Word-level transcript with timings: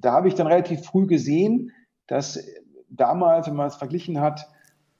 da 0.00 0.12
habe 0.12 0.28
ich 0.28 0.34
dann 0.34 0.46
relativ 0.46 0.84
früh 0.84 1.06
gesehen, 1.06 1.72
dass 2.06 2.38
damals, 2.88 3.46
wenn 3.46 3.56
man 3.56 3.68
es 3.68 3.76
verglichen 3.76 4.20
hat, 4.20 4.48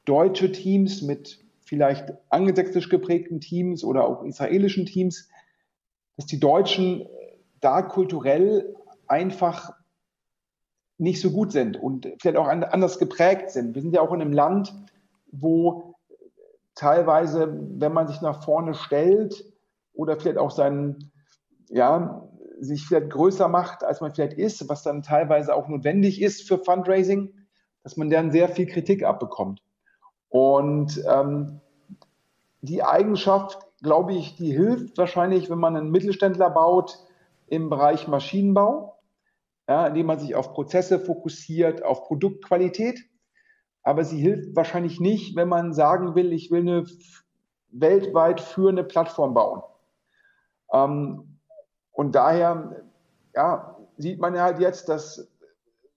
deutsche 0.05 0.53
Teams 0.53 1.03
mit 1.03 1.45
vielleicht 1.61 2.13
angelsächsisch 2.31 2.89
geprägten 2.89 3.41
Teams 3.41 3.85
oder 3.85 4.07
auch 4.07 4.25
israelischen 4.25 4.87
Teams, 4.87 5.29
dass 6.17 6.27
die 6.27 6.41
Deutschen 6.41 7.07
da 7.61 7.83
kulturell 7.83 8.75
einfach 9.07 9.73
nicht 10.99 11.21
so 11.21 11.31
gut 11.31 11.53
sind 11.53 11.77
und 11.77 12.09
vielleicht 12.21 12.37
auch 12.37 12.49
anders 12.49 12.99
geprägt 12.99 13.51
sind. 13.51 13.75
Wir 13.75 13.83
sind 13.83 13.95
ja 13.95 14.01
auch 14.01 14.13
in 14.13 14.21
einem 14.21 14.33
Land, 14.33 14.75
wo 15.31 15.95
teilweise, 16.75 17.57
wenn 17.79 17.93
man 17.93 18.09
sich 18.09 18.21
nach 18.21 18.43
vorne 18.43 18.75
stellt 18.75 19.45
oder 19.93 20.19
vielleicht 20.19 20.39
auch 20.39 20.51
seinen, 20.51 21.13
ja, 21.69 22.28
sich 22.61 22.87
vielleicht 22.87 23.11
größer 23.11 23.49
macht, 23.49 23.85
als 23.85 24.01
man 24.01 24.13
vielleicht 24.13 24.35
ist, 24.35 24.69
was 24.69 24.83
dann 24.83 25.03
teilweise 25.03 25.55
auch 25.55 25.69
notwendig 25.69 26.21
ist 26.21 26.47
für 26.47 26.59
Fundraising, 26.59 27.33
dass 27.83 27.97
man 27.97 28.11
dann 28.11 28.31
sehr 28.31 28.49
viel 28.49 28.67
Kritik 28.67 29.05
abbekommt. 29.05 29.63
Und 30.29 31.03
ähm, 31.09 31.61
die 32.61 32.83
Eigenschaft, 32.83 33.59
glaube 33.83 34.15
ich, 34.15 34.37
die 34.37 34.53
hilft 34.53 34.99
wahrscheinlich, 34.99 35.49
wenn 35.49 35.59
man 35.59 35.77
einen 35.77 35.91
Mittelständler 35.91 36.51
baut 36.51 36.99
im 37.47 37.71
Bereich 37.71 38.09
Maschinenbau, 38.09 38.99
ja, 39.69 39.87
indem 39.87 40.07
man 40.07 40.19
sich 40.19 40.35
auf 40.35 40.53
Prozesse 40.53 40.99
fokussiert, 40.99 41.85
auf 41.85 42.05
Produktqualität. 42.05 43.01
Aber 43.83 44.05
sie 44.05 44.19
hilft 44.19 44.57
wahrscheinlich 44.57 45.01
nicht, 45.01 45.37
wenn 45.37 45.49
man 45.49 45.73
sagen 45.73 46.15
will, 46.15 46.33
ich 46.33 46.51
will 46.51 46.61
eine 46.61 46.85
weltweit 47.71 48.41
führende 48.41 48.85
Plattform 48.85 49.35
bauen. 49.35 49.63
Ähm, 50.73 51.38
und 51.99 52.13
daher 52.15 52.77
ja, 53.35 53.77
sieht 53.97 54.21
man 54.21 54.33
ja 54.33 54.43
halt 54.43 54.61
jetzt, 54.61 54.89
dass 54.89 55.29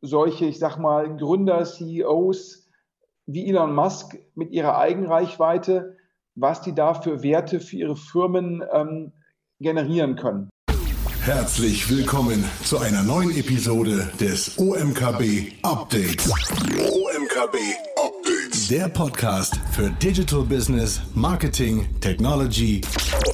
solche, 0.01 0.45
ich 0.45 0.57
sag 0.57 0.77
mal, 0.77 1.15
Gründer, 1.15 1.63
CEOs 1.63 2.67
wie 3.27 3.47
Elon 3.47 3.75
Musk 3.75 4.17
mit 4.33 4.51
ihrer 4.51 4.79
Eigenreichweite, 4.79 5.95
was 6.33 6.63
die 6.63 6.73
da 6.73 6.95
für 6.95 7.21
Werte 7.21 7.59
für 7.59 7.75
ihre 7.75 7.95
Firmen 7.95 8.63
ähm, 8.73 9.11
generieren 9.59 10.15
können. 10.15 10.49
Herzlich 11.21 11.87
willkommen 11.91 12.45
zu 12.63 12.79
einer 12.79 13.03
neuen 13.03 13.29
Episode 13.37 14.09
des 14.19 14.57
OMKB 14.57 15.53
Updates. 15.61 16.31
OMKB 16.79 17.57
Updates. 17.95 18.67
Der 18.69 18.89
Podcast 18.89 19.55
für 19.71 19.91
Digital 19.91 20.41
Business, 20.41 20.99
Marketing, 21.13 21.87
Technology 22.01 22.81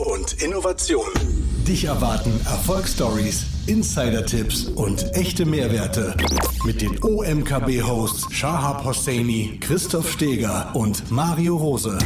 und 0.05 0.43
Innovation. 0.43 1.07
Dich 1.67 1.83
erwarten 1.83 2.31
Erfolgsstories, 2.45 3.45
Insider-Tipps 3.65 4.67
und 4.67 5.03
echte 5.17 5.45
Mehrwerte 5.45 6.15
mit 6.63 6.81
den 6.81 6.97
OMKB-Hosts 7.03 8.33
Shahab 8.33 8.85
Hosseini, 8.85 9.57
Christoph 9.59 10.09
Steger 10.09 10.71
und 10.73 11.11
Mario 11.11 11.57
Rose. 11.57 11.97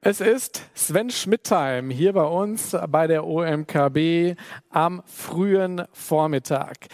Es 0.00 0.20
ist 0.20 0.62
Sven 0.74 1.10
Schmidt-Time 1.10 1.92
hier 1.92 2.12
bei 2.12 2.22
uns 2.22 2.76
bei 2.88 3.08
der 3.08 3.26
OMKB 3.26 4.38
am 4.70 5.02
frühen 5.06 5.82
Vormittag. 5.92 6.86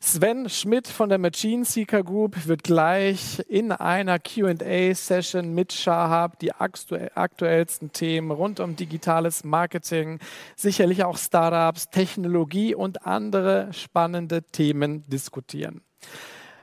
Sven 0.00 0.48
Schmidt 0.48 0.86
von 0.86 1.08
der 1.08 1.18
Machine 1.18 1.64
Seeker 1.64 2.04
Group 2.04 2.46
wird 2.46 2.62
gleich 2.62 3.42
in 3.48 3.72
einer 3.72 4.20
QA-Session 4.20 5.52
mit 5.52 5.72
Shahab 5.72 6.38
die 6.38 6.52
aktuellsten 6.52 7.90
Themen 7.90 8.30
rund 8.30 8.60
um 8.60 8.76
digitales 8.76 9.42
Marketing, 9.42 10.20
sicherlich 10.54 11.02
auch 11.02 11.18
Startups, 11.18 11.90
Technologie 11.90 12.76
und 12.76 13.04
andere 13.04 13.72
spannende 13.72 14.44
Themen 14.44 15.02
diskutieren. 15.08 15.82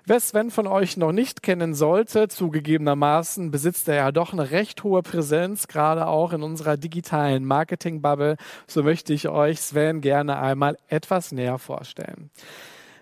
Wer 0.05 0.19
Sven 0.19 0.50
von 0.50 0.67
euch 0.67 0.97
noch 0.97 1.11
nicht 1.11 1.44
kennen 1.44 1.73
sollte, 1.73 2.28
zugegebenermaßen 2.28 3.52
besitzt 3.52 3.88
er 3.88 3.95
ja 3.95 4.11
doch 4.11 4.33
eine 4.33 4.52
recht 4.52 4.83
hohe 4.83 5.03
Präsenz, 5.03 5.67
gerade 5.67 6.08
auch 6.08 6.33
in 6.33 6.42
unserer 6.43 6.77
digitalen 6.77 7.45
Marketing-Bubble. 7.45 8.38
So 8.67 8.83
möchte 8.83 9.14
ich 9.14 9.30
euch 9.30 9.59
Sven 9.61 10.02
gerne 10.02 10.39
einmal 10.39 10.77
etwas 10.88 11.32
näher 11.32 11.59
vorstellen. 11.59 12.32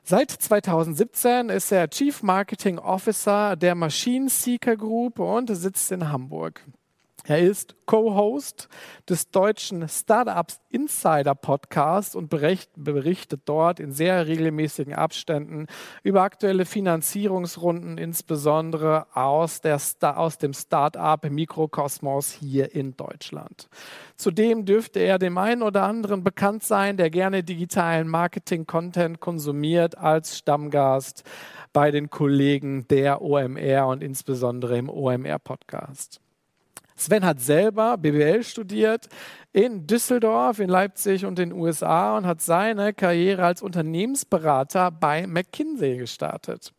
Seit 0.04 0.32
2017 0.32 1.50
ist 1.50 1.72
er 1.72 1.90
Chief 1.90 2.24
Marketing 2.24 2.80
Officer 2.80 3.56
der 3.58 3.76
Machine 3.76 4.30
Seeker 4.30 4.78
Group 4.78 5.20
und 5.20 5.54
sitzt 5.56 5.92
in 5.92 6.10
Hamburg. 6.10 6.64
Er 7.30 7.40
ist 7.40 7.76
Co-Host 7.86 8.70
des 9.10 9.32
deutschen 9.32 9.90
Startups 9.90 10.62
Insider 10.70 11.36
Podcasts 11.36 12.16
und 12.16 12.30
berichtet 12.30 13.42
dort 13.44 13.82
in 13.82 13.92
sehr 13.92 14.28
regelmäßigen 14.28 14.94
Abständen 14.94 15.68
über 16.04 16.22
aktuelle 16.22 16.64
Finanzierungsrunden, 16.64 17.98
insbesondere 17.98 19.08
aus, 19.14 19.60
der 19.60 19.78
aus 20.02 20.38
dem 20.38 20.54
Startup 20.54 21.22
Mikrokosmos 21.30 22.32
hier 22.32 22.74
in 22.74 22.96
Deutschland. 22.96 23.68
Zudem 24.16 24.64
dürfte 24.64 25.00
er 25.00 25.20
dem 25.20 25.38
einen 25.38 25.64
oder 25.64 25.84
anderen 25.84 26.24
bekannt 26.24 26.64
sein, 26.64 26.96
der 26.96 27.10
gerne 27.10 27.44
digitalen 27.44 28.08
Marketing-Content 28.08 29.20
konsumiert 29.20 29.98
als 29.98 30.38
Stammgast 30.38 31.26
bei 31.74 31.92
den 31.92 32.10
Kollegen 32.10 32.88
der 32.88 33.22
OMR 33.22 33.88
und 33.88 34.02
insbesondere 34.02 34.78
im 34.78 34.90
OMR-Podcast. 34.90 36.22
Sven 36.98 37.26
hat 37.26 37.40
selber 37.40 37.98
BWL 37.98 38.44
studiert 38.44 39.08
in 39.54 39.88
Düsseldorf, 39.88 40.60
in 40.60 40.70
Leipzig 40.70 41.26
und 41.26 41.40
in 41.40 41.52
den 41.52 41.60
USA 41.60 42.18
und 42.18 42.26
hat 42.26 42.42
seine 42.42 42.94
Karriere 42.94 43.46
als 43.46 43.62
Unternehmensberater 43.62 44.92
bei 44.92 45.26
McKinsey 45.28 45.98
gestartet. 45.98 46.74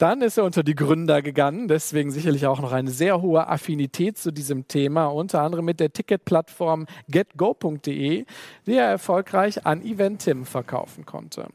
Dann 0.00 0.22
ist 0.22 0.38
er 0.38 0.44
unter 0.44 0.62
die 0.62 0.74
Gründer 0.74 1.20
gegangen, 1.20 1.68
deswegen 1.68 2.10
sicherlich 2.10 2.46
auch 2.46 2.58
noch 2.58 2.72
eine 2.72 2.90
sehr 2.90 3.20
hohe 3.20 3.46
Affinität 3.46 4.16
zu 4.16 4.32
diesem 4.32 4.66
Thema, 4.66 5.08
unter 5.08 5.42
anderem 5.42 5.66
mit 5.66 5.78
der 5.78 5.92
Ticketplattform 5.92 6.86
getgo.de, 7.08 8.24
die 8.66 8.74
er 8.74 8.86
erfolgreich 8.86 9.66
an 9.66 9.82
Eventim 9.82 10.46
verkaufen 10.46 11.04
konnte. 11.04 11.48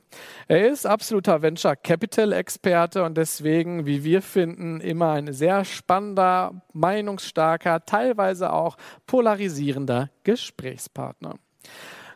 Er 0.47 0.69
ist 0.69 0.85
absoluter 0.85 1.41
Venture 1.41 1.75
Capital 1.75 2.34
Experte 2.34 3.03
und 3.03 3.17
deswegen, 3.17 3.88
wie 3.88 4.03
wir 4.03 4.22
finden, 4.22 4.79
immer 4.79 5.13
ein 5.13 5.34
sehr 5.34 5.66
spannender, 5.66 6.61
meinungsstarker, 6.72 7.84
teilweise 7.88 8.53
auch 8.53 8.78
polarisierender 9.07 10.11
Gesprächspartner. 10.23 11.39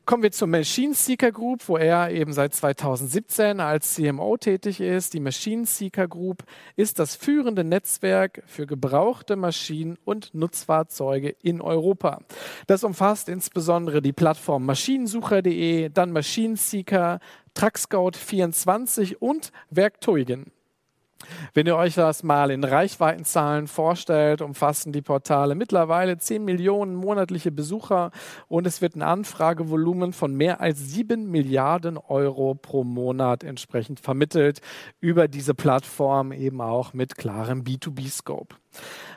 Kommen 0.10 0.24
wir 0.24 0.32
zur 0.32 0.48
Machine 0.48 0.96
Seeker 0.96 1.32
Group, 1.32 1.68
wo 1.68 1.78
er 1.78 2.10
eben 2.10 2.34
seit 2.34 2.56
2017 2.56 3.60
als 3.60 3.94
CMO 3.94 4.38
tätig 4.38 4.82
ist. 4.82 5.14
Die 5.14 5.20
Machine 5.20 5.68
Seeker 5.68 6.08
Group 6.08 6.46
ist 6.76 6.98
das 6.98 7.16
führende 7.16 7.64
Netzwerk 7.64 8.42
für 8.48 8.66
gebrauchte 8.66 9.36
Maschinen 9.36 10.00
und 10.06 10.34
Nutzfahrzeuge 10.34 11.36
in 11.44 11.62
Europa. 11.62 12.24
Das 12.66 12.84
umfasst 12.84 13.30
insbesondere 13.30 14.02
die 14.02 14.12
Plattform 14.12 14.66
maschinensucher.de, 14.66 15.90
dann 15.90 16.12
Machine 16.12 16.58
Seeker, 16.58 17.20
Truckscout24 17.56 19.18
und 19.18 19.52
Werktuigen. 19.70 20.52
Wenn 21.54 21.68
ihr 21.68 21.76
euch 21.76 21.96
das 21.96 22.24
mal 22.24 22.52
in 22.52 22.64
Reichweitenzahlen 22.64 23.68
vorstellt, 23.68 24.42
umfassen 24.42 24.94
die 24.94 25.02
Portale 25.02 25.56
mittlerweile 25.56 26.18
10 26.18 26.46
Millionen 26.46 26.96
monatliche 26.96 27.52
Besucher 27.52 28.12
und 28.48 28.66
es 28.66 28.82
wird 28.82 28.96
ein 28.96 29.02
Anfragevolumen 29.02 30.14
von 30.14 30.34
mehr 30.36 30.62
als 30.62 30.92
7 30.92 31.30
Milliarden 31.30 31.98
Euro 31.98 32.56
pro 32.56 32.84
Monat 32.84 33.44
entsprechend 33.44 34.00
vermittelt 34.00 34.62
über 35.02 35.28
diese 35.28 35.54
Plattform 35.54 36.32
eben 36.32 36.62
auch 36.62 36.94
mit 36.94 37.18
klarem 37.18 37.64
B2B-Scope. 37.64 38.56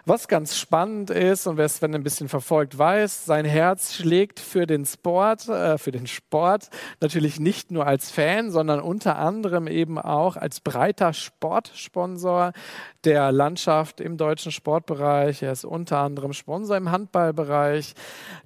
Was 0.04 0.26
ganz 0.26 0.58
spannend 0.58 1.10
ist 1.10 1.46
und 1.46 1.58
wer 1.58 1.68
Sven 1.68 1.94
ein 1.94 2.02
bisschen 2.02 2.28
verfolgt 2.28 2.76
weiß, 2.76 3.24
sein 3.24 3.44
Herz 3.44 3.94
schlägt 3.94 4.40
für 4.40 4.66
den 4.66 4.84
Sport, 4.84 5.48
äh, 5.48 5.78
für 5.78 5.92
den 5.92 6.08
Sport 6.08 6.70
natürlich 7.00 7.38
nicht 7.38 7.70
nur 7.70 7.86
als 7.86 8.10
Fan, 8.10 8.50
sondern 8.50 8.80
unter 8.80 9.16
anderem 9.16 9.68
eben 9.68 10.00
auch 10.00 10.36
als 10.36 10.58
breiter 10.58 11.12
Sportsponsor 11.12 12.52
der 13.04 13.30
Landschaft 13.30 14.00
im 14.00 14.16
deutschen 14.16 14.50
Sportbereich. 14.50 15.42
Er 15.42 15.52
ist 15.52 15.64
unter 15.64 15.98
anderem 15.98 16.32
Sponsor 16.32 16.76
im 16.76 16.90
Handballbereich, 16.90 17.94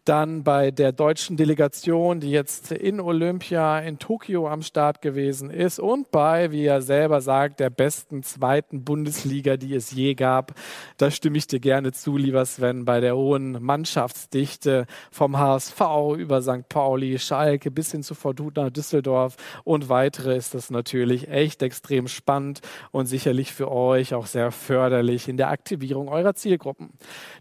dann 0.05 0.44
bei 0.44 0.70
der 0.70 0.93
deutschen 0.93 1.38
Delegation, 1.38 2.20
die 2.20 2.31
jetzt 2.31 2.70
in 2.70 3.00
Olympia 3.00 3.79
in 3.79 3.99
Tokio 3.99 4.47
am 4.47 4.61
Start 4.61 5.00
gewesen 5.00 5.49
ist 5.49 5.79
und 5.79 6.11
bei, 6.11 6.50
wie 6.52 6.67
er 6.67 6.82
selber 6.82 7.23
sagt, 7.23 7.61
der 7.61 7.70
besten 7.70 8.23
zweiten 8.23 8.85
Bundesliga, 8.85 9.56
die 9.56 9.75
es 9.75 9.91
je 9.91 10.14
gab. 10.14 10.52
Da 10.96 11.10
stimme 11.10 11.37
ich 11.37 11.46
dir 11.46 11.60
gerne 11.60 11.93
zu, 11.93 12.16
lieber 12.16 12.44
Sven, 12.46 12.87
bei 12.87 13.00
der 13.00 13.16
hohen 13.16 13.62
Mannschaftsdichte 13.62 14.87
vom 15.10 15.38
HSV 15.38 15.81
über 16.16 16.40
St. 16.40 16.69
Pauli, 16.69 17.19
Schalke 17.19 17.70
bis 17.70 17.90
hin 17.90 18.02
zu 18.02 18.14
Fortuna 18.14 18.70
Düsseldorf 18.70 19.37
und 19.64 19.90
weitere 19.90 20.37
ist 20.37 20.54
das 20.54 20.70
natürlich 20.70 21.28
echt 21.28 21.62
extrem 21.62 22.08
spannend 22.08 22.60
und 22.93 23.06
sicherlich 23.06 23.52
für 23.52 23.70
euch 23.70 24.14
auch 24.14 24.26
sehr 24.26 24.50
förderlich 24.52 25.28
in 25.28 25.37
der 25.37 25.50
Aktivierung 25.50 26.08
eurer 26.08 26.34
Zielgruppen. 26.34 26.90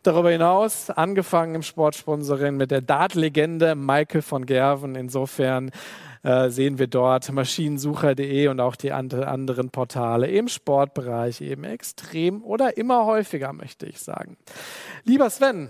Darüber 0.04 0.32
hinaus 0.32 0.90
angefangen 0.90 1.56
im 1.56 1.64
Sportsponsoring 1.64 2.58
mit 2.58 2.72
der 2.72 2.82
Dart-Legende 2.82 3.76
Michael 3.76 4.22
von 4.22 4.46
Gerven. 4.46 4.96
Insofern 4.96 5.72
äh, 6.26 6.50
sehen 6.50 6.80
wir 6.80 6.88
dort 6.88 7.32
maschinensucher.de 7.32 8.48
und 8.48 8.60
auch 8.60 8.76
die 8.76 8.92
anderen 8.92 9.70
Portale 9.70 10.28
im 10.28 10.48
Sportbereich 10.48 11.40
eben 11.42 11.64
extrem 11.64 12.44
oder 12.44 12.78
immer 12.78 13.06
häufiger, 13.06 13.54
möchte 13.54 13.86
ich 13.86 14.00
sagen. 14.00 14.36
Lieber 15.04 15.30
Sven, 15.30 15.70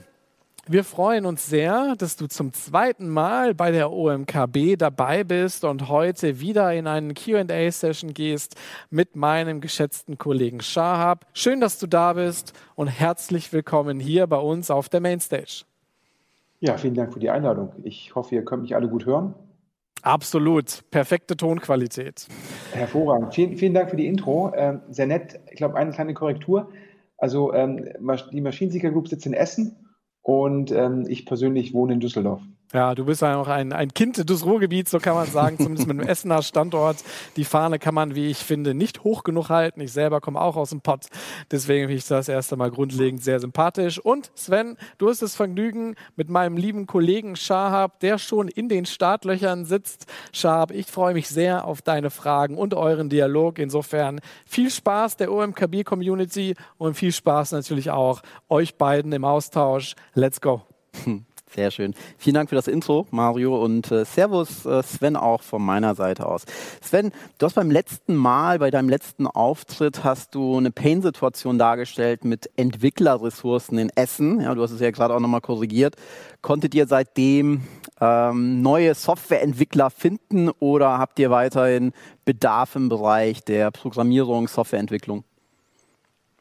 wir 0.65 0.85
freuen 0.85 1.25
uns 1.25 1.45
sehr, 1.45 1.95
dass 1.97 2.15
du 2.15 2.27
zum 2.27 2.53
zweiten 2.53 3.09
Mal 3.09 3.53
bei 3.53 3.71
der 3.71 3.91
OMKB 3.91 4.77
dabei 4.77 5.25
bist 5.25 5.65
und 5.65 5.89
heute 5.89 6.39
wieder 6.39 6.73
in 6.73 6.87
eine 6.87 7.13
QA-Session 7.13 8.13
gehst 8.13 8.55
mit 8.89 9.17
meinem 9.17 9.59
geschätzten 9.59 10.17
Kollegen 10.17 10.61
Shahab. 10.61 11.25
Schön, 11.33 11.59
dass 11.59 11.79
du 11.79 11.85
da 11.85 12.13
bist 12.13 12.53
und 12.75 12.87
herzlich 12.87 13.51
willkommen 13.51 13.99
hier 13.99 14.25
bei 14.25 14.37
uns 14.37 14.71
auf 14.71 14.87
der 14.87 15.01
Mainstage. 15.01 15.65
Ja, 16.61 16.77
vielen 16.77 16.95
Dank 16.95 17.13
für 17.13 17.19
die 17.19 17.29
Einladung. 17.29 17.73
Ich 17.83 18.15
hoffe, 18.15 18.35
ihr 18.35 18.45
könnt 18.45 18.63
mich 18.63 18.73
alle 18.73 18.87
gut 18.87 19.05
hören. 19.05 19.35
Absolut, 20.05 20.83
perfekte 20.91 21.35
Tonqualität. 21.35 22.27
Hervorragend. 22.73 23.33
Vielen, 23.33 23.57
vielen 23.57 23.73
Dank 23.73 23.89
für 23.89 23.95
die 23.95 24.05
Intro. 24.05 24.53
Ähm, 24.55 24.81
sehr 24.91 25.07
nett. 25.07 25.39
Ich 25.49 25.57
glaube, 25.57 25.75
eine 25.75 25.91
kleine 25.91 26.13
Korrektur. 26.13 26.71
Also 27.17 27.51
ähm, 27.53 27.89
die 28.31 28.41
Maschinenseeker 28.41 28.91
Group 28.91 29.07
sitzt 29.07 29.25
in 29.25 29.33
Essen 29.33 29.75
und 30.21 30.71
ähm, 30.71 31.05
ich 31.07 31.25
persönlich 31.25 31.73
wohne 31.73 31.93
in 31.93 32.01
Düsseldorf. 32.01 32.43
Ja, 32.73 32.95
du 32.95 33.05
bist 33.05 33.21
ja 33.21 33.37
auch 33.37 33.47
ein, 33.47 33.71
ein 33.71 33.93
Kind 33.93 34.29
des 34.29 34.45
Ruhrgebiets, 34.45 34.91
so 34.91 34.99
kann 34.99 35.13
man 35.13 35.27
sagen, 35.27 35.57
zumindest 35.57 35.87
mit 35.87 35.97
dem 35.99 36.07
Essener 36.07 36.41
Standort. 36.41 36.97
Die 37.35 37.45
Fahne 37.45 37.79
kann 37.79 37.93
man, 37.93 38.15
wie 38.15 38.27
ich 38.27 38.39
finde, 38.39 38.73
nicht 38.73 39.03
hoch 39.03 39.23
genug 39.23 39.49
halten. 39.49 39.81
Ich 39.81 39.93
selber 39.93 40.19
komme 40.19 40.41
auch 40.41 40.55
aus 40.55 40.71
dem 40.71 40.81
Pott, 40.81 41.05
deswegen 41.51 41.85
finde 41.85 41.97
ich 41.97 42.07
das 42.07 42.27
erste 42.27 42.57
Mal 42.57 42.71
grundlegend 42.71 43.23
sehr 43.23 43.39
sympathisch. 43.39 43.99
Und 43.99 44.31
Sven, 44.35 44.77
du 44.97 45.09
hast 45.09 45.21
das 45.21 45.35
Vergnügen 45.35 45.95
mit 46.15 46.29
meinem 46.29 46.57
lieben 46.57 46.87
Kollegen 46.87 47.35
Shahab, 47.35 47.99
der 47.99 48.17
schon 48.17 48.47
in 48.47 48.67
den 48.67 48.85
Startlöchern 48.85 49.65
sitzt. 49.65 50.07
Shahab, 50.33 50.71
ich 50.71 50.87
freue 50.87 51.13
mich 51.13 51.29
sehr 51.29 51.65
auf 51.65 51.81
deine 51.81 52.09
Fragen 52.09 52.57
und 52.57 52.73
euren 52.73 53.09
Dialog. 53.09 53.59
Insofern 53.59 54.19
viel 54.45 54.71
Spaß 54.71 55.17
der 55.17 55.31
OMKB-Community 55.31 56.55
und 56.77 56.95
viel 56.95 57.11
Spaß 57.11 57.51
natürlich 57.51 57.91
auch 57.91 58.21
euch 58.49 58.75
beiden 58.75 59.11
im 59.13 59.23
Austausch. 59.23 59.95
Let's 60.13 60.41
go. 60.41 60.63
Hm. 61.03 61.25
Sehr 61.55 61.71
schön. 61.71 61.93
Vielen 62.17 62.33
Dank 62.33 62.49
für 62.49 62.55
das 62.55 62.67
Intro, 62.67 63.07
Mario, 63.11 63.63
und 63.63 63.89
äh, 63.89 64.03
Servus, 64.03 64.65
äh, 64.65 64.83
Sven, 64.83 65.15
auch 65.15 65.41
von 65.41 65.61
meiner 65.61 65.95
Seite 65.95 66.25
aus. 66.25 66.43
Sven, 66.81 67.13
du 67.37 67.45
hast 67.45 67.53
beim 67.53 67.71
letzten 67.71 68.13
Mal, 68.13 68.59
bei 68.59 68.71
deinem 68.71 68.89
letzten 68.89 69.25
Auftritt, 69.25 70.03
hast 70.03 70.35
du 70.35 70.57
eine 70.57 70.71
Pain-Situation 70.71 71.57
dargestellt 71.57 72.25
mit 72.25 72.49
Entwicklerressourcen 72.57 73.77
in 73.77 73.89
Essen. 73.95 74.41
Ja, 74.41 74.53
du 74.53 74.63
hast 74.63 74.71
es 74.71 74.81
ja 74.81 74.91
gerade 74.91 75.13
auch 75.13 75.21
nochmal 75.21 75.39
korrigiert. 75.39 75.95
Konntet 76.41 76.75
ihr 76.75 76.87
seitdem 76.87 77.61
ähm, 78.01 78.61
neue 78.61 78.93
Softwareentwickler 78.93 79.91
finden 79.91 80.49
oder 80.59 80.97
habt 80.97 81.19
ihr 81.19 81.31
weiterhin 81.31 81.93
Bedarf 82.25 82.75
im 82.75 82.89
Bereich 82.89 83.45
der 83.45 83.71
Programmierung, 83.71 84.49
Softwareentwicklung? 84.49 85.23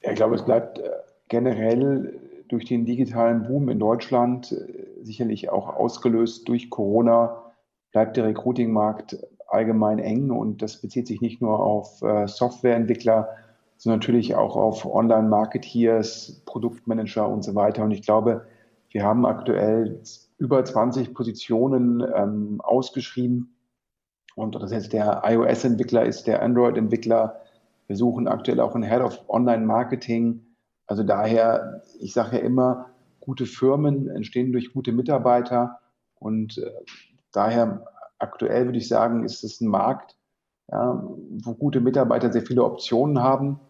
Ja, 0.02 0.10
ich 0.10 0.16
glaube, 0.16 0.34
es 0.34 0.44
bleibt 0.44 0.80
äh, 0.80 0.90
generell 1.28 2.18
durch 2.48 2.64
den 2.64 2.84
digitalen 2.84 3.46
Boom 3.46 3.68
in 3.68 3.78
Deutschland, 3.78 4.52
äh, 4.52 4.84
sicherlich 5.04 5.50
auch 5.50 5.68
ausgelöst 5.68 6.48
durch 6.48 6.70
Corona, 6.70 7.52
bleibt 7.92 8.16
der 8.16 8.24
Recruiting-Markt 8.24 9.18
allgemein 9.46 9.98
eng 9.98 10.30
und 10.30 10.62
das 10.62 10.80
bezieht 10.80 11.06
sich 11.06 11.20
nicht 11.20 11.40
nur 11.40 11.60
auf 11.60 12.02
äh, 12.02 12.26
Softwareentwickler, 12.26 13.28
sondern 13.76 14.00
natürlich 14.00 14.34
auch 14.34 14.56
auf 14.56 14.86
Online-Marketeers, 14.86 16.42
Produktmanager 16.46 17.28
und 17.28 17.44
so 17.44 17.54
weiter. 17.54 17.84
Und 17.84 17.92
ich 17.92 18.02
glaube, 18.02 18.46
wir 18.90 19.04
haben 19.04 19.26
aktuell 19.26 20.00
über 20.38 20.64
20 20.64 21.14
Positionen 21.14 22.04
ähm, 22.14 22.60
ausgeschrieben. 22.62 23.56
Und 24.34 24.56
das 24.56 24.72
heißt, 24.72 24.92
der 24.92 25.22
iOS-Entwickler 25.24 26.04
ist 26.04 26.26
der 26.26 26.42
Android-Entwickler. 26.42 27.40
Wir 27.86 27.96
suchen 27.96 28.26
aktuell 28.26 28.60
auch 28.60 28.74
einen 28.74 28.84
Head 28.84 29.02
of 29.02 29.20
Online-Marketing 29.28 30.40
also 30.86 31.02
daher, 31.02 31.82
ich 32.00 32.12
sage 32.12 32.36
ja 32.36 32.42
immer, 32.42 32.90
gute 33.24 33.46
Firmen 33.46 34.08
entstehen 34.08 34.52
durch 34.52 34.72
gute 34.72 34.92
Mitarbeiter 34.92 35.80
und 36.14 36.58
äh, 36.58 36.70
daher 37.32 37.84
aktuell 38.18 38.66
würde 38.66 38.78
ich 38.78 38.88
sagen, 38.88 39.24
ist 39.24 39.44
es 39.44 39.60
ein 39.60 39.68
Markt, 39.68 40.16
ja, 40.70 41.02
wo 41.44 41.54
gute 41.54 41.80
Mitarbeiter 41.80 42.32
sehr 42.32 42.42
viele 42.42 42.64
Optionen 42.64 43.22
haben 43.22 43.60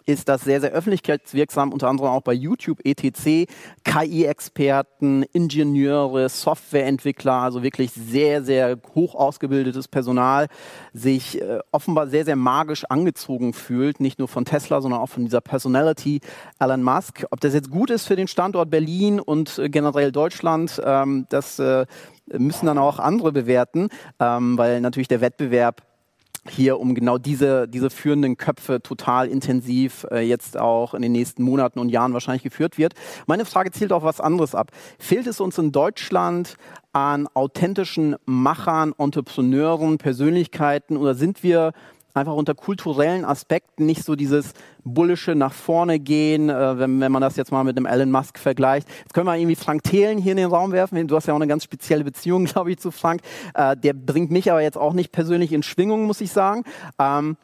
ist 0.06 0.28
das 0.28 0.42
sehr, 0.42 0.60
sehr 0.60 0.72
öffentlichkeitswirksam, 0.72 1.72
unter 1.72 1.88
anderem 1.88 2.10
auch 2.10 2.22
bei 2.22 2.32
YouTube, 2.32 2.80
ETC, 2.84 3.48
KI-Experten, 3.84 5.24
Ingenieure, 5.32 6.28
Softwareentwickler, 6.28 7.32
also 7.32 7.62
wirklich 7.62 7.92
sehr, 7.92 8.42
sehr 8.42 8.78
hoch 8.94 9.14
ausgebildetes 9.14 9.88
Personal, 9.88 10.48
sich 10.92 11.40
äh, 11.40 11.60
offenbar 11.72 12.08
sehr, 12.08 12.24
sehr 12.24 12.36
magisch 12.36 12.84
angezogen 12.84 13.52
fühlt, 13.54 14.00
nicht 14.00 14.18
nur 14.18 14.28
von 14.28 14.44
Tesla, 14.44 14.80
sondern 14.80 15.00
auch 15.00 15.08
von 15.08 15.24
dieser 15.24 15.40
Personality 15.40 16.20
Elon 16.58 16.82
Musk. 16.82 17.24
Ob 17.30 17.40
das 17.40 17.54
jetzt 17.54 17.70
gut 17.70 17.90
ist 17.90 18.06
für 18.06 18.16
den 18.16 18.28
Standort 18.28 18.70
Berlin 18.70 19.20
und 19.20 19.58
äh, 19.58 19.68
generell 19.68 20.12
Deutschland, 20.12 20.80
ähm, 20.84 21.26
das 21.30 21.58
äh, 21.58 21.86
müssen 22.26 22.66
dann 22.66 22.78
auch 22.78 22.98
andere 22.98 23.32
bewerten, 23.32 23.88
ähm, 24.20 24.58
weil 24.58 24.80
natürlich 24.80 25.08
der 25.08 25.20
Wettbewerb 25.20 25.82
hier 26.48 26.78
um 26.78 26.94
genau 26.94 27.18
diese, 27.18 27.66
diese 27.68 27.90
führenden 27.90 28.36
Köpfe 28.36 28.82
total 28.82 29.28
intensiv 29.28 30.06
äh, 30.10 30.20
jetzt 30.20 30.58
auch 30.58 30.94
in 30.94 31.02
den 31.02 31.12
nächsten 31.12 31.42
Monaten 31.42 31.78
und 31.78 31.88
Jahren 31.88 32.12
wahrscheinlich 32.12 32.42
geführt 32.42 32.78
wird. 32.78 32.94
Meine 33.26 33.44
Frage 33.44 33.70
zielt 33.70 33.92
auf 33.92 34.02
was 34.02 34.20
anderes 34.20 34.54
ab. 34.54 34.70
Fehlt 34.98 35.26
es 35.26 35.40
uns 35.40 35.58
in 35.58 35.72
Deutschland 35.72 36.56
an 36.92 37.26
authentischen 37.34 38.16
Machern, 38.24 38.94
Entrepreneuren, 38.98 39.98
Persönlichkeiten 39.98 40.96
oder 40.96 41.14
sind 41.14 41.42
wir 41.42 41.72
einfach 42.14 42.34
unter 42.34 42.54
kulturellen 42.54 43.24
Aspekten 43.24 43.86
nicht 43.86 44.04
so 44.04 44.14
dieses 44.14 44.52
bullische 44.84 45.34
nach 45.34 45.52
vorne 45.52 45.98
gehen, 45.98 46.48
äh, 46.48 46.78
wenn, 46.78 47.00
wenn 47.00 47.12
man 47.12 47.20
das 47.20 47.36
jetzt 47.36 47.52
mal 47.52 47.64
mit 47.64 47.76
einem 47.76 47.86
Elon 47.86 48.10
Musk 48.10 48.38
vergleicht. 48.38 48.88
Jetzt 49.00 49.12
können 49.12 49.26
wir 49.26 49.36
irgendwie 49.36 49.56
Frank 49.56 49.82
Thelen 49.82 50.18
hier 50.18 50.32
in 50.32 50.38
den 50.38 50.50
Raum 50.50 50.72
werfen. 50.72 51.06
Du 51.06 51.16
hast 51.16 51.26
ja 51.26 51.34
auch 51.34 51.38
eine 51.38 51.48
ganz 51.48 51.64
spezielle 51.64 52.04
Beziehung, 52.04 52.44
glaube 52.46 52.70
ich, 52.70 52.78
zu 52.78 52.90
Frank. 52.90 53.20
Äh, 53.54 53.76
der 53.76 53.92
bringt 53.92 54.30
mich 54.30 54.50
aber 54.50 54.62
jetzt 54.62 54.78
auch 54.78 54.92
nicht 54.92 55.12
persönlich 55.12 55.52
in 55.52 55.62
Schwingung, 55.62 56.04
muss 56.04 56.20
ich 56.20 56.30
sagen. 56.30 56.64
Ähm, 56.98 57.36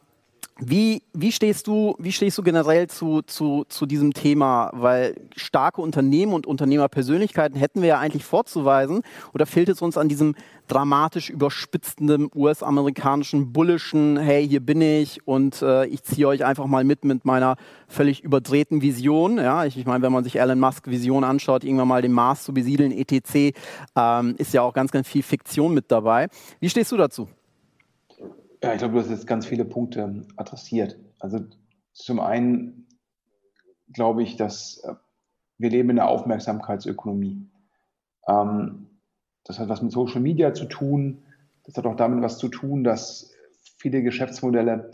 Wie, 0.63 1.03
wie, 1.15 1.33
stehst 1.33 1.67
du, 1.67 1.95
wie 1.99 2.13
stehst 2.13 2.37
du 2.37 2.43
generell 2.43 2.87
zu, 2.89 3.23
zu, 3.23 3.65
zu 3.69 3.87
diesem 3.87 4.13
Thema? 4.13 4.71
Weil 4.75 5.15
starke 5.35 5.81
Unternehmen 5.81 6.35
und 6.35 6.47
Unternehmerpersönlichkeiten 6.47 7.59
hätten 7.59 7.81
wir 7.81 7.89
ja 7.89 7.99
eigentlich 7.99 8.25
vorzuweisen. 8.25 9.01
Oder 9.33 9.47
fehlt 9.47 9.71
es 9.71 9.81
uns 9.81 9.97
an 9.97 10.09
diesem 10.09 10.35
dramatisch 10.69 11.31
überspitzenden 11.31 12.29
US-amerikanischen 12.35 13.53
bullischen, 13.53 14.19
hey, 14.19 14.47
hier 14.47 14.61
bin 14.61 14.83
ich 14.83 15.27
und 15.27 15.63
äh, 15.63 15.87
ich 15.87 16.03
ziehe 16.03 16.29
euch 16.29 16.45
einfach 16.45 16.67
mal 16.67 16.85
mit 16.85 17.05
mit 17.05 17.25
meiner 17.25 17.57
völlig 17.89 18.23
überdrehten 18.23 18.83
Vision. 18.83 19.39
Ja, 19.39 19.65
ich, 19.65 19.79
ich 19.79 19.87
meine, 19.87 20.03
wenn 20.03 20.13
man 20.13 20.25
sich 20.25 20.39
Elon 20.39 20.61
Musk 20.61 20.87
Vision 20.89 21.25
anschaut, 21.25 21.65
irgendwann 21.65 21.89
mal 21.89 22.03
den 22.03 22.13
Mars 22.13 22.45
zu 22.45 22.53
besiedeln, 22.53 22.93
etc., 22.93 23.57
ähm, 23.97 24.35
ist 24.39 24.53
ja 24.55 24.63
auch 24.63 24.75
ganz, 24.75 24.93
ganz 24.93 25.09
viel 25.09 25.23
Fiktion 25.23 25.75
mit 25.75 25.91
dabei. 25.91 26.29
Wie 26.61 26.69
stehst 26.71 26.93
du 26.93 26.97
dazu? 26.97 27.29
Ja, 28.63 28.73
ich 28.73 28.79
glaube, 28.79 28.95
du 28.95 29.01
hast 29.01 29.11
jetzt 29.11 29.27
ganz 29.27 29.47
viele 29.47 29.65
Punkte 29.65 30.27
adressiert. 30.37 30.99
Also 31.19 31.41
zum 31.95 32.21
einen 32.21 32.87
glaube 33.93 34.23
ich, 34.23 34.37
dass 34.37 34.83
äh, 34.85 34.95
wir 35.59 35.71
leben 35.71 35.91
in 35.91 35.99
einer 35.99 36.09
Aufmerksamkeitsökonomie. 36.09 37.49
Ähm, 38.29 38.87
das 39.45 39.59
hat 39.59 39.69
was 39.69 39.83
mit 39.83 39.93
Social 39.93 40.21
Media 40.21 40.53
zu 40.53 40.67
tun. 40.67 41.23
Das 41.65 41.77
hat 41.77 41.87
auch 41.87 41.97
damit 41.97 42.23
was 42.23 42.39
zu 42.39 42.49
tun, 42.49 42.85
dass 42.85 43.35
viele 43.79 44.03
Geschäftsmodelle, 44.03 44.91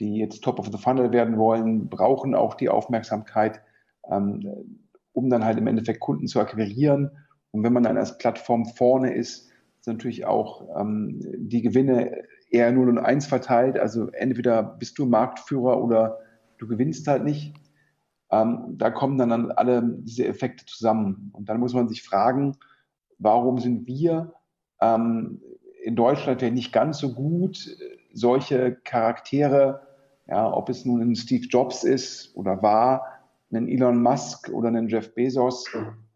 die 0.00 0.16
jetzt 0.16 0.42
Top 0.42 0.58
of 0.58 0.70
the 0.72 0.78
Funnel 0.78 1.12
werden 1.12 1.38
wollen, 1.38 1.88
brauchen 1.88 2.34
auch 2.34 2.54
die 2.54 2.68
Aufmerksamkeit, 2.68 3.60
ähm, 4.10 4.82
um 5.12 5.30
dann 5.30 5.44
halt 5.44 5.58
im 5.58 5.68
Endeffekt 5.68 6.00
Kunden 6.00 6.26
zu 6.26 6.40
akquirieren. 6.40 7.12
Und 7.52 7.62
wenn 7.62 7.72
man 7.72 7.84
dann 7.84 7.96
als 7.96 8.18
Plattform 8.18 8.66
vorne 8.66 9.14
ist, 9.14 9.50
sind 9.80 9.98
natürlich 9.98 10.26
auch 10.26 10.80
ähm, 10.80 11.20
die 11.36 11.62
Gewinne 11.62 12.24
eher 12.54 12.70
0 12.72 12.88
und 12.88 12.98
1 12.98 13.26
verteilt. 13.26 13.78
Also 13.78 14.08
entweder 14.10 14.62
bist 14.62 14.98
du 14.98 15.06
Marktführer 15.06 15.82
oder 15.82 16.18
du 16.58 16.68
gewinnst 16.68 17.06
halt 17.08 17.24
nicht. 17.24 17.54
Ähm, 18.30 18.76
da 18.78 18.90
kommen 18.90 19.18
dann 19.18 19.50
alle 19.52 19.82
diese 20.00 20.26
Effekte 20.26 20.64
zusammen. 20.64 21.30
Und 21.32 21.48
dann 21.48 21.60
muss 21.60 21.74
man 21.74 21.88
sich 21.88 22.02
fragen, 22.02 22.56
warum 23.18 23.58
sind 23.58 23.86
wir 23.86 24.32
ähm, 24.80 25.40
in 25.82 25.96
Deutschland 25.96 26.40
ja 26.40 26.50
nicht 26.50 26.72
ganz 26.72 26.98
so 26.98 27.12
gut, 27.12 27.76
solche 28.12 28.76
Charaktere, 28.84 29.82
ja, 30.26 30.50
ob 30.50 30.68
es 30.70 30.84
nun 30.84 31.02
ein 31.02 31.16
Steve 31.16 31.46
Jobs 31.46 31.84
ist 31.84 32.34
oder 32.36 32.62
war, 32.62 33.04
einen 33.52 33.68
Elon 33.68 34.02
Musk 34.02 34.48
oder 34.48 34.68
einen 34.68 34.88
Jeff 34.88 35.14
Bezos, 35.14 35.66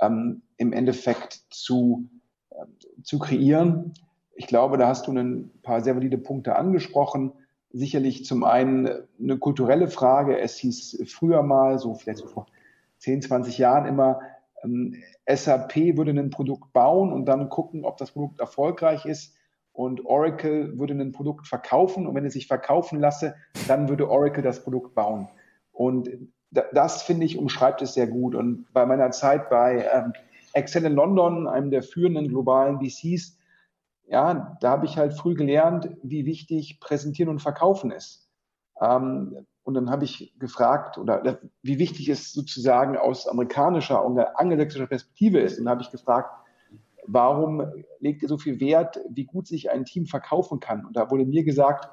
ähm, 0.00 0.42
im 0.56 0.72
Endeffekt 0.72 1.44
zu, 1.50 2.08
äh, 2.50 2.64
zu 3.02 3.18
kreieren 3.18 3.92
ich 4.38 4.46
glaube, 4.46 4.78
da 4.78 4.86
hast 4.86 5.08
du 5.08 5.12
ein 5.12 5.50
paar 5.62 5.80
sehr 5.80 5.96
valide 5.96 6.16
Punkte 6.16 6.54
angesprochen. 6.54 7.32
Sicherlich 7.72 8.24
zum 8.24 8.44
einen 8.44 8.88
eine 9.20 9.36
kulturelle 9.36 9.88
Frage. 9.88 10.38
Es 10.38 10.56
hieß 10.58 11.04
früher 11.12 11.42
mal, 11.42 11.78
so 11.80 11.94
vielleicht 11.94 12.20
so 12.20 12.28
vor 12.28 12.46
10, 12.98 13.22
20 13.22 13.58
Jahren 13.58 13.84
immer, 13.86 14.20
ähm, 14.62 14.94
SAP 15.28 15.96
würde 15.96 16.12
ein 16.12 16.30
Produkt 16.30 16.72
bauen 16.72 17.12
und 17.12 17.26
dann 17.26 17.48
gucken, 17.48 17.84
ob 17.84 17.96
das 17.96 18.12
Produkt 18.12 18.38
erfolgreich 18.38 19.06
ist. 19.06 19.34
Und 19.72 20.06
Oracle 20.06 20.78
würde 20.78 20.94
ein 20.94 21.12
Produkt 21.12 21.48
verkaufen 21.48 22.06
und 22.06 22.14
wenn 22.14 22.24
es 22.24 22.34
sich 22.34 22.46
verkaufen 22.46 23.00
lasse, 23.00 23.34
dann 23.66 23.88
würde 23.88 24.08
Oracle 24.08 24.42
das 24.42 24.62
Produkt 24.62 24.94
bauen. 24.94 25.28
Und 25.72 26.10
das, 26.50 27.02
finde 27.02 27.26
ich, 27.26 27.36
umschreibt 27.38 27.82
es 27.82 27.94
sehr 27.94 28.06
gut. 28.06 28.36
Und 28.36 28.72
bei 28.72 28.86
meiner 28.86 29.10
Zeit 29.10 29.50
bei 29.50 29.84
ähm, 29.92 30.12
Excel 30.52 30.84
in 30.84 30.94
London, 30.94 31.48
einem 31.48 31.72
der 31.72 31.82
führenden 31.82 32.28
globalen 32.28 32.78
VCs, 32.80 33.37
ja, 34.08 34.56
da 34.60 34.70
habe 34.70 34.86
ich 34.86 34.96
halt 34.96 35.12
früh 35.14 35.34
gelernt, 35.34 35.90
wie 36.02 36.24
wichtig 36.24 36.80
Präsentieren 36.80 37.30
und 37.30 37.40
Verkaufen 37.40 37.90
ist. 37.90 38.30
Ähm, 38.80 39.46
und 39.64 39.74
dann 39.74 39.90
habe 39.90 40.04
ich 40.04 40.34
gefragt, 40.38 40.96
oder 40.96 41.40
wie 41.62 41.78
wichtig 41.78 42.08
es 42.08 42.32
sozusagen 42.32 42.96
aus 42.96 43.28
amerikanischer 43.28 44.02
und 44.02 44.18
angelsächsischer 44.18 44.86
Perspektive 44.86 45.40
ist. 45.40 45.58
Und 45.58 45.66
da 45.66 45.72
habe 45.72 45.82
ich 45.82 45.90
gefragt, 45.90 46.30
warum 47.06 47.62
legt 48.00 48.22
ihr 48.22 48.28
so 48.28 48.38
viel 48.38 48.60
Wert, 48.60 48.98
wie 49.10 49.24
gut 49.24 49.46
sich 49.46 49.70
ein 49.70 49.84
Team 49.84 50.06
verkaufen 50.06 50.58
kann? 50.58 50.86
Und 50.86 50.96
da 50.96 51.10
wurde 51.10 51.26
mir 51.26 51.44
gesagt, 51.44 51.90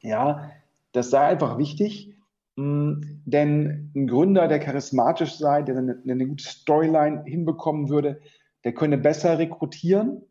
ja, 0.00 0.50
das 0.92 1.10
sei 1.10 1.26
einfach 1.26 1.58
wichtig, 1.58 2.16
mh, 2.56 3.02
denn 3.26 3.92
ein 3.94 4.06
Gründer, 4.06 4.48
der 4.48 4.60
charismatisch 4.60 5.36
sei, 5.36 5.60
der 5.60 5.76
eine, 5.76 6.00
eine 6.08 6.26
gute 6.26 6.44
Storyline 6.44 7.24
hinbekommen 7.26 7.90
würde, 7.90 8.20
der 8.64 8.72
könne 8.72 8.96
besser 8.96 9.38
rekrutieren 9.38 10.22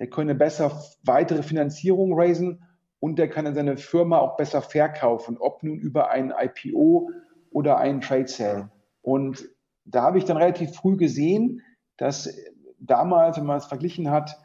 der 0.00 0.08
könne 0.08 0.34
besser 0.34 0.82
weitere 1.04 1.42
Finanzierung 1.42 2.18
raisen 2.18 2.62
und 2.98 3.18
der 3.18 3.28
kann 3.28 3.54
seine 3.54 3.76
Firma 3.76 4.18
auch 4.18 4.36
besser 4.36 4.62
verkaufen, 4.62 5.36
ob 5.38 5.62
nun 5.62 5.78
über 5.78 6.10
ein 6.10 6.32
IPO 6.36 7.10
oder 7.50 7.78
einen 7.78 8.00
Trade 8.00 8.26
Sale. 8.26 8.70
Und 9.02 9.48
da 9.84 10.02
habe 10.02 10.18
ich 10.18 10.24
dann 10.24 10.38
relativ 10.38 10.74
früh 10.74 10.96
gesehen, 10.96 11.62
dass 11.98 12.34
damals, 12.78 13.36
wenn 13.36 13.44
man 13.44 13.58
es 13.58 13.66
verglichen 13.66 14.10
hat, 14.10 14.38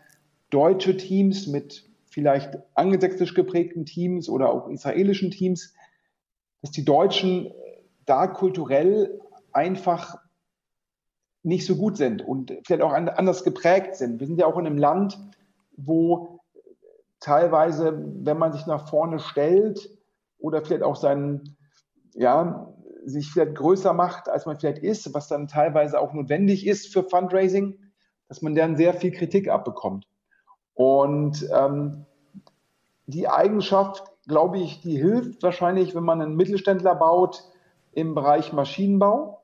deutsche 0.49 0.97
Teams 0.97 1.47
mit 1.47 1.89
vielleicht 2.05 2.57
angelsächsisch 2.75 3.33
geprägten 3.33 3.85
Teams 3.85 4.29
oder 4.29 4.51
auch 4.51 4.67
israelischen 4.67 5.31
Teams, 5.31 5.73
dass 6.61 6.71
die 6.71 6.85
Deutschen 6.85 7.51
da 8.05 8.27
kulturell 8.27 9.21
einfach 9.53 10.17
nicht 11.43 11.65
so 11.65 11.77
gut 11.77 11.95
sind 11.95 12.21
und 12.21 12.53
vielleicht 12.65 12.81
auch 12.81 12.91
anders 12.91 13.43
geprägt 13.43 13.95
sind. 13.95 14.19
Wir 14.19 14.27
sind 14.27 14.39
ja 14.39 14.47
auch 14.47 14.57
in 14.57 14.65
einem 14.65 14.77
Land, 14.77 15.17
wo 15.77 16.39
teilweise, 17.19 18.03
wenn 18.21 18.37
man 18.37 18.53
sich 18.53 18.65
nach 18.65 18.87
vorne 18.89 19.19
stellt 19.19 19.89
oder 20.37 20.63
vielleicht 20.63 20.83
auch 20.83 20.95
seinen, 20.95 21.57
ja, 22.13 22.73
sich 23.05 23.31
vielleicht 23.31 23.55
größer 23.55 23.93
macht, 23.93 24.29
als 24.29 24.45
man 24.45 24.57
vielleicht 24.57 24.79
ist, 24.79 25.13
was 25.13 25.27
dann 25.27 25.47
teilweise 25.47 25.99
auch 25.99 26.13
notwendig 26.13 26.65
ist 26.65 26.91
für 26.91 27.03
Fundraising, 27.03 27.79
dass 28.27 28.41
man 28.41 28.55
dann 28.55 28.75
sehr 28.75 28.93
viel 28.93 29.11
Kritik 29.11 29.49
abbekommt. 29.49 30.07
Und 30.73 31.47
ähm, 31.55 32.05
die 33.05 33.27
Eigenschaft, 33.27 34.03
glaube 34.27 34.59
ich, 34.59 34.81
die 34.81 34.97
hilft 34.97 35.43
wahrscheinlich, 35.43 35.95
wenn 35.95 36.03
man 36.03 36.21
einen 36.21 36.35
Mittelständler 36.35 36.95
baut 36.95 37.43
im 37.91 38.15
Bereich 38.15 38.51
Maschinenbau, 38.51 39.43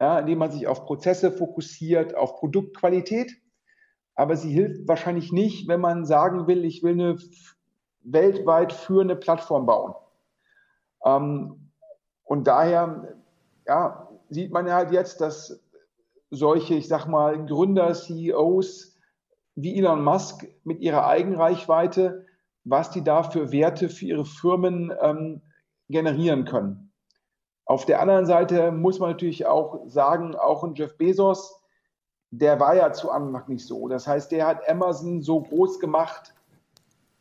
ja, 0.00 0.18
indem 0.18 0.38
man 0.38 0.50
sich 0.50 0.66
auf 0.66 0.84
Prozesse 0.84 1.32
fokussiert, 1.32 2.14
auf 2.14 2.36
Produktqualität 2.36 3.41
aber 4.14 4.36
sie 4.36 4.52
hilft 4.52 4.86
wahrscheinlich 4.88 5.32
nicht, 5.32 5.68
wenn 5.68 5.80
man 5.80 6.04
sagen 6.04 6.46
will, 6.46 6.64
ich 6.64 6.82
will 6.82 6.92
eine 6.92 7.18
weltweit 8.02 8.72
führende 8.72 9.16
Plattform 9.16 9.66
bauen. 9.66 9.94
Ähm, 11.04 11.70
und 12.24 12.46
daher 12.46 13.16
ja, 13.66 14.08
sieht 14.28 14.52
man 14.52 14.66
ja 14.66 14.74
halt 14.74 14.92
jetzt, 14.92 15.20
dass 15.20 15.62
solche, 16.30 16.74
ich 16.74 16.88
sag 16.88 17.06
mal, 17.06 17.44
Gründer, 17.46 17.92
CEOs 17.92 18.96
wie 19.54 19.76
Elon 19.76 20.02
Musk 20.02 20.46
mit 20.64 20.80
ihrer 20.80 21.06
Eigenreichweite, 21.06 22.26
was 22.64 22.90
die 22.90 23.04
da 23.04 23.22
für 23.22 23.52
Werte 23.52 23.88
für 23.88 24.06
ihre 24.06 24.24
Firmen 24.24 24.92
ähm, 25.00 25.42
generieren 25.88 26.44
können. 26.44 26.92
Auf 27.64 27.84
der 27.84 28.00
anderen 28.00 28.26
Seite 28.26 28.72
muss 28.72 28.98
man 28.98 29.10
natürlich 29.10 29.46
auch 29.46 29.86
sagen, 29.86 30.34
auch 30.34 30.64
ein 30.64 30.74
Jeff 30.74 30.96
Bezos, 30.96 31.61
der 32.32 32.58
war 32.58 32.74
ja 32.74 32.92
zu 32.92 33.10
Anfang 33.10 33.44
nicht 33.46 33.66
so. 33.66 33.88
Das 33.88 34.06
heißt, 34.06 34.32
der 34.32 34.46
hat 34.46 34.68
Amazon 34.68 35.20
so 35.20 35.42
groß 35.42 35.78
gemacht, 35.78 36.34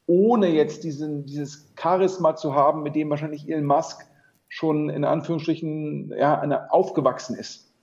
ohne 0.07 0.47
jetzt 0.47 0.85
diesen, 0.85 1.25
dieses 1.25 1.73
Charisma 1.79 2.35
zu 2.35 2.55
haben, 2.55 2.81
mit 2.81 2.95
dem 2.95 3.09
wahrscheinlich 3.09 3.47
Elon 3.47 3.65
Musk 3.65 4.05
schon 4.47 4.89
in 4.89 5.03
Anführungsstrichen 5.03 6.13
ja, 6.17 6.67
aufgewachsen 6.69 7.35
ist. 7.35 7.73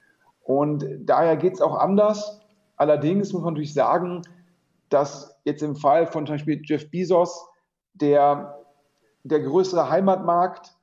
Und 0.43 0.87
daher 1.01 1.37
geht 1.37 1.55
es 1.55 1.61
auch 1.61 1.77
anders. 1.77 2.41
Allerdings 2.77 3.33
muss 3.35 3.43
man 3.43 3.53
natürlich 3.53 3.75
sagen, 3.75 4.23
dass 4.89 5.39
jetzt 5.45 5.63
im 5.63 5.77
Fall 5.77 6.07
von 6.07 6.27
zum 6.27 6.37
Beispiel 6.37 6.63
Jeff 6.65 6.91
Bezos 6.91 7.47
der, 7.93 8.59
der 9.23 9.41
größere 9.41 9.91
Heimatmarkt 9.91 10.75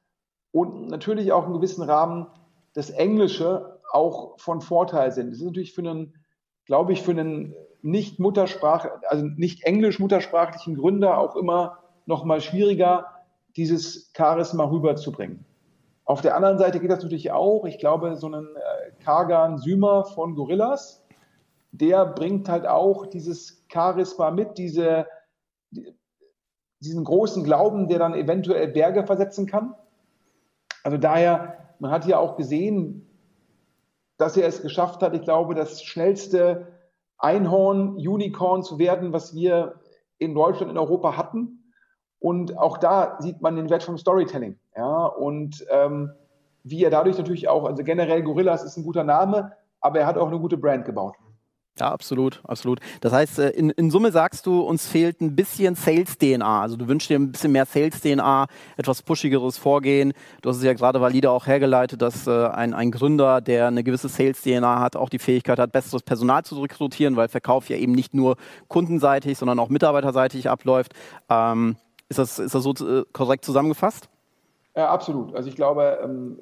und 0.52 0.90
natürlich 0.90 1.32
auch 1.32 1.48
in 1.48 1.54
gewissen 1.54 1.84
Rahmen 1.84 2.28
das 2.74 2.92
Englische 2.92 3.80
auch 3.92 4.40
von 4.40 4.62
Vorteil 4.62 5.12
sind. 5.12 5.32
Das 5.32 5.40
ist 5.40 5.46
natürlich 5.46 5.74
für 5.74 5.82
einen 5.82 6.14
glaube 6.66 6.94
ich, 6.94 7.02
für 7.02 7.12
einen 7.12 7.54
nicht 7.82 8.20
Muttersprach, 8.20 8.88
also 9.08 9.26
nicht 9.26 9.64
englisch 9.64 10.00
muttersprachlichen 10.00 10.76
Gründer 10.76 11.20
auch 11.20 11.36
immer 11.36 11.80
noch 12.06 12.24
mal 12.26 12.42
schwieriger, 12.42 13.06
dieses 13.56 14.12
Charisma 14.16 14.66
rüberzubringen. 14.66 15.46
Auf 16.04 16.22
der 16.22 16.36
anderen 16.36 16.58
Seite 16.58 16.80
geht 16.80 16.92
das 16.92 17.02
natürlich 17.02 17.32
auch. 17.32 17.66
Ich 17.66 17.80
glaube, 17.80 18.16
so 18.16 18.28
einen 18.28 18.48
äh, 18.56 19.04
Kagan 19.04 19.58
Sümer 19.58 20.06
von 20.06 20.36
Gorillas, 20.36 21.04
der 21.72 22.06
bringt 22.06 22.48
halt 22.48 22.68
auch 22.68 23.06
dieses 23.08 23.66
Charisma 23.72 24.32
mit, 24.32 24.58
diese, 24.58 25.08
diesen 26.80 27.04
großen 27.04 27.44
Glauben, 27.44 27.88
der 27.88 28.00
dann 28.00 28.14
eventuell 28.14 28.68
Berge 28.68 29.06
versetzen 29.06 29.46
kann. 29.46 29.76
Also 30.84 30.98
daher, 30.98 31.58
man 31.80 31.92
hat 31.92 32.06
ja 32.06 32.20
auch 32.20 32.38
gesehen, 32.38 33.05
dass 34.18 34.38
er 34.38 34.48
es 34.48 34.62
geschafft 34.62 35.02
hat, 35.02 35.14
ich 35.14 35.22
glaube, 35.24 35.56
das 35.56 35.84
schnellste 35.84 36.68
Einhorn, 37.18 37.96
Unicorn 37.96 38.64
zu 38.64 38.80
werden, 38.80 39.14
was 39.14 39.34
wir 39.36 39.76
in 40.18 40.34
Deutschland, 40.34 40.72
in 40.72 40.78
Europa 40.78 41.18
hatten. 41.18 41.72
Und 42.20 42.58
auch 42.58 42.78
da 42.78 43.18
sieht 43.20 43.42
man 43.42 43.56
den 43.56 43.70
Wert 43.70 43.84
vom 43.84 43.98
Storytelling. 43.98 44.58
Ja, 44.76 45.06
und 45.06 45.66
ähm, 45.70 46.12
wie 46.64 46.84
er 46.84 46.90
dadurch 46.90 47.18
natürlich 47.18 47.48
auch, 47.48 47.66
also 47.66 47.84
generell 47.84 48.24
Gorillas 48.24 48.64
ist 48.64 48.78
ein 48.78 48.84
guter 48.84 49.04
Name, 49.04 49.54
aber 49.82 50.00
er 50.00 50.08
hat 50.08 50.18
auch 50.18 50.28
eine 50.28 50.40
gute 50.40 50.58
Brand 50.58 50.86
gebaut. 50.86 51.16
Ja, 51.78 51.92
absolut, 51.92 52.42
absolut. 52.46 52.80
Das 53.02 53.12
heißt, 53.12 53.40
äh, 53.40 53.50
in, 53.50 53.70
in 53.72 53.92
Summe 53.92 54.14
sagst 54.14 54.46
du, 54.46 54.62
uns 54.62 54.88
fehlt 54.88 55.20
ein 55.20 55.36
bisschen 55.36 55.76
Sales-DNA. 55.76 56.62
Also 56.62 56.78
du 56.78 56.88
wünschst 56.88 57.10
dir 57.10 57.20
ein 57.20 57.34
bisschen 57.34 57.52
mehr 57.52 57.66
Sales-DNA, 57.66 58.48
etwas 58.78 59.02
pushigeres 59.02 59.58
Vorgehen. 59.58 60.14
Du 60.42 60.50
hast 60.50 60.58
es 60.58 60.64
ja 60.64 60.72
gerade 60.72 61.02
valide 61.02 61.32
auch 61.32 61.48
hergeleitet, 61.48 62.02
dass 62.02 62.28
äh, 62.28 62.48
ein, 62.48 62.74
ein 62.74 62.92
Gründer, 62.92 63.42
der 63.42 63.68
eine 63.68 63.84
gewisse 63.84 64.08
Sales-DNA 64.08 64.80
hat, 64.80 64.96
auch 64.96 65.10
die 65.10 65.20
Fähigkeit 65.20 65.60
hat, 65.60 65.74
besseres 65.74 66.02
Personal 66.02 66.46
zu 66.46 66.62
rekrutieren, 66.62 67.18
weil 67.18 67.28
Verkauf 67.28 67.68
ja 67.68 67.76
eben 67.76 67.92
nicht 67.92 68.14
nur 68.14 68.38
kundenseitig, 68.70 69.38
sondern 69.38 69.60
auch 69.60 69.68
mitarbeiterseitig 69.68 70.50
abläuft. 70.50 70.94
Ähm, 71.30 71.76
ist, 72.08 72.20
das, 72.20 72.40
ist 72.40 72.56
das 72.56 72.64
so 72.64 72.72
äh, 72.72 73.04
korrekt 73.12 73.44
zusammengefasst? 73.44 74.08
Ja, 74.78 74.92
absolut. 74.92 75.36
Also 75.36 75.50
ich 75.50 75.56
glaube, 75.58 76.00
ähm, 76.02 76.40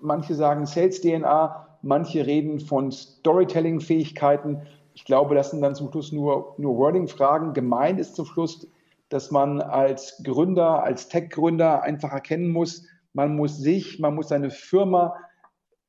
manche 0.00 0.34
sagen 0.34 0.64
Sales-DNA, 0.64 1.66
manche 1.82 2.26
reden 2.26 2.60
von 2.60 2.90
Storytelling-Fähigkeiten. 2.90 4.62
Ich 4.94 5.04
glaube, 5.04 5.34
das 5.34 5.50
sind 5.50 5.60
dann 5.60 5.74
zum 5.74 5.90
Schluss 5.90 6.12
nur, 6.12 6.54
nur 6.58 6.76
Wording-Fragen. 6.76 7.52
Gemeint 7.52 8.00
ist 8.00 8.14
zum 8.14 8.24
Schluss, 8.26 8.66
dass 9.08 9.30
man 9.30 9.60
als 9.60 10.22
Gründer, 10.24 10.82
als 10.82 11.08
Tech-Gründer 11.08 11.82
einfach 11.82 12.12
erkennen 12.12 12.50
muss, 12.50 12.86
man 13.12 13.36
muss 13.36 13.58
sich, 13.58 13.98
man 13.98 14.14
muss 14.14 14.28
seine 14.28 14.50
Firma 14.50 15.14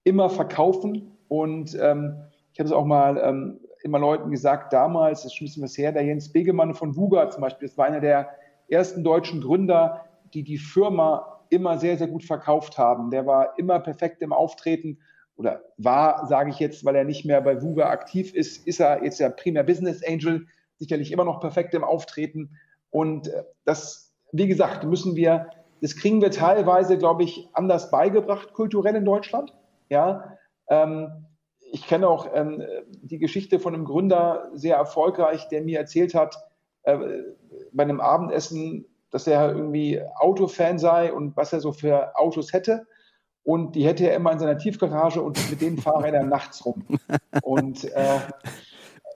immer 0.04 0.30
verkaufen. 0.30 1.18
Und 1.30 1.78
ähm, 1.80 2.16
ich 2.52 2.60
habe 2.60 2.68
es 2.68 2.74
auch 2.74 2.86
mal 2.86 3.18
ähm, 3.18 3.60
immer 3.84 4.00
Leuten 4.00 4.30
gesagt, 4.30 4.74
damals, 4.74 5.24
das 5.24 5.32
ist 5.32 5.38
schon 5.38 5.46
ein 5.46 5.48
bisschen 5.48 5.64
was 5.64 5.78
her, 5.78 5.92
der 5.92 6.04
Jens 6.04 6.32
Begemann 6.32 6.74
von 6.74 6.96
Wuga 6.96 7.30
zum 7.30 7.42
Beispiel, 7.42 7.68
das 7.68 7.78
war 7.78 7.86
einer 7.86 8.00
der 8.00 8.30
ersten 8.70 9.04
deutschen 9.04 9.42
Gründer, 9.42 10.06
die 10.34 10.44
die 10.44 10.58
Firma 10.58 11.42
immer 11.50 11.78
sehr, 11.78 11.98
sehr 11.98 12.08
gut 12.08 12.24
verkauft 12.24 12.78
haben. 12.78 13.12
Der 13.12 13.26
war 13.26 13.58
immer 13.58 13.80
perfekt 13.80 14.22
im 14.22 14.34
Auftreten 14.34 14.98
oder 15.36 15.62
war, 15.78 16.28
sage 16.28 16.50
ich 16.52 16.60
jetzt, 16.60 16.86
weil 16.86 16.96
er 16.96 17.04
nicht 17.04 17.26
mehr 17.26 17.42
bei 17.42 17.62
Vuga 17.62 17.90
aktiv 17.90 18.34
ist, 18.34 18.68
ist 18.68 18.80
er 18.80 19.04
jetzt 19.04 19.20
ja 19.20 19.30
primär 19.30 19.64
Business 19.64 20.04
Angel, 20.06 20.48
sicherlich 20.78 21.12
immer 21.12 21.26
noch 21.26 21.40
perfekt 21.40 21.74
im 21.74 21.84
Auftreten. 21.84 22.58
Und 22.90 23.28
äh, 23.28 23.44
das, 23.66 24.14
wie 24.32 24.48
gesagt, 24.48 24.84
müssen 24.84 25.16
wir, 25.16 25.50
das 25.82 25.96
kriegen 25.96 26.22
wir 26.22 26.32
teilweise, 26.32 26.98
glaube 26.98 27.24
ich, 27.24 27.50
anders 27.54 27.90
beigebracht, 27.92 28.54
kulturell 28.54 28.96
in 28.96 29.06
Deutschland. 29.06 29.54
Ja, 29.90 30.38
ähm, 30.68 31.26
ich 31.72 31.88
kenne 31.88 32.08
auch 32.08 32.28
ähm, 32.34 32.64
die 33.02 33.18
Geschichte 33.18 33.60
von 33.60 33.74
einem 33.74 33.86
Gründer, 33.86 34.50
sehr 34.54 34.76
erfolgreich, 34.76 35.48
der 35.50 35.64
mir 35.64 35.80
erzählt 35.80 36.14
hat, 36.14 36.38
äh, 36.84 36.98
bei 37.72 37.84
einem 37.84 38.00
Abendessen, 38.00 38.86
dass 39.10 39.26
er 39.28 39.56
irgendwie 39.56 40.02
Autofan 40.16 40.78
sei 40.78 41.12
und 41.12 41.36
was 41.36 41.54
er 41.54 41.60
so 41.60 41.72
für 41.72 42.16
Autos 42.18 42.54
hätte 42.54 42.86
und 43.44 43.76
die 43.76 43.86
hätte 43.86 44.10
er 44.10 44.16
immer 44.16 44.32
in 44.32 44.40
seiner 44.40 44.58
Tiefgarage 44.58 45.22
und 45.22 45.50
mit 45.50 45.62
denen 45.62 45.78
fahre 45.78 46.06
er 46.08 46.14
dann 46.14 46.30
nachts 46.30 46.66
rum. 46.66 46.86
Und 47.44 47.84
äh, 47.84 48.20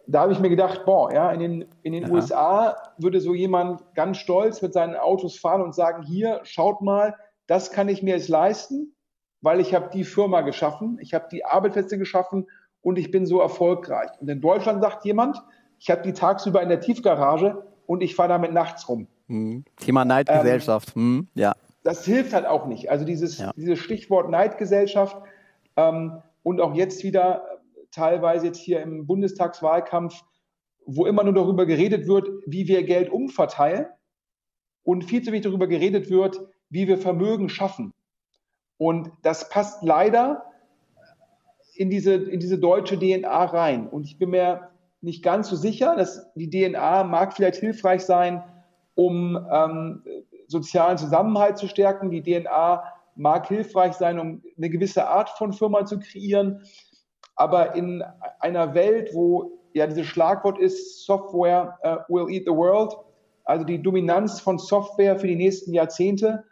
da 0.05 0.21
habe 0.21 0.33
ich 0.33 0.39
mir 0.39 0.49
gedacht, 0.49 0.85
boah, 0.85 1.13
ja, 1.13 1.31
in 1.31 1.39
den, 1.39 1.65
in 1.83 1.93
den 1.93 2.11
USA 2.11 2.75
würde 2.97 3.21
so 3.21 3.33
jemand 3.33 3.81
ganz 3.95 4.17
stolz 4.17 4.61
mit 4.61 4.73
seinen 4.73 4.95
Autos 4.95 5.37
fahren 5.37 5.61
und 5.61 5.75
sagen, 5.75 6.03
hier, 6.03 6.41
schaut 6.43 6.81
mal, 6.81 7.15
das 7.45 7.71
kann 7.71 7.89
ich 7.89 8.03
mir 8.03 8.15
jetzt 8.15 8.27
leisten, 8.27 8.93
weil 9.41 9.59
ich 9.59 9.73
habe 9.73 9.89
die 9.93 10.03
Firma 10.03 10.41
geschaffen, 10.41 10.97
ich 11.01 11.13
habe 11.13 11.27
die 11.31 11.45
Arbeitsplätze 11.45 11.97
geschaffen 11.97 12.47
und 12.81 12.97
ich 12.97 13.11
bin 13.11 13.25
so 13.25 13.39
erfolgreich. 13.39 14.09
Und 14.19 14.29
in 14.29 14.41
Deutschland 14.41 14.81
sagt 14.81 15.05
jemand, 15.05 15.41
ich 15.79 15.89
habe 15.89 16.01
die 16.01 16.13
tagsüber 16.13 16.61
in 16.61 16.69
der 16.69 16.81
Tiefgarage 16.81 17.63
und 17.85 18.01
ich 18.01 18.15
fahre 18.15 18.29
damit 18.29 18.51
nachts 18.53 18.87
rum. 18.89 19.07
Mhm. 19.27 19.65
Thema 19.77 20.05
Neidgesellschaft, 20.05 20.93
ähm, 20.95 21.15
mhm. 21.15 21.27
ja 21.33 21.53
das 21.87 22.03
hilft 22.03 22.33
halt 22.33 22.45
auch 22.45 22.65
nicht. 22.65 22.91
Also 22.91 23.05
dieses, 23.05 23.37
ja. 23.37 23.53
dieses 23.55 23.79
Stichwort 23.79 24.29
Neidgesellschaft 24.29 25.15
ähm, 25.77 26.21
und 26.43 26.59
auch 26.59 26.75
jetzt 26.75 27.01
wieder 27.05 27.47
teilweise 27.91 28.47
jetzt 28.47 28.59
hier 28.59 28.81
im 28.81 29.07
Bundestagswahlkampf, 29.07 30.21
wo 30.85 31.05
immer 31.05 31.23
nur 31.23 31.33
darüber 31.33 31.65
geredet 31.65 32.05
wird, 32.05 32.27
wie 32.45 32.67
wir 32.67 32.83
Geld 32.83 33.09
umverteilen 33.09 33.85
und 34.83 35.05
viel 35.05 35.21
zu 35.21 35.31
wenig 35.31 35.43
darüber 35.43 35.67
geredet 35.67 36.09
wird, 36.09 36.41
wie 36.69 36.89
wir 36.89 36.97
Vermögen 36.97 37.47
schaffen. 37.47 37.93
Und 38.75 39.09
das 39.21 39.47
passt 39.47 39.81
leider 39.81 40.43
in 41.73 41.89
diese, 41.89 42.15
in 42.15 42.41
diese 42.41 42.59
deutsche 42.59 42.99
DNA 42.99 43.45
rein. 43.45 43.87
Und 43.87 44.07
ich 44.07 44.17
bin 44.17 44.31
mir 44.31 44.71
nicht 44.99 45.23
ganz 45.23 45.47
so 45.47 45.55
sicher, 45.55 45.95
dass 45.95 46.33
die 46.33 46.49
DNA 46.49 47.05
mag 47.05 47.33
vielleicht 47.33 47.61
hilfreich 47.61 48.01
sein, 48.01 48.43
um 48.93 49.37
ähm, 49.49 50.03
sozialen 50.47 50.97
Zusammenhalt 50.97 51.57
zu 51.57 51.67
stärken. 51.67 52.09
Die 52.09 52.23
DNA 52.23 52.83
mag 53.15 53.47
hilfreich 53.47 53.93
sein, 53.93 54.19
um 54.19 54.41
eine 54.57 54.69
gewisse 54.69 55.07
Art 55.07 55.29
von 55.31 55.53
Firma 55.53 55.85
zu 55.85 55.99
kreieren. 55.99 56.63
Aber 57.35 57.75
in 57.75 58.03
einer 58.39 58.73
Welt, 58.73 59.13
wo 59.13 59.59
ja 59.73 59.87
dieses 59.87 60.07
Schlagwort 60.07 60.57
ist, 60.57 61.05
Software 61.05 61.77
uh, 61.83 62.13
will 62.13 62.33
eat 62.33 62.45
the 62.45 62.51
world, 62.51 62.95
also 63.45 63.63
die 63.63 63.81
Dominanz 63.81 64.39
von 64.39 64.57
Software 64.57 65.19
für 65.19 65.27
die 65.27 65.35
nächsten 65.35 65.73
Jahrzehnte. 65.73 66.43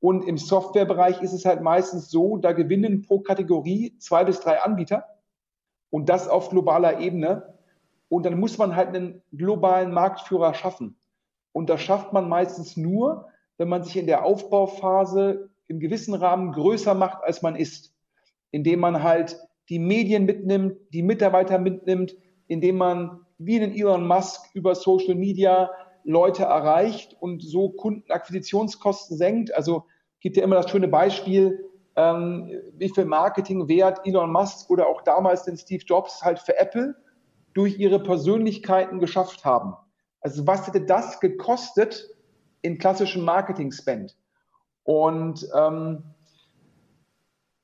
Und 0.00 0.22
im 0.22 0.36
Softwarebereich 0.36 1.22
ist 1.22 1.32
es 1.32 1.44
halt 1.44 1.62
meistens 1.62 2.10
so, 2.10 2.36
da 2.36 2.52
gewinnen 2.52 3.02
pro 3.02 3.20
Kategorie 3.20 3.96
zwei 3.98 4.24
bis 4.24 4.40
drei 4.40 4.60
Anbieter 4.60 5.04
und 5.90 6.08
das 6.08 6.28
auf 6.28 6.50
globaler 6.50 7.00
Ebene. 7.00 7.54
Und 8.08 8.24
dann 8.26 8.38
muss 8.38 8.58
man 8.58 8.76
halt 8.76 8.88
einen 8.88 9.22
globalen 9.32 9.92
Marktführer 9.92 10.54
schaffen. 10.54 10.96
Und 11.52 11.70
das 11.70 11.80
schafft 11.80 12.12
man 12.12 12.28
meistens 12.28 12.76
nur, 12.76 13.28
wenn 13.58 13.68
man 13.68 13.82
sich 13.82 13.96
in 13.96 14.06
der 14.06 14.24
Aufbauphase 14.24 15.50
im 15.68 15.80
gewissen 15.80 16.14
Rahmen 16.14 16.52
größer 16.52 16.94
macht, 16.94 17.22
als 17.24 17.42
man 17.42 17.56
ist, 17.56 17.94
indem 18.50 18.80
man 18.80 19.02
halt 19.02 19.38
die 19.68 19.78
Medien 19.78 20.24
mitnimmt, 20.24 20.76
die 20.92 21.02
Mitarbeiter 21.02 21.58
mitnimmt, 21.58 22.16
indem 22.46 22.76
man 22.76 23.20
wie 23.38 23.60
einen 23.60 23.74
Elon 23.74 24.06
Musk 24.06 24.54
über 24.54 24.74
Social 24.74 25.14
Media 25.14 25.70
Leute 26.04 26.44
erreicht 26.44 27.16
und 27.18 27.42
so 27.42 27.70
Kundenakquisitionskosten 27.70 29.16
senkt. 29.16 29.54
Also 29.54 29.84
gibt 30.20 30.36
ja 30.36 30.44
immer 30.44 30.56
das 30.56 30.70
schöne 30.70 30.88
Beispiel, 30.88 31.64
ähm, 31.96 32.50
wie 32.74 32.88
viel 32.88 33.04
Marketingwert 33.04 34.06
Elon 34.06 34.30
Musk 34.30 34.70
oder 34.70 34.86
auch 34.86 35.02
damals 35.02 35.44
den 35.44 35.56
Steve 35.56 35.82
Jobs 35.84 36.22
halt 36.22 36.38
für 36.38 36.56
Apple 36.56 36.94
durch 37.54 37.78
ihre 37.78 38.00
Persönlichkeiten 38.02 39.00
geschafft 39.00 39.44
haben. 39.44 39.74
Also 40.20 40.46
was 40.46 40.66
hätte 40.66 40.82
das 40.82 41.20
gekostet, 41.20 42.08
in 42.62 42.78
klassischem 42.78 43.24
Marketing-Spend. 43.24 44.16
Und 44.84 45.48
ähm, 45.54 46.02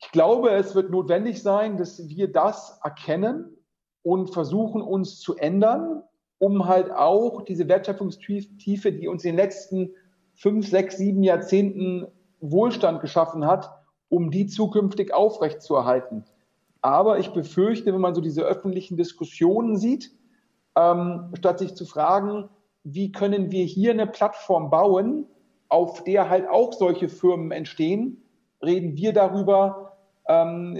ich 0.00 0.10
glaube, 0.10 0.50
es 0.50 0.74
wird 0.74 0.90
notwendig 0.90 1.42
sein, 1.42 1.76
dass 1.76 2.08
wir 2.08 2.30
das 2.30 2.80
erkennen 2.82 3.56
und 4.02 4.32
versuchen, 4.32 4.82
uns 4.82 5.20
zu 5.20 5.36
ändern, 5.36 6.02
um 6.38 6.66
halt 6.66 6.90
auch 6.90 7.42
diese 7.42 7.68
Wertschöpfungstiefe, 7.68 8.92
die 8.92 9.06
uns 9.06 9.24
in 9.24 9.30
den 9.30 9.36
letzten 9.36 9.90
fünf, 10.34 10.68
sechs, 10.68 10.96
sieben 10.96 11.22
Jahrzehnten 11.22 12.08
Wohlstand 12.40 13.00
geschaffen 13.00 13.46
hat, 13.46 13.70
um 14.08 14.32
die 14.32 14.46
zukünftig 14.46 15.14
aufrechtzuerhalten. 15.14 16.24
Aber 16.80 17.20
ich 17.20 17.32
befürchte, 17.32 17.94
wenn 17.94 18.00
man 18.00 18.14
so 18.14 18.20
diese 18.20 18.42
öffentlichen 18.42 18.96
Diskussionen 18.96 19.76
sieht, 19.76 20.10
ähm, 20.76 21.32
statt 21.38 21.60
sich 21.60 21.76
zu 21.76 21.86
fragen, 21.86 22.48
wie 22.84 23.12
können 23.12 23.50
wir 23.50 23.64
hier 23.64 23.92
eine 23.92 24.06
Plattform 24.06 24.70
bauen, 24.70 25.26
auf 25.68 26.04
der 26.04 26.28
halt 26.28 26.48
auch 26.48 26.72
solche 26.72 27.08
Firmen 27.08 27.50
entstehen, 27.50 28.22
reden 28.62 28.96
wir 28.96 29.12
darüber, 29.12 29.96
ähm, 30.26 30.76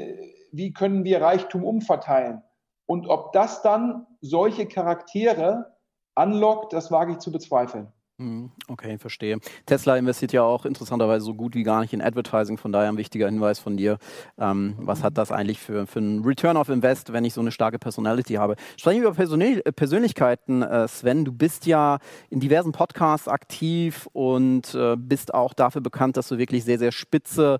wie 0.53 0.73
können 0.73 1.05
wir 1.05 1.23
Reichtum 1.23 1.65
umverteilen. 1.65 2.43
Und 2.87 3.09
ob 3.09 3.33
das 3.33 3.62
dann 3.62 4.07
solche 4.21 4.67
Charaktere 4.67 5.73
anlockt, 6.15 6.73
das 6.73 6.91
wage 6.91 7.12
ich 7.12 7.19
zu 7.19 7.33
bezweifeln. 7.33 7.91
Mhm, 8.18 8.53
okay, 8.68 8.98
verstehe. 8.98 9.38
Tesla 9.66 9.96
investiert 9.96 10.33
ja 10.33 10.42
auch 10.42 10.66
interessanterweise 10.66 11.25
so 11.25 11.35
gut 11.35 11.55
wie 11.55 11.62
gar 11.62 11.81
nicht 11.81 11.92
in 11.92 12.03
Advertising, 12.03 12.59
von 12.59 12.70
daher 12.70 12.90
ein 12.90 12.98
wichtiger 12.98 13.27
Hinweis 13.27 13.59
von 13.59 13.77
dir. 13.77 13.98
Ähm, 14.38 14.75
was 14.79 15.03
hat 15.03 15.16
das 15.16 15.33
eigentlich 15.33 15.59
für, 15.59 15.87
für 15.87 15.98
einen 15.98 16.22
Return 16.22 16.57
of 16.57 16.68
Invest, 16.68 17.12
wenn 17.12 17.25
ich 17.25 17.33
so 17.35 17.40
eine 17.40 17.51
starke 17.51 17.79
Personality 17.79 18.35
habe? 18.35 18.57
Sprechen 18.77 19.01
wir 19.01 19.09
über 19.09 19.16
Persönlich 19.16 19.64
äh, 19.64 19.72
Persönlichkeiten, 19.72 20.62
äh, 20.62 20.87
Sven. 20.88 21.25
Du 21.25 21.33
bist 21.33 21.66
ja 21.66 21.98
in 22.29 22.38
diversen 22.38 22.72
Podcasts 22.72 23.29
aktiv 23.29 24.09
und 24.12 24.75
äh, 24.75 24.96
bist 24.96 25.33
auch 25.33 25.55
dafür 25.55 25.81
bekannt, 25.81 26.16
dass 26.16 26.29
du 26.29 26.38
wirklich 26.38 26.64
sehr, 26.64 26.79
sehr 26.79 26.92
spitze 26.92 27.59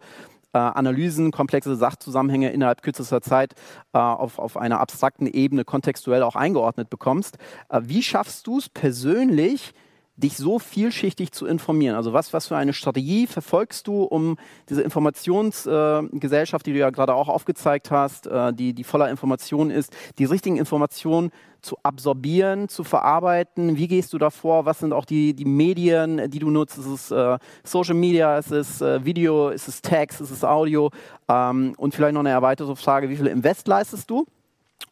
äh, 0.53 0.59
Analysen, 0.59 1.31
komplexe 1.31 1.77
Sachzusammenhänge 1.77 2.53
innerhalb 2.53 2.83
kürzester 2.83 3.23
Zeit 3.23 3.55
äh, 3.95 3.99
auf, 3.99 4.39
auf 4.39 4.57
einer 4.57 4.81
abstrakten 4.81 5.27
Ebene 5.27 5.65
kontextuell 5.65 6.23
auch 6.23 6.37
eingeordnet 6.37 6.91
bekommst. 6.91 7.39
Äh, 7.71 7.81
wie 7.85 8.03
schaffst 8.03 8.47
du 8.47 8.59
es 8.59 8.69
persönlich, 8.69 9.73
dich 10.17 10.37
so 10.37 10.59
vielschichtig 10.59 11.33
zu 11.33 11.47
informieren? 11.47 11.97
Also 11.97 12.13
was, 12.13 12.33
was 12.33 12.49
für 12.49 12.57
eine 12.57 12.73
Strategie 12.73 13.27
verfolgst 13.27 13.87
du, 13.87 14.03
um 14.03 14.37
diese 14.69 14.83
Informationsgesellschaft, 14.83 16.67
äh, 16.67 16.71
die 16.71 16.75
du 16.75 16.81
ja 16.81 16.91
gerade 16.91 17.15
auch 17.15 17.29
aufgezeigt 17.29 17.91
hast, 17.91 18.27
äh, 18.27 18.53
die, 18.53 18.75
die 18.75 18.85
voller 18.85 19.11
Informationen 19.11 19.71
ist, 19.71 19.95
die 20.19 20.25
richtigen 20.25 20.57
Informationen 20.57 21.31
zu 21.63 21.77
absorbieren, 21.83 22.69
zu 22.69 22.85
verarbeiten? 22.85 23.77
Wie 23.77 23.89
gehst 23.89 24.13
du 24.13 24.19
davor? 24.19 24.67
Was 24.67 24.81
sind 24.81 24.93
auch 24.93 25.05
die, 25.05 25.35
die 25.35 25.45
Medien, 25.45 26.31
die 26.31 26.39
du 26.41 26.51
nutzt? 26.51 26.79
Ist 26.79 26.87
es 26.87 27.11
äh, 27.11 27.39
Social 27.65 27.95
Media, 27.95 28.37
ist 28.39 28.51
es 28.51 28.81
äh, 28.81 29.05
Video, 29.05 29.49
ist 29.49 29.69
es 29.69 29.81
Text, 29.81 30.21
ist 30.21 30.31
es 30.31 30.45
Audio? 30.45 30.91
Ähm, 31.29 31.75
und 31.79 31.95
vielleicht 31.95 32.15
noch 32.15 32.21
eine 32.21 32.31
erweiterte 32.31 32.77
Frage, 32.77 33.09
wie 33.09 33.17
viel 33.17 33.29
Invest 33.29 33.69
leistest 33.69 34.11
du? 34.11 34.27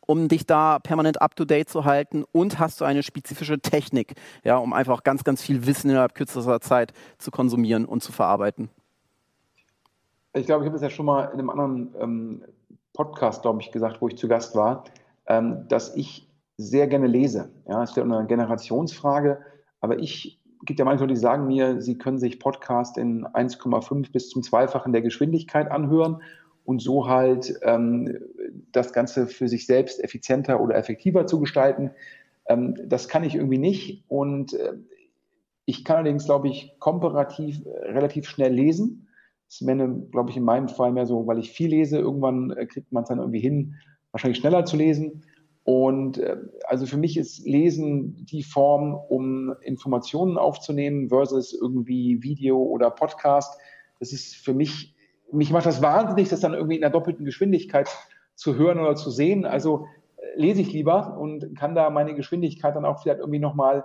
Um 0.07 0.29
dich 0.29 0.47
da 0.47 0.79
permanent 0.79 1.21
up-to-date 1.21 1.69
zu 1.69 1.85
halten 1.85 2.25
und 2.33 2.59
hast 2.59 2.81
du 2.81 2.85
eine 2.85 3.03
spezifische 3.03 3.61
Technik, 3.61 4.15
ja, 4.45 4.57
um 4.59 4.73
einfach 4.73 5.03
ganz, 5.03 5.25
ganz 5.25 5.43
viel 5.43 5.67
Wissen 5.67 5.91
innerhalb 5.91 6.15
kürzester 6.15 6.61
Zeit 6.61 6.93
zu 7.19 7.31
konsumieren 7.31 7.85
und 7.85 8.03
zu 8.03 8.13
verarbeiten? 8.13 8.69
Ich 10.33 10.47
glaube, 10.47 10.65
ich 10.65 10.69
habe 10.69 10.77
es 10.77 10.83
ja 10.83 10.91
schon 10.91 11.07
mal 11.07 11.25
in 11.33 11.41
einem 11.41 11.51
anderen 11.51 11.95
ähm, 12.01 12.43
Podcast, 12.93 13.43
glaube 13.43 13.61
ich, 13.61 13.73
gesagt, 13.73 14.01
wo 14.01 14.09
ich 14.09 14.17
zu 14.17 14.29
Gast 14.29 14.55
war, 14.55 14.85
ähm, 15.27 15.67
dass 15.69 15.95
ich 15.97 16.29
sehr 16.57 16.87
gerne 16.87 17.07
lese. 17.07 17.51
Ja, 17.67 17.83
es 17.83 17.91
ist 17.91 17.97
ja 17.97 18.03
eine 18.03 18.27
Generationsfrage, 18.27 19.39
aber 19.81 19.99
ich 19.99 20.41
gibt 20.65 20.79
ja 20.79 20.85
manche 20.85 21.05
Leute, 21.05 21.15
die 21.15 21.21
sagen 21.21 21.47
mir, 21.47 21.81
sie 21.81 21.97
können 21.97 22.19
sich 22.19 22.39
Podcast 22.39 22.99
in 22.99 23.27
1,5 23.27 24.13
bis 24.13 24.29
zum 24.29 24.43
Zweifachen 24.43 24.93
der 24.93 25.03
Geschwindigkeit 25.03 25.71
anhören 25.71 26.21
und 26.71 26.81
so 26.81 27.09
halt 27.09 27.59
ähm, 27.63 28.17
das 28.71 28.93
Ganze 28.93 29.27
für 29.27 29.49
sich 29.49 29.67
selbst 29.67 30.03
effizienter 30.05 30.61
oder 30.61 30.77
effektiver 30.77 31.27
zu 31.27 31.41
gestalten. 31.41 31.91
Ähm, 32.47 32.77
das 32.87 33.09
kann 33.09 33.25
ich 33.25 33.35
irgendwie 33.35 33.59
nicht 33.59 34.05
und 34.07 34.55
äh, 34.55 34.75
ich 35.65 35.85
kann 35.85 35.97
allerdings, 35.97 36.27
glaube 36.27 36.47
ich, 36.47 36.77
komparativ 36.79 37.67
äh, 37.67 37.91
relativ 37.91 38.29
schnell 38.29 38.53
lesen. 38.53 39.09
Das 39.49 39.67
wäre, 39.67 39.89
glaube 40.13 40.31
ich, 40.31 40.37
in 40.37 40.45
meinem 40.45 40.69
Fall 40.69 40.93
mehr 40.93 41.07
so, 41.07 41.27
weil 41.27 41.41
ich 41.41 41.51
viel 41.51 41.71
lese, 41.71 41.99
irgendwann 41.99 42.53
äh, 42.53 42.67
kriegt 42.67 42.93
man 42.93 43.03
es 43.03 43.09
dann 43.09 43.19
irgendwie 43.19 43.41
hin, 43.41 43.75
wahrscheinlich 44.13 44.39
schneller 44.39 44.65
zu 44.65 44.77
lesen. 44.77 45.25
Und 45.65 46.19
äh, 46.19 46.37
also 46.69 46.87
für 46.87 46.99
mich 46.99 47.17
ist 47.17 47.45
Lesen 47.45 48.25
die 48.27 48.45
Form, 48.45 48.95
um 48.95 49.57
Informationen 49.63 50.39
aufzunehmen 50.39 51.09
versus 51.09 51.53
irgendwie 51.53 52.23
Video 52.23 52.63
oder 52.63 52.93
Podcast. 52.93 53.59
Das 53.99 54.13
ist 54.13 54.37
für 54.37 54.55
mich 54.55 54.95
mich 55.33 55.53
macht 55.53 55.67
das 55.67 55.83
wahnsinnig, 55.83 56.29
das 56.29 56.41
dann 56.41 56.55
irgendwie 56.55 56.77
in 56.77 56.81
der 56.81 56.91
doppelten 56.91 57.25
Geschwindigkeit 57.25 57.89
zu 58.35 58.57
hören 58.57 58.81
oder 58.81 58.97
zu 58.97 59.11
sehen. 59.11 59.45
Also 59.45 59.87
äh, 60.17 60.41
lese 60.41 60.63
ich 60.63 60.73
lieber 60.73 61.17
und 61.19 61.57
kann 61.57 61.75
da 61.75 61.91
meine 61.91 62.15
Geschwindigkeit 62.15 62.75
dann 62.77 62.85
auch 62.85 63.03
vielleicht 63.03 63.21
irgendwie 63.21 63.39
nochmal 63.39 63.85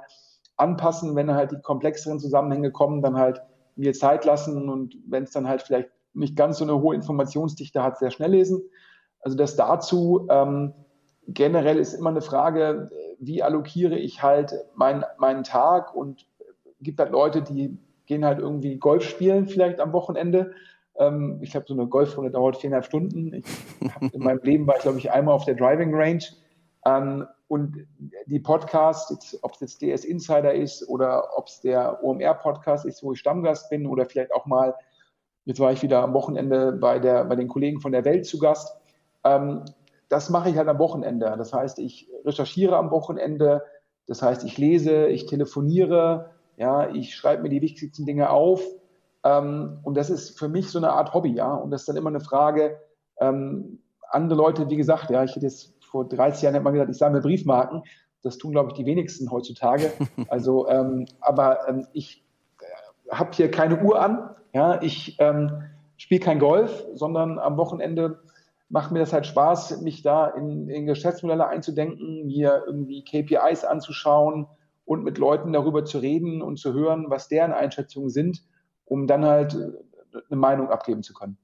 anpassen, 0.58 1.16
wenn 1.16 1.34
halt 1.34 1.52
die 1.52 1.62
komplexeren 1.62 2.20
Zusammenhänge 2.20 2.72
kommen, 2.72 3.02
dann 3.02 3.18
halt 3.18 3.42
mir 3.76 3.94
Zeit 3.94 4.24
lassen 4.26 4.70
und 4.70 4.96
wenn 5.06 5.24
es 5.24 5.32
dann 5.32 5.48
halt 5.48 5.62
vielleicht 5.62 5.90
nicht 6.14 6.38
ganz 6.38 6.60
so 6.60 6.64
eine 6.64 6.82
hohe 6.82 6.96
Informationsdichte 6.96 7.84
hat, 7.84 7.98
sehr 7.98 8.12
schnell 8.12 8.32
lesen. 8.32 8.62
Also 9.20 9.36
das 9.36 9.58
dazu 9.58 10.28
ähm, 10.30 10.74
generell 11.28 11.78
ist 11.78 11.94
immer 11.94 12.12
eine 12.12 12.22
Frage, 12.22 12.90
wie 13.20 13.44
allokiere 13.44 13.98
ich 13.98 14.24
halt 14.24 14.54
mein, 14.76 15.04
meinen 15.18 15.44
Tag 15.44 15.94
und 15.94 16.26
gibt 16.80 17.00
halt 17.00 17.12
Leute, 17.12 17.42
die 17.42 17.78
gehen 18.06 18.24
halt 18.24 18.40
irgendwie 18.40 18.78
Golf 18.78 19.04
spielen 19.04 19.48
vielleicht 19.48 19.80
am 19.80 19.94
Wochenende 19.94 20.54
ähm, 20.98 21.40
ich 21.42 21.52
glaube, 21.52 21.66
so 21.68 21.74
eine 21.74 21.88
Golfrunde 21.88 22.32
dauert 22.32 22.58
viereinhalb 22.58 22.86
Stunden. 22.86 23.34
Ich 23.34 23.46
in 24.14 24.24
meinem 24.24 24.40
Leben 24.44 24.68
war 24.68 24.78
ich, 24.78 24.84
glaube 24.84 24.98
ich, 24.98 25.12
einmal 25.12 25.36
auf 25.36 25.46
der 25.46 25.56
Driving 25.56 25.94
Range. 25.94 26.24
Ähm, 26.86 27.26
und 27.48 27.88
die 28.26 28.40
Podcasts, 28.40 29.38
ob 29.44 29.54
es 29.54 29.60
jetzt 29.60 29.82
DS 29.82 30.04
Insider 30.04 30.54
ist 30.54 30.88
oder 30.88 31.38
ob 31.38 31.48
es 31.48 31.62
der 31.62 32.04
OMR-Podcast 32.04 32.86
ist, 32.86 33.04
wo 33.04 33.14
ich 33.14 33.20
Stammgast 33.20 33.70
bin 33.70 33.86
oder 33.86 34.06
vielleicht 34.06 34.34
auch 34.34 34.46
mal, 34.46 34.74
jetzt 35.46 35.60
war 35.60 35.72
ich 35.72 35.84
wieder 35.84 36.02
am 36.02 36.14
Wochenende 36.14 36.72
bei, 36.72 36.98
der, 36.98 37.26
bei 37.26 37.36
den 37.36 37.48
Kollegen 37.48 37.82
von 37.82 37.92
der 37.92 38.06
Welt 38.06 38.26
zu 38.26 38.40
Gast. 38.40 38.76
Ähm, 39.24 39.64
das 40.10 40.30
mache 40.30 40.50
ich 40.50 40.58
halt 40.58 40.68
am 40.68 40.80
Wochenende. 40.80 41.36
Das 41.38 41.54
heißt, 41.54 41.80
ich 41.80 42.10
recherchiere 42.24 42.78
am 42.78 42.92
Wochenende, 42.92 43.64
das 44.08 44.22
heißt, 44.22 44.44
ich 44.44 44.58
lese, 44.58 45.08
ich 45.08 45.26
telefoniere, 45.26 46.32
ja, 46.58 46.90
ich 46.90 47.16
schreibe 47.16 47.44
mir 47.44 47.50
die 47.50 47.62
wichtigsten 47.62 48.06
Dinge 48.06 48.30
auf 48.30 48.62
ähm, 49.26 49.80
und 49.82 49.98
das 49.98 50.10
ist 50.12 50.38
für 50.38 50.48
mich 50.48 50.70
so 50.70 50.78
eine 50.78 50.92
Art 50.92 51.14
Hobby, 51.14 51.34
ja. 51.34 51.54
Und 51.54 51.72
das 51.72 51.82
ist 51.82 51.90
dann 51.90 51.98
immer 51.98 52.10
eine 52.10 52.20
Frage, 52.20 52.80
ähm, 53.20 53.80
andere 54.12 54.38
Leute, 54.38 54.70
wie 54.70 54.76
gesagt, 54.76 55.10
ja, 55.10 55.24
ich 55.24 55.32
hätte 55.36 55.48
jetzt 55.48 55.74
vor 55.84 56.08
30 56.08 56.44
Jahren 56.44 56.62
mal 56.62 56.70
gesagt, 56.70 56.92
ich 56.92 56.98
sammle 56.98 57.22
Briefmarken. 57.22 57.84
Das 58.22 58.38
tun, 58.38 58.52
glaube 58.52 58.70
ich, 58.70 58.76
die 58.76 58.86
wenigsten 58.86 59.32
heutzutage. 59.32 59.92
Also, 60.30 60.70
ähm, 60.70 61.08
aber 61.20 61.68
ähm, 61.68 61.88
ich 61.94 62.24
äh, 62.62 63.16
habe 63.16 63.32
hier 63.34 63.50
keine 63.50 63.82
Uhr 63.82 64.00
an. 64.00 64.30
Ja, 64.54 64.82
ich 64.82 65.18
ähm, 65.20 65.64
spiele 65.98 66.22
kein 66.22 66.40
Golf, 66.40 66.86
sondern 66.94 67.40
am 67.40 67.58
Wochenende 67.58 68.20
macht 68.70 68.92
mir 68.92 69.00
das 69.00 69.12
halt 69.12 69.26
Spaß, 69.26 69.82
mich 69.82 70.04
da 70.04 70.28
in, 70.28 70.70
in 70.70 70.86
Geschäftsmodelle 70.86 71.48
einzudenken, 71.48 72.28
mir 72.28 72.64
irgendwie 72.68 73.04
KPIs 73.04 73.64
anzuschauen 73.64 74.48
und 74.86 75.04
mit 75.04 75.18
Leuten 75.18 75.52
darüber 75.52 75.84
zu 75.84 75.98
reden 75.98 76.42
und 76.42 76.58
zu 76.60 76.74
hören, 76.74 77.06
was 77.10 77.28
deren 77.28 77.54
Einschätzungen 77.54 78.10
sind 78.10 78.44
um 78.86 79.08
dann 79.08 79.26
halt 79.26 79.54
äh, 79.54 80.20
eine 80.30 80.40
Meinung 80.40 80.70
abgeben 80.70 81.04
zu 81.04 81.14
können. 81.14 81.38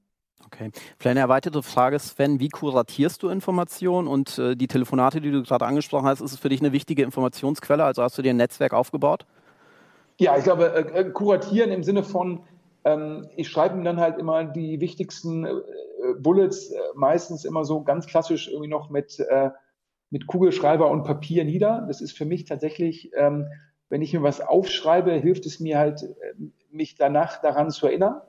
Okay. 0.46 0.72
Vielleicht 0.98 1.12
eine 1.12 1.20
erweiterte 1.22 1.64
Frage, 1.64 1.98
Sven, 2.00 2.40
wie 2.40 2.50
kuratierst 2.50 3.24
du 3.24 3.30
Informationen 3.30 4.08
und 4.08 4.38
äh, 4.38 4.56
die 4.56 4.68
Telefonate, 4.68 5.22
die 5.22 5.32
du 5.32 5.44
gerade 5.44 5.66
angesprochen 5.66 6.08
hast, 6.08 6.22
ist 6.22 6.34
es 6.34 6.40
für 6.40 6.50
dich 6.50 6.62
eine 6.62 6.72
wichtige 6.72 7.04
Informationsquelle? 7.04 7.84
Also 7.84 8.04
hast 8.04 8.18
du 8.18 8.22
dir 8.22 8.32
ein 8.32 8.38
Netzwerk 8.38 8.74
aufgebaut? 8.74 9.26
Ja, 10.20 10.38
ich 10.38 10.44
glaube, 10.44 10.74
äh, 10.74 11.00
äh 11.00 11.10
kuratieren 11.12 11.72
im 11.72 11.84
Sinne 11.84 12.04
von, 12.04 12.42
ähm, 12.84 13.30
ich 13.38 13.50
schreibe 13.50 13.76
mir 13.76 13.84
dann 13.84 14.00
halt 14.00 14.18
immer 14.18 14.44
die 14.44 14.82
wichtigsten 14.82 15.46
äh, 15.46 15.52
Bullets, 16.20 16.72
äh, 16.72 16.80
meistens 16.96 17.46
immer 17.46 17.64
so 17.64 17.84
ganz 17.84 18.08
klassisch 18.08 18.48
irgendwie 18.50 18.70
noch 18.70 18.90
mit, 18.90 19.24
mit 20.10 20.28
Kugelschreiber 20.28 20.90
und 20.90 21.04
Papier 21.04 21.46
nieder. 21.46 21.86
Das 21.88 22.02
ist 22.02 22.18
für 22.18 22.26
mich 22.26 22.46
tatsächlich 22.46 23.12
ähm, 23.16 23.48
wenn 23.92 24.02
ich 24.02 24.14
mir 24.14 24.24
was 24.24 24.40
aufschreibe, 24.40 25.12
hilft 25.12 25.46
es 25.46 25.60
mir 25.60 25.78
halt, 25.78 26.04
äh, 26.04 26.34
mich 26.72 26.96
danach 26.96 27.42
daran 27.42 27.70
zu 27.70 27.86
erinnern. 27.86 28.22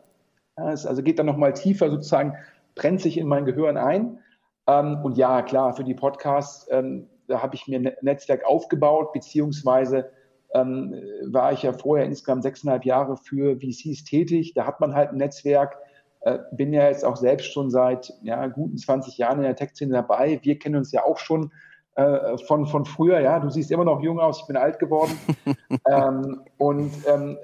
Es 0.57 0.85
also 0.85 1.03
geht 1.03 1.19
dann 1.19 1.27
nochmal 1.27 1.55
tiefer 1.55 1.89
sozusagen, 1.89 2.35
brennt 2.75 3.01
sich 3.01 3.17
in 3.17 3.29
mein 3.29 3.45
Gehirn 3.45 3.77
ein. 3.77 4.19
Ähm, 4.67 4.99
und 5.05 5.17
ja, 5.17 5.41
klar, 5.43 5.73
für 5.75 5.85
die 5.85 5.95
Podcasts, 5.95 6.67
ähm, 6.71 7.09
da 7.29 7.43
habe 7.43 7.55
ich 7.55 7.69
mir 7.69 7.79
ein 7.79 7.93
Netzwerk 8.03 8.45
aufgebaut, 8.45 9.13
beziehungsweise 9.13 10.11
ähm, 10.53 10.95
war 11.27 11.53
ich 11.53 11.63
ja 11.63 11.73
vorher 11.73 12.07
insgesamt 12.07 12.43
sechseinhalb 12.43 12.85
Jahre 12.85 13.17
für 13.17 13.57
VCs 13.61 14.05
tätig. 14.05 14.55
Da 14.55 14.67
hat 14.67 14.81
man 14.81 14.95
halt 14.95 15.11
ein 15.11 15.17
Netzwerk. 15.17 15.79
Äh, 16.23 16.41
bin 16.51 16.73
ja 16.73 16.89
jetzt 16.89 17.05
auch 17.05 17.17
selbst 17.17 17.53
schon 17.53 17.71
seit 17.71 18.13
ja, 18.23 18.49
guten 18.49 18.77
20 18.77 19.17
Jahren 19.17 19.39
in 19.39 19.45
der 19.45 19.57
Tech-Szene 19.57 19.93
dabei. 19.93 20.41
Wir 20.43 20.59
kennen 20.59 20.77
uns 20.77 20.91
ja 20.91 21.05
auch 21.05 21.19
schon 21.19 21.53
äh, 21.95 22.39
von, 22.39 22.67
von 22.67 22.85
früher, 22.85 23.21
ja, 23.21 23.39
du 23.39 23.51
siehst 23.51 23.71
immer 23.71 23.85
noch 23.85 24.01
jung 24.01 24.19
aus, 24.19 24.41
ich 24.41 24.47
bin 24.47 24.57
alt 24.57 24.79
geworden. 24.79 25.19
ähm, 25.91 26.43
und 26.59 26.93
ähm, 27.07 27.39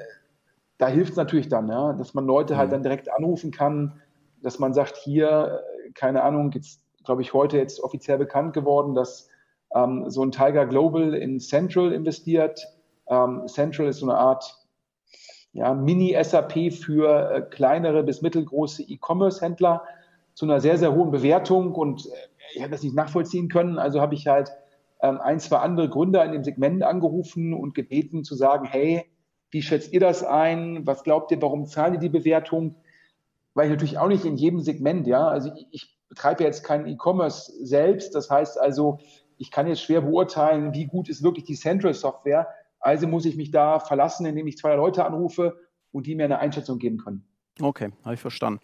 da 0.79 0.89
hilft 0.89 1.13
es 1.13 1.17
natürlich 1.17 1.49
dann, 1.49 1.69
ja, 1.69 1.93
dass 1.93 2.15
man 2.15 2.25
Leute 2.25 2.57
halt 2.57 2.69
mhm. 2.69 2.73
dann 2.73 2.83
direkt 2.83 3.13
anrufen 3.13 3.51
kann, 3.51 4.01
dass 4.43 4.59
man 4.59 4.73
sagt, 4.73 4.97
hier, 4.97 5.61
äh, 5.87 5.91
keine 5.93 6.23
Ahnung, 6.23 6.51
jetzt, 6.53 6.81
glaube 7.05 7.23
ich, 7.23 7.35
heute 7.35 7.59
jetzt 7.59 7.81
offiziell 7.81 8.19
bekannt 8.19 8.55
geworden, 8.55 8.95
dass 8.95 9.29
ähm, 9.75 10.09
so 10.09 10.23
ein 10.23 10.31
Tiger 10.31 10.67
Global 10.67 11.15
in 11.15 11.41
Central 11.41 11.93
investiert. 11.93 12.67
Ähm, 13.09 13.47
Central 13.47 13.89
ist 13.89 13.99
so 13.99 14.07
eine 14.07 14.19
Art 14.19 14.67
ja, 15.53 15.75
Mini-SAP 15.75 16.73
für 16.73 17.31
äh, 17.31 17.41
kleinere 17.43 18.03
bis 18.03 18.23
mittelgroße 18.23 18.83
E-Commerce-Händler 18.83 19.83
zu 20.35 20.47
einer 20.47 20.61
sehr, 20.61 20.79
sehr 20.79 20.95
hohen 20.95 21.11
Bewertung 21.11 21.75
und 21.75 22.07
äh, 22.07 22.11
ich 22.55 22.63
habe 22.63 22.71
das 22.71 22.83
nicht 22.83 22.95
nachvollziehen 22.95 23.49
können. 23.49 23.79
Also 23.79 24.01
habe 24.01 24.15
ich 24.15 24.27
halt 24.27 24.51
ähm, 25.03 25.21
ein, 25.21 25.41
zwei 25.41 25.59
andere 25.59 25.89
Gründer 25.89 26.25
in 26.25 26.33
dem 26.33 26.45
Segment 26.45 26.83
angerufen 26.83 27.53
und 27.55 27.75
gebeten 27.75 28.25
zu 28.25 28.35
sagen, 28.35 28.67
hey, 28.67 29.05
wie 29.51 29.63
schätzt 29.63 29.93
ihr 29.93 30.01
das 30.01 30.25
ein? 30.25 30.87
Was 30.87 31.05
glaubt 31.05 31.31
ihr, 31.31 31.41
warum 31.41 31.67
zahlen 31.67 31.95
ihr 31.95 32.01
die 32.01 32.09
Bewertung? 32.09 32.77
Weil 33.55 33.67
ich 33.67 33.71
natürlich 33.73 33.99
auch 33.99 34.09
nicht 34.09 34.25
in 34.25 34.37
jedem 34.37 34.61
Segment, 34.61 35.07
ja, 35.07 35.27
also 35.27 35.51
ich, 35.55 35.67
ich 35.71 35.99
betreibe 36.09 36.45
jetzt 36.45 36.65
keinen 36.65 36.87
E-Commerce 36.87 37.53
selbst. 37.65 38.15
Das 38.15 38.31
heißt 38.31 38.61
also, 38.61 38.99
ich 39.37 39.51
kann 39.51 39.67
jetzt 39.67 39.83
schwer 39.83 40.03
beurteilen, 40.03 40.75
wie 40.75 40.87
gut 40.87 41.09
ist 41.09 41.23
wirklich 41.23 41.45
die 41.45 41.55
Central 41.55 41.95
Software. 41.95 42.49
Also 42.81 43.07
muss 43.07 43.25
ich 43.25 43.37
mich 43.37 43.51
da 43.51 43.81
verlassen, 43.81 44.27
indem 44.27 44.47
ich 44.47 44.59
zwei 44.59 44.75
Leute 44.75 45.05
anrufe 45.05 45.59
und 45.93 46.07
die 46.07 46.15
mir 46.15 46.25
eine 46.25 46.39
Einschätzung 46.39 46.79
geben 46.79 46.99
können. 46.99 47.25
Okay, 47.61 47.91
habe 48.05 48.15
ich 48.15 48.21
verstanden. 48.21 48.61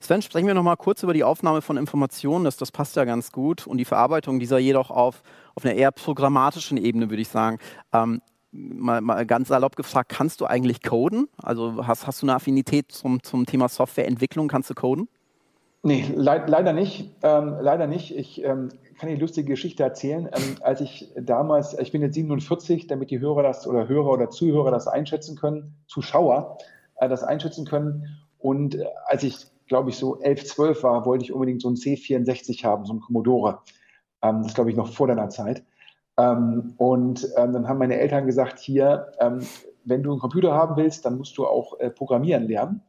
Sven, 0.00 0.22
sprechen 0.22 0.46
wir 0.46 0.54
noch 0.54 0.62
mal 0.62 0.76
kurz 0.76 1.02
über 1.02 1.12
die 1.12 1.24
Aufnahme 1.24 1.60
von 1.60 1.76
Informationen. 1.76 2.44
Das, 2.44 2.56
das 2.56 2.72
passt 2.72 2.96
ja 2.96 3.04
ganz 3.04 3.30
gut. 3.30 3.66
Und 3.66 3.78
die 3.78 3.84
Verarbeitung 3.84 4.40
dieser 4.40 4.58
jedoch 4.58 4.90
auf, 4.90 5.22
auf 5.54 5.64
einer 5.64 5.74
eher 5.74 5.92
programmatischen 5.92 6.78
Ebene, 6.78 7.10
würde 7.10 7.22
ich 7.22 7.28
sagen. 7.28 7.58
Ähm, 7.92 8.22
mal, 8.50 9.00
mal, 9.00 9.26
ganz 9.26 9.48
salopp 9.48 9.76
gefragt, 9.76 10.10
kannst 10.10 10.40
du 10.40 10.46
eigentlich 10.46 10.82
coden? 10.82 11.28
Also 11.36 11.86
hast, 11.86 12.06
hast 12.06 12.22
du 12.22 12.26
eine 12.26 12.34
Affinität 12.34 12.90
zum, 12.90 13.22
zum 13.22 13.44
Thema 13.44 13.68
Softwareentwicklung? 13.68 14.48
Kannst 14.48 14.70
du 14.70 14.74
coden? 14.74 15.08
Nee, 15.82 16.04
le 16.14 16.44
leider 16.46 16.72
nicht. 16.72 17.14
Ähm, 17.22 17.56
leider 17.60 17.86
nicht. 17.86 18.16
Ich 18.16 18.42
ähm, 18.42 18.70
kann 18.98 19.08
eine 19.08 19.18
lustige 19.18 19.48
Geschichte 19.48 19.82
erzählen. 19.82 20.28
Ähm, 20.32 20.56
als 20.60 20.80
ich 20.80 21.12
damals, 21.20 21.78
ich 21.78 21.92
bin 21.92 22.02
jetzt 22.02 22.14
47, 22.14 22.88
damit 22.88 23.10
die 23.10 23.20
Hörer 23.20 23.42
das 23.42 23.66
oder 23.66 23.86
Hörer 23.86 24.10
oder 24.10 24.30
Zuhörer 24.30 24.70
das 24.70 24.88
einschätzen 24.88 25.36
können, 25.36 25.76
Zuschauer 25.86 26.58
äh, 26.96 27.08
das 27.08 27.22
einschätzen 27.22 27.64
können. 27.64 28.18
Und 28.38 28.76
äh, 28.76 28.84
als 29.06 29.22
ich, 29.22 29.46
glaube 29.66 29.90
ich, 29.90 29.96
so 29.96 30.20
11, 30.20 30.44
12 30.44 30.82
war, 30.82 31.04
wollte 31.04 31.24
ich 31.24 31.32
unbedingt 31.32 31.62
so 31.62 31.68
ein 31.68 31.76
C64 31.76 32.64
haben, 32.64 32.86
so 32.86 32.94
ein 32.94 33.00
Commodore. 33.00 33.60
Ähm, 34.22 34.42
das 34.42 34.54
glaube 34.54 34.70
ich 34.70 34.76
noch 34.76 34.92
vor 34.92 35.06
deiner 35.06 35.28
Zeit. 35.28 35.64
Ähm, 36.16 36.74
und 36.78 37.28
ähm, 37.36 37.52
dann 37.52 37.68
haben 37.68 37.78
meine 37.78 37.98
Eltern 37.98 38.26
gesagt, 38.26 38.58
hier, 38.58 39.12
ähm, 39.20 39.40
wenn 39.84 40.02
du 40.02 40.10
einen 40.10 40.20
Computer 40.20 40.52
haben 40.52 40.76
willst, 40.76 41.04
dann 41.04 41.18
musst 41.18 41.38
du 41.38 41.46
auch 41.46 41.78
äh, 41.78 41.90
programmieren 41.90 42.48
lernen. 42.48 42.82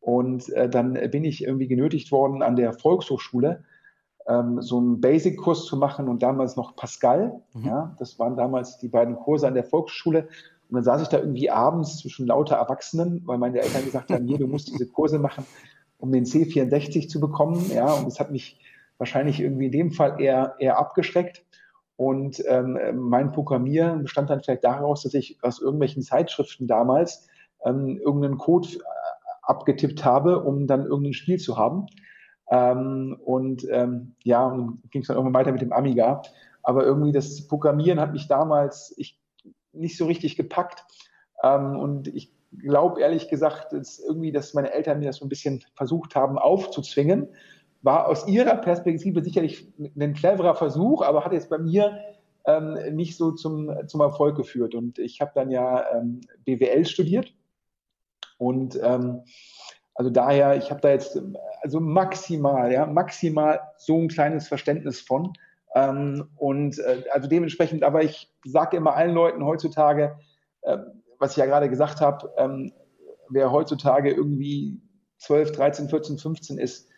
Und 0.00 0.48
äh, 0.50 0.68
dann 0.68 0.94
bin 1.10 1.24
ich 1.24 1.44
irgendwie 1.44 1.68
genötigt 1.68 2.10
worden, 2.10 2.42
an 2.42 2.56
der 2.56 2.72
Volkshochschule 2.72 3.64
ähm, 4.26 4.62
so 4.62 4.78
einen 4.78 5.00
Basic-Kurs 5.00 5.66
zu 5.66 5.76
machen 5.76 6.08
und 6.08 6.22
damals 6.22 6.56
noch 6.56 6.76
Pascal. 6.76 7.40
Mhm. 7.54 7.64
Ja, 7.64 7.96
das 7.98 8.18
waren 8.18 8.36
damals 8.36 8.78
die 8.78 8.88
beiden 8.88 9.16
Kurse 9.16 9.46
an 9.46 9.54
der 9.54 9.64
Volkshochschule. 9.64 10.28
Und 10.70 10.76
dann 10.76 10.84
saß 10.84 11.02
ich 11.02 11.08
da 11.08 11.18
irgendwie 11.18 11.50
abends 11.50 11.98
zwischen 11.98 12.26
lauter 12.26 12.56
Erwachsenen, 12.56 13.22
weil 13.26 13.38
meine 13.38 13.60
Eltern 13.60 13.84
gesagt 13.84 14.10
haben, 14.10 14.24
nee, 14.24 14.38
du 14.38 14.46
musst 14.46 14.68
diese 14.68 14.86
Kurse 14.86 15.18
machen, 15.18 15.44
um 15.98 16.12
den 16.12 16.24
C64 16.24 17.08
zu 17.08 17.18
bekommen. 17.18 17.70
Ja, 17.74 17.92
und 17.92 18.06
das 18.06 18.20
hat 18.20 18.30
mich 18.30 18.60
wahrscheinlich 18.98 19.40
irgendwie 19.40 19.66
in 19.66 19.72
dem 19.72 19.90
Fall 19.90 20.20
eher, 20.20 20.54
eher 20.60 20.78
abgeschreckt. 20.78 21.44
Und 21.96 22.42
ähm, 22.46 22.78
mein 22.94 23.32
Programmieren 23.32 24.02
bestand 24.02 24.30
dann 24.30 24.40
vielleicht 24.40 24.64
daraus, 24.64 25.02
dass 25.02 25.12
ich 25.14 25.38
aus 25.42 25.60
irgendwelchen 25.60 26.02
Zeitschriften 26.02 26.66
damals 26.66 27.26
ähm, 27.64 27.98
irgendeinen 27.98 28.38
Code 28.38 28.68
abgetippt 29.42 30.04
habe, 30.04 30.42
um 30.42 30.66
dann 30.66 30.86
irgendein 30.86 31.12
Spiel 31.12 31.38
zu 31.38 31.58
haben. 31.58 31.86
Ähm, 32.50 33.18
und 33.22 33.66
ähm, 33.70 34.14
ja, 34.24 34.46
und 34.46 34.80
ging 34.90 35.02
es 35.02 35.08
dann 35.08 35.16
irgendwann 35.16 35.40
weiter 35.40 35.52
mit 35.52 35.60
dem 35.60 35.72
Amiga. 35.72 36.22
Aber 36.62 36.84
irgendwie 36.84 37.12
das 37.12 37.46
Programmieren 37.46 38.00
hat 38.00 38.12
mich 38.12 38.28
damals 38.28 38.94
ich, 38.96 39.19
nicht 39.72 39.96
so 39.96 40.06
richtig 40.06 40.36
gepackt. 40.36 40.84
Ähm, 41.42 41.78
und 41.78 42.08
ich 42.08 42.32
glaube 42.58 43.00
ehrlich 43.00 43.28
gesagt, 43.28 43.72
dass 43.72 43.98
irgendwie, 43.98 44.32
dass 44.32 44.54
meine 44.54 44.72
Eltern 44.72 44.98
mir 44.98 45.06
das 45.06 45.16
so 45.16 45.24
ein 45.24 45.28
bisschen 45.28 45.64
versucht 45.74 46.14
haben 46.14 46.38
aufzuzwingen. 46.38 47.28
War 47.82 48.08
aus 48.08 48.26
ihrer 48.28 48.56
Perspektive 48.56 49.22
sicherlich 49.22 49.72
ein 49.78 50.14
cleverer 50.14 50.54
Versuch, 50.54 51.02
aber 51.02 51.24
hat 51.24 51.32
jetzt 51.32 51.48
bei 51.48 51.58
mir 51.58 51.98
ähm, 52.44 52.76
nicht 52.94 53.16
so 53.16 53.32
zum, 53.32 53.72
zum 53.86 54.00
Erfolg 54.00 54.36
geführt. 54.36 54.74
Und 54.74 54.98
ich 54.98 55.20
habe 55.20 55.32
dann 55.34 55.50
ja 55.50 55.84
ähm, 55.94 56.20
BWL 56.44 56.84
studiert 56.84 57.32
und 58.40 58.78
ähm, 58.82 59.22
also 59.94 60.10
daher, 60.10 60.56
ich 60.56 60.70
habe 60.70 60.80
da 60.80 60.88
jetzt 60.88 61.20
also 61.60 61.78
maximal, 61.78 62.72
ja, 62.72 62.86
maximal 62.86 63.60
so 63.76 63.98
ein 63.98 64.08
kleines 64.08 64.48
Verständnis 64.48 65.02
von. 65.02 65.34
Ähm, 65.74 66.28
und 66.36 66.78
äh, 66.78 67.04
also 67.12 67.28
dementsprechend, 67.28 67.84
aber 67.84 68.02
ich 68.02 68.32
sage 68.44 68.76
immer 68.76 68.94
allen 68.94 69.14
Leuten 69.14 69.44
heutzutage, 69.44 70.18
äh, 70.62 70.78
was 71.18 71.32
ich 71.32 71.36
ja 71.36 71.46
gerade 71.46 71.68
gesagt 71.68 72.00
habe, 72.00 72.32
ähm, 72.36 72.72
wer 73.28 73.52
heutzutage 73.52 74.10
irgendwie 74.10 74.80
12, 75.18 75.52
13, 75.52 75.88
14, 75.88 76.18
15 76.18 76.58
ist, 76.58 76.88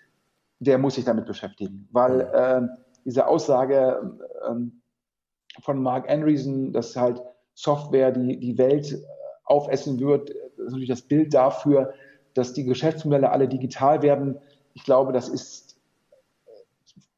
der 0.60 0.78
muss 0.78 0.94
sich 0.94 1.04
damit 1.04 1.26
beschäftigen. 1.26 1.88
Weil 1.92 2.20
äh, 2.20 2.62
diese 3.04 3.26
Aussage 3.26 4.16
äh, 4.48 5.60
von 5.60 5.82
Mark 5.82 6.08
Andreessen, 6.08 6.72
dass 6.72 6.96
halt 6.96 7.20
Software 7.54 8.12
die, 8.12 8.38
die 8.38 8.56
Welt 8.56 8.96
aufessen 9.44 10.00
wird, 10.00 10.30
das 10.30 10.66
ist 10.66 10.72
natürlich 10.72 10.88
das 10.88 11.02
Bild 11.02 11.34
dafür, 11.34 11.92
dass 12.34 12.54
die 12.54 12.64
Geschäftsmodelle 12.64 13.30
alle 13.30 13.48
digital 13.48 14.02
werden. 14.02 14.38
Ich 14.74 14.84
glaube, 14.84 15.12
das 15.12 15.28
ist 15.28 15.71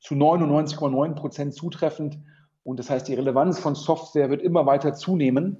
zu 0.05 0.14
99,9 0.14 1.14
Prozent 1.14 1.55
zutreffend. 1.55 2.19
Und 2.62 2.79
das 2.79 2.90
heißt, 2.90 3.09
die 3.09 3.14
Relevanz 3.14 3.59
von 3.59 3.75
Software 3.75 4.29
wird 4.29 4.43
immer 4.43 4.67
weiter 4.67 4.93
zunehmen. 4.93 5.57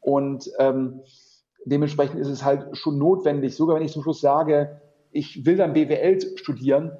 Und 0.00 0.50
ähm, 0.58 1.00
dementsprechend 1.64 2.20
ist 2.20 2.28
es 2.28 2.44
halt 2.44 2.76
schon 2.76 2.98
notwendig, 2.98 3.56
sogar 3.56 3.76
wenn 3.76 3.84
ich 3.84 3.92
zum 3.92 4.02
Schluss 4.02 4.20
sage, 4.20 4.82
ich 5.12 5.46
will 5.46 5.56
dann 5.56 5.72
BWL 5.72 6.36
studieren, 6.36 6.92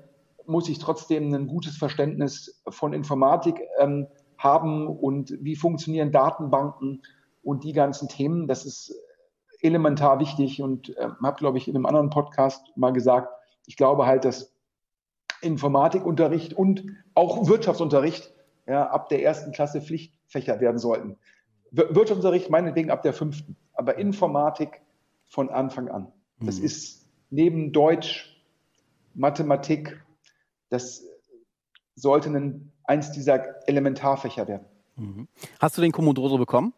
muss 0.47 0.71
ich 0.71 0.79
trotzdem 0.79 1.35
ein 1.35 1.49
gutes 1.49 1.77
Verständnis 1.77 2.63
von 2.69 2.95
Informatik 2.95 3.61
ähm, 3.79 4.07
haben 4.39 4.87
und 4.87 5.37
wie 5.41 5.57
funktionieren 5.57 6.13
Datenbanken 6.13 7.03
und 7.43 7.65
die 7.65 7.73
ganzen 7.75 8.09
Themen. 8.09 8.49
Das 8.49 8.65
ist 8.65 8.95
elementar 9.61 10.19
wichtig 10.19 10.63
und 10.63 10.97
äh, 10.97 11.09
habe, 11.23 11.37
glaube 11.37 11.59
ich, 11.59 11.69
in 11.69 11.77
einem 11.77 11.87
anderen 11.87 12.11
Podcast 12.11 12.73
mal 12.75 12.93
gesagt, 12.93 13.29
ich 13.67 13.77
glaube 13.77 14.07
halt, 14.07 14.25
dass 14.25 14.56
Informatikunterricht 15.43 16.55
und 16.55 16.85
auch 17.15 17.49
Wirtschaftsunterricht 17.49 18.33
ja, 18.67 18.89
ab 18.89 19.09
der 19.09 19.23
ersten 19.23 19.53
Klasse 19.53 19.81
Pflichtfächer 19.81 20.61
werden 20.61 20.79
sollten. 20.79 21.17
Wirtschaftsunterricht 21.71 22.51
meinetwegen 22.51 22.91
ab 22.91 23.03
der 23.03 23.13
fünften, 23.13 23.57
aber 23.75 23.99
Informatik 23.99 24.83
von 25.29 25.51
Anfang 25.51 25.89
an. 25.89 26.13
Das 26.41 26.59
mhm. 26.59 26.65
ist 26.65 27.09
neben 27.31 27.73
Deutsch, 27.73 28.43
Mathematik, 29.15 30.01
das 30.69 31.05
sollte 31.95 32.29
ein, 32.31 32.73
eins 32.85 33.13
dieser 33.13 33.67
Elementarfächer 33.69 34.47
werden. 34.49 34.67
Mhm. 34.97 35.29
Hast 35.59 35.77
du 35.77 35.83
den 35.83 35.93
Commodore 35.93 36.39
bekommen? 36.39 36.73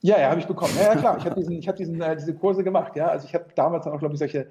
Ja, 0.00 0.18
ja, 0.20 0.30
habe 0.30 0.40
ich 0.40 0.46
bekommen. 0.46 0.72
Ja, 0.76 0.94
ja 0.94 0.96
klar. 0.96 1.18
Ich 1.18 1.24
habe 1.24 1.34
diesen, 1.36 1.52
ich 1.52 1.68
hab 1.68 1.76
diesen, 1.76 2.00
äh, 2.00 2.16
diese 2.16 2.34
Kurse 2.34 2.62
gemacht. 2.62 2.96
Ja, 2.96 3.08
also 3.08 3.26
ich 3.26 3.34
habe 3.34 3.46
damals 3.54 3.84
dann 3.84 3.94
auch, 3.94 3.98
glaube 3.98 4.14
ich, 4.14 4.18
solche, 4.18 4.48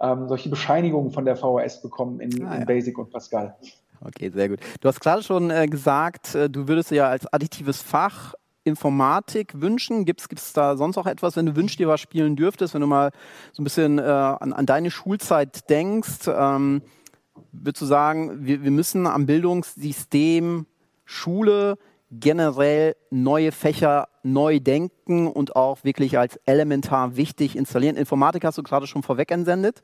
ähm, 0.00 0.28
solche 0.28 0.48
Bescheinigungen 0.48 1.12
von 1.12 1.24
der 1.24 1.36
VHS 1.36 1.82
bekommen 1.82 2.20
in, 2.20 2.44
ah, 2.44 2.54
in 2.54 2.60
ja. 2.60 2.66
Basic 2.66 2.98
und 2.98 3.10
Pascal. 3.10 3.56
Okay, 4.00 4.30
sehr 4.34 4.48
gut. 4.48 4.60
Du 4.80 4.88
hast 4.88 5.00
gerade 5.00 5.22
schon 5.22 5.50
äh, 5.50 5.66
gesagt, 5.66 6.34
äh, 6.34 6.50
du 6.50 6.68
würdest 6.68 6.90
ja 6.90 7.08
als 7.08 7.26
additives 7.32 7.82
Fach 7.82 8.34
Informatik 8.64 9.60
wünschen? 9.60 10.04
Gibt 10.06 10.22
es 10.32 10.52
da 10.54 10.76
sonst 10.76 10.96
auch 10.96 11.06
etwas, 11.06 11.36
wenn 11.36 11.46
du 11.46 11.54
wünschst, 11.54 11.78
dir 11.78 11.88
was 11.88 12.00
spielen 12.00 12.34
dürftest, 12.34 12.74
wenn 12.74 12.80
du 12.80 12.86
mal 12.86 13.12
so 13.52 13.62
ein 13.62 13.64
bisschen 13.64 13.98
äh, 13.98 14.02
an, 14.02 14.52
an, 14.52 14.66
deine 14.66 14.90
Schulzeit 14.90 15.68
denkst? 15.68 16.26
Ähm, 16.28 16.82
würdest 17.52 17.82
du 17.82 17.86
sagen, 17.86 18.46
wir, 18.46 18.62
wir 18.62 18.70
müssen 18.70 19.06
am 19.06 19.26
Bildungssystem 19.26 20.66
Schule 21.04 21.76
generell 22.10 22.96
neue 23.10 23.52
Fächer 23.52 24.08
neu 24.22 24.60
denken 24.60 25.26
und 25.26 25.56
auch 25.56 25.84
wirklich 25.84 26.18
als 26.18 26.36
elementar 26.44 27.16
wichtig 27.16 27.56
installieren. 27.56 27.96
Informatik 27.96 28.44
hast 28.44 28.58
du 28.58 28.62
gerade 28.62 28.86
schon 28.86 29.02
vorweg 29.02 29.30
entsendet. 29.30 29.82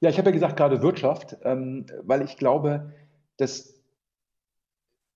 Ja, 0.00 0.10
ich 0.10 0.18
habe 0.18 0.28
ja 0.28 0.34
gesagt, 0.34 0.56
gerade 0.56 0.82
Wirtschaft, 0.82 1.36
ähm, 1.44 1.86
weil 2.02 2.22
ich 2.22 2.36
glaube, 2.36 2.92
dass 3.36 3.74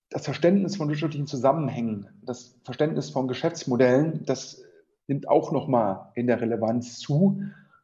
das 0.09 0.25
Verständnis 0.25 0.77
von 0.77 0.89
wirtschaftlichen 0.89 1.27
Zusammenhängen, 1.27 2.07
das 2.23 2.55
Verständnis 2.63 3.11
von 3.11 3.27
Geschäftsmodellen, 3.27 4.25
das 4.25 4.63
nimmt 5.07 5.27
auch 5.27 5.51
nochmal 5.51 6.11
in 6.15 6.27
der 6.27 6.41
Relevanz 6.41 6.99
zu. 6.99 7.43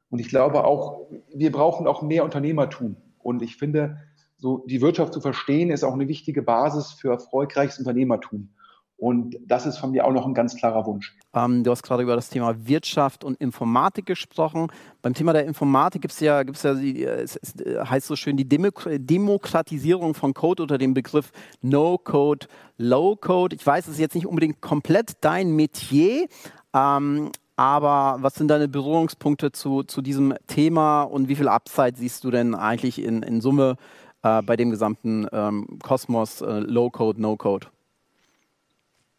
Und 0.09 0.19
ich 0.19 0.29
glaube 0.29 0.63
auch, 0.63 1.07
wir 1.33 1.51
brauchen 1.51 1.87
auch 1.87 2.01
mehr 2.01 2.23
Unternehmertum. 2.23 2.97
Und 3.19 3.41
ich 3.41 3.57
finde, 3.57 3.99
so 4.45 4.63
die 4.67 4.79
Wirtschaft 4.79 5.11
zu 5.11 5.21
verstehen, 5.21 5.71
ist 5.71 5.83
auch 5.83 5.95
eine 5.95 6.07
wichtige 6.07 6.43
Basis 6.43 6.91
für 6.91 7.09
erfolgreiches 7.09 7.79
Unternehmertum. 7.79 8.49
Und 8.95 9.37
das 9.41 9.65
ist 9.65 9.79
von 9.79 9.89
mir 9.89 10.05
auch 10.05 10.11
noch 10.11 10.27
ein 10.27 10.35
ganz 10.35 10.55
klarer 10.55 10.85
Wunsch. 10.85 11.17
Ähm, 11.33 11.63
du 11.63 11.71
hast 11.71 11.81
gerade 11.81 12.03
über 12.03 12.15
das 12.15 12.29
Thema 12.29 12.55
Wirtschaft 12.67 13.23
und 13.23 13.41
Informatik 13.41 14.05
gesprochen. 14.05 14.67
Beim 15.01 15.15
Thema 15.15 15.33
der 15.33 15.47
Informatik 15.47 16.03
gibt 16.03 16.13
es 16.13 16.19
ja, 16.19 16.43
gibt's 16.43 16.61
ja 16.61 16.75
die, 16.75 17.03
es, 17.03 17.37
es 17.37 17.55
heißt 17.89 18.05
so 18.05 18.15
schön 18.15 18.37
die 18.37 18.47
Demokratisierung 18.47 20.13
von 20.13 20.35
Code 20.35 20.61
unter 20.61 20.77
dem 20.77 20.93
Begriff 20.93 21.31
No-Code, 21.63 22.45
Low-Code. 22.77 23.55
Ich 23.55 23.65
weiß, 23.65 23.87
es 23.87 23.93
ist 23.93 23.99
jetzt 23.99 24.13
nicht 24.13 24.27
unbedingt 24.27 24.61
komplett 24.61 25.13
dein 25.21 25.55
Metier, 25.55 26.27
ähm, 26.71 27.31
aber 27.55 28.17
was 28.21 28.35
sind 28.35 28.49
deine 28.49 28.67
Berührungspunkte 28.67 29.51
zu, 29.51 29.81
zu 29.81 30.03
diesem 30.03 30.35
Thema 30.45 31.01
und 31.01 31.29
wie 31.29 31.35
viel 31.35 31.47
Upside 31.47 31.93
siehst 31.95 32.23
du 32.23 32.29
denn 32.29 32.53
eigentlich 32.53 33.01
in, 33.01 33.23
in 33.23 33.41
Summe 33.41 33.77
äh, 34.25 34.41
bei 34.41 34.55
dem 34.55 34.71
gesamten 34.71 35.27
ähm, 35.31 35.79
Kosmos 35.83 36.41
äh, 36.41 36.59
Low-Code, 36.59 37.21
No-Code? 37.21 37.67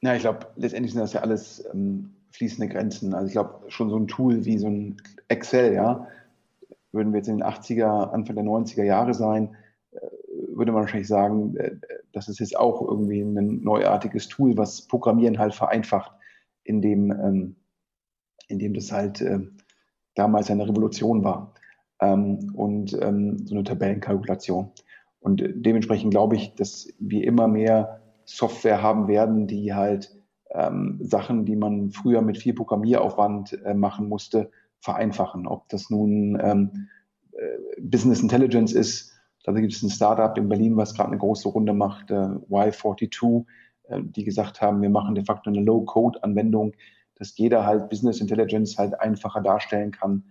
Ja, 0.03 0.15
ich 0.15 0.21
glaube, 0.21 0.49
letztendlich 0.57 0.93
sind 0.93 1.01
das 1.01 1.13
ja 1.13 1.21
alles 1.21 1.65
ähm, 1.73 2.13
fließende 2.33 2.69
Grenzen. 2.69 3.15
Also 3.15 3.29
ich 3.29 3.33
glaube, 3.33 3.71
schon 3.71 3.89
so 3.89 3.97
ein 3.97 4.09
Tool 4.09 4.45
wie 4.45 4.59
so 4.59 4.67
ein 4.67 4.97
Excel, 5.29 5.73
ja, 5.73 6.09
würden 6.93 7.13
wir 7.13 7.19
jetzt 7.19 7.29
in 7.29 7.39
den 7.39 7.47
80er, 7.47 8.11
Anfang 8.11 8.35
der 8.35 8.45
90er 8.45 8.83
Jahre 8.83 9.15
sein, 9.15 9.57
äh, 9.93 10.01
würde 10.55 10.73
man 10.73 10.83
wahrscheinlich 10.83 11.09
sagen, 11.09 11.57
äh, 11.57 11.77
das 12.13 12.29
ist 12.29 12.41
jetzt 12.41 12.59
auch 12.59 12.83
irgendwie 12.83 13.21
ein 13.21 13.63
neuartiges 13.63 14.29
Tool, 14.29 14.57
was 14.57 14.83
Programmieren 14.83 15.39
halt 15.39 15.55
vereinfacht, 15.55 16.13
indem, 16.65 17.13
ähm, 17.13 17.57
indem 18.49 18.75
das 18.75 18.91
halt 18.91 19.21
äh, 19.21 19.39
damals 20.15 20.51
eine 20.51 20.69
Revolution 20.69 21.23
war. 21.23 21.55
Ähm, 22.01 22.53
und 22.55 22.93
ähm, 23.01 23.47
so 23.47 23.55
eine 23.55 23.65
Tabellenkalkulation. 23.65 24.73
Und 25.27 25.43
dementsprechend 25.57 26.13
glaube 26.13 26.37
ich, 26.37 26.55
dass 26.55 26.89
wir 27.01 27.25
immer 27.25 27.49
mehr 27.49 28.01
Software 28.27 28.81
haben 28.81 29.09
werden, 29.09 29.49
die 29.49 29.75
halt 29.75 30.17
ähm, 30.53 31.01
Sachen, 31.03 31.45
die 31.45 31.57
man 31.57 31.91
früher 31.91 32.23
mit 32.23 32.39
viel 32.39 32.55
Programmieraufwand 32.55 33.61
äh, 33.65 33.75
machen 33.75 34.09
musste, 34.09 34.53
vereinfachen. 34.79 35.49
Ob 35.49 35.69
das 35.69 35.91
nun 35.91 36.39
ähm, 36.41 36.87
äh, 37.33 37.81
Business 37.81 38.23
Intelligence 38.23 38.73
ist. 38.73 39.15
Da 39.43 39.51
gibt 39.51 39.73
es 39.73 39.83
ein 39.83 39.91
Startup 39.91 40.39
in 40.39 40.49
Berlin, 40.49 40.77
was 40.77 40.95
gerade 40.95 41.09
eine 41.09 41.19
große 41.19 41.49
Runde 41.49 41.73
macht, 41.73 42.13
äh, 42.13 42.29
Y42, 42.49 43.47
äh, 43.89 44.03
die 44.05 44.23
gesagt 44.23 44.61
haben, 44.61 44.81
wir 44.81 44.91
machen 44.91 45.17
de 45.17 45.25
facto 45.25 45.51
eine 45.51 45.61
Low-Code-Anwendung, 45.61 46.75
dass 47.17 47.37
jeder 47.37 47.67
halt 47.67 47.89
Business 47.91 48.21
Intelligence 48.21 48.79
halt 48.79 49.01
einfacher 49.01 49.41
darstellen 49.41 49.91
kann. 49.91 50.23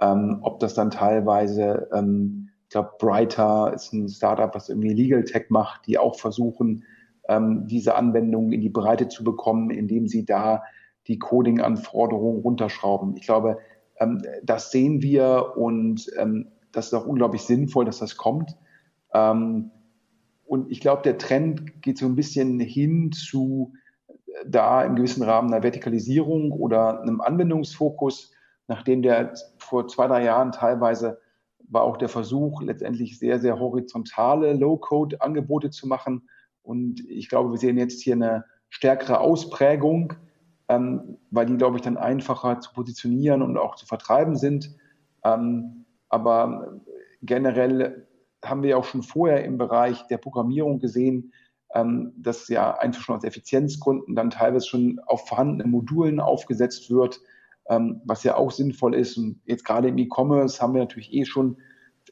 Ähm, 0.00 0.40
ob 0.42 0.58
das 0.58 0.74
dann 0.74 0.90
teilweise, 0.90 1.88
ähm, 1.94 2.49
ich 2.70 2.72
glaube, 2.72 2.92
Brighter 3.00 3.72
ist 3.74 3.92
ein 3.92 4.08
Startup, 4.08 4.54
was 4.54 4.68
irgendwie 4.68 4.94
Legal 4.94 5.24
Tech 5.24 5.46
macht, 5.48 5.88
die 5.88 5.98
auch 5.98 6.14
versuchen, 6.14 6.84
ähm, 7.28 7.66
diese 7.66 7.96
Anwendungen 7.96 8.52
in 8.52 8.60
die 8.60 8.68
Breite 8.68 9.08
zu 9.08 9.24
bekommen, 9.24 9.70
indem 9.70 10.06
sie 10.06 10.24
da 10.24 10.62
die 11.08 11.18
Coding-Anforderungen 11.18 12.42
runterschrauben. 12.42 13.16
Ich 13.16 13.22
glaube, 13.22 13.58
ähm, 13.98 14.22
das 14.44 14.70
sehen 14.70 15.02
wir 15.02 15.54
und 15.56 16.12
ähm, 16.16 16.52
das 16.70 16.86
ist 16.86 16.94
auch 16.94 17.08
unglaublich 17.08 17.42
sinnvoll, 17.42 17.86
dass 17.86 17.98
das 17.98 18.16
kommt. 18.16 18.56
Ähm, 19.12 19.72
und 20.46 20.70
ich 20.70 20.80
glaube, 20.80 21.02
der 21.02 21.18
Trend 21.18 21.82
geht 21.82 21.98
so 21.98 22.06
ein 22.06 22.14
bisschen 22.14 22.60
hin 22.60 23.10
zu 23.10 23.72
äh, 24.06 24.12
da 24.46 24.84
im 24.84 24.94
gewissen 24.94 25.24
Rahmen 25.24 25.52
einer 25.52 25.64
Vertikalisierung 25.64 26.52
oder 26.52 27.02
einem 27.02 27.20
Anwendungsfokus, 27.20 28.32
nachdem 28.68 29.02
der 29.02 29.34
vor 29.58 29.88
zwei, 29.88 30.06
drei 30.06 30.22
Jahren 30.22 30.52
teilweise 30.52 31.19
war 31.70 31.82
auch 31.82 31.96
der 31.96 32.08
Versuch, 32.08 32.60
letztendlich 32.62 33.18
sehr, 33.18 33.38
sehr 33.38 33.58
horizontale 33.58 34.52
Low-Code-Angebote 34.54 35.70
zu 35.70 35.86
machen. 35.86 36.28
Und 36.62 37.00
ich 37.08 37.28
glaube, 37.28 37.52
wir 37.52 37.58
sehen 37.58 37.78
jetzt 37.78 38.02
hier 38.02 38.14
eine 38.14 38.44
stärkere 38.68 39.20
Ausprägung, 39.20 40.14
ähm, 40.68 41.16
weil 41.30 41.46
die, 41.46 41.56
glaube 41.56 41.76
ich, 41.76 41.82
dann 41.82 41.96
einfacher 41.96 42.60
zu 42.60 42.72
positionieren 42.72 43.42
und 43.42 43.56
auch 43.56 43.76
zu 43.76 43.86
vertreiben 43.86 44.36
sind. 44.36 44.76
Ähm, 45.24 45.86
aber 46.08 46.80
generell 47.22 48.06
haben 48.44 48.62
wir 48.62 48.78
auch 48.78 48.84
schon 48.84 49.02
vorher 49.02 49.44
im 49.44 49.58
Bereich 49.58 50.06
der 50.08 50.18
Programmierung 50.18 50.80
gesehen, 50.80 51.32
ähm, 51.74 52.12
dass 52.16 52.48
ja 52.48 52.76
einfach 52.78 53.02
schon 53.02 53.16
aus 53.16 53.24
Effizienzgründen 53.24 54.16
dann 54.16 54.30
teilweise 54.30 54.66
schon 54.66 55.00
auf 55.06 55.28
vorhandenen 55.28 55.70
Modulen 55.70 56.18
aufgesetzt 56.18 56.90
wird, 56.90 57.20
ähm, 57.70 58.02
was 58.04 58.24
ja 58.24 58.36
auch 58.36 58.50
sinnvoll 58.50 58.94
ist. 58.94 59.16
Und 59.16 59.40
jetzt 59.46 59.64
gerade 59.64 59.88
im 59.88 59.96
E-Commerce 59.96 60.60
haben 60.60 60.74
wir 60.74 60.80
natürlich 60.80 61.14
eh 61.14 61.24
schon 61.24 61.56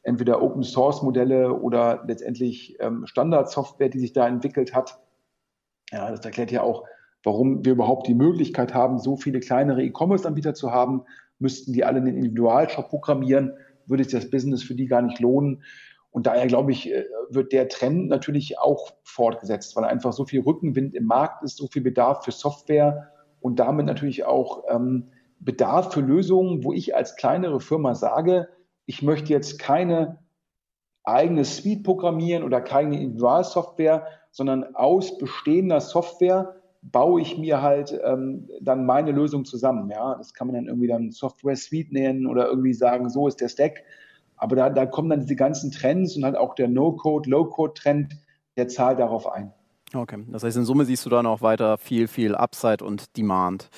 entweder 0.03 0.41
Open 0.41 0.63
Source 0.63 1.03
Modelle 1.03 1.53
oder 1.53 2.03
letztendlich 2.07 2.77
ähm, 2.79 3.05
Standardsoftware, 3.05 3.89
die 3.89 3.99
sich 3.99 4.13
da 4.13 4.27
entwickelt 4.27 4.73
hat. 4.73 4.99
Ja, 5.91 6.09
das 6.09 6.23
erklärt 6.23 6.51
ja 6.51 6.63
auch, 6.63 6.85
warum 7.23 7.65
wir 7.65 7.73
überhaupt 7.73 8.07
die 8.07 8.13
Möglichkeit 8.13 8.73
haben, 8.73 8.99
so 8.99 9.17
viele 9.17 9.41
kleinere 9.41 9.83
E-Commerce-Anbieter 9.83 10.53
zu 10.53 10.71
haben. 10.71 11.03
Müssten 11.39 11.73
die 11.73 11.83
alle 11.83 11.97
einen 11.97 12.15
Individualshop 12.15 12.89
programmieren, 12.89 13.53
würde 13.85 14.03
sich 14.03 14.13
das 14.13 14.29
Business 14.29 14.63
für 14.63 14.75
die 14.75 14.87
gar 14.87 15.01
nicht 15.01 15.19
lohnen. 15.19 15.63
Und 16.11 16.25
daher 16.25 16.47
glaube 16.47 16.71
ich, 16.71 16.91
äh, 16.91 17.05
wird 17.29 17.51
der 17.51 17.67
Trend 17.67 18.07
natürlich 18.07 18.57
auch 18.59 18.91
fortgesetzt, 19.03 19.75
weil 19.75 19.83
einfach 19.83 20.13
so 20.13 20.25
viel 20.25 20.41
Rückenwind 20.41 20.95
im 20.95 21.05
Markt 21.05 21.43
ist, 21.43 21.57
so 21.57 21.67
viel 21.67 21.81
Bedarf 21.81 22.23
für 22.23 22.31
Software 22.31 23.11
und 23.41 23.59
damit 23.59 23.85
natürlich 23.85 24.25
auch 24.25 24.63
ähm, 24.69 25.09
Bedarf 25.39 25.93
für 25.93 26.01
Lösungen, 26.01 26.63
wo 26.63 26.73
ich 26.73 26.95
als 26.95 27.15
kleinere 27.15 27.59
Firma 27.59 27.95
sage, 27.95 28.49
ich 28.85 29.01
möchte 29.01 29.31
jetzt 29.31 29.59
keine 29.59 30.19
eigene 31.03 31.45
Suite 31.45 31.83
programmieren 31.83 32.43
oder 32.43 32.61
keine 32.61 32.99
Individualsoftware, 32.99 34.07
sondern 34.31 34.75
aus 34.75 35.17
bestehender 35.17 35.81
Software 35.81 36.55
baue 36.81 37.21
ich 37.21 37.37
mir 37.37 37.61
halt 37.61 37.99
ähm, 38.03 38.49
dann 38.61 38.85
meine 38.85 39.11
Lösung 39.11 39.45
zusammen. 39.45 39.89
Ja, 39.89 40.15
das 40.15 40.33
kann 40.33 40.47
man 40.47 40.55
dann 40.55 40.67
irgendwie 40.67 40.87
dann 40.87 41.11
Software 41.11 41.55
Suite 41.55 41.91
nennen 41.91 42.25
oder 42.25 42.47
irgendwie 42.47 42.73
sagen, 42.73 43.09
so 43.09 43.27
ist 43.27 43.41
der 43.41 43.49
Stack. 43.49 43.83
Aber 44.37 44.55
da, 44.55 44.69
da 44.69 44.85
kommen 44.85 45.09
dann 45.09 45.21
diese 45.21 45.35
ganzen 45.35 45.71
Trends 45.71 46.15
und 46.15 46.23
halt 46.23 46.37
auch 46.37 46.55
der 46.55 46.69
No-Code, 46.69 47.29
Low-Code-Trend, 47.29 48.15
der 48.55 48.69
zahlt 48.69 48.99
darauf 48.99 49.29
ein. 49.29 49.53
Okay, 49.93 50.23
das 50.27 50.43
heißt, 50.43 50.55
in 50.55 50.65
Summe 50.65 50.85
siehst 50.85 51.05
du 51.05 51.09
dann 51.09 51.25
auch 51.25 51.41
weiter 51.41 51.77
viel, 51.77 52.07
viel 52.07 52.35
Upside 52.35 52.83
und 52.83 53.17
Demand. 53.17 53.69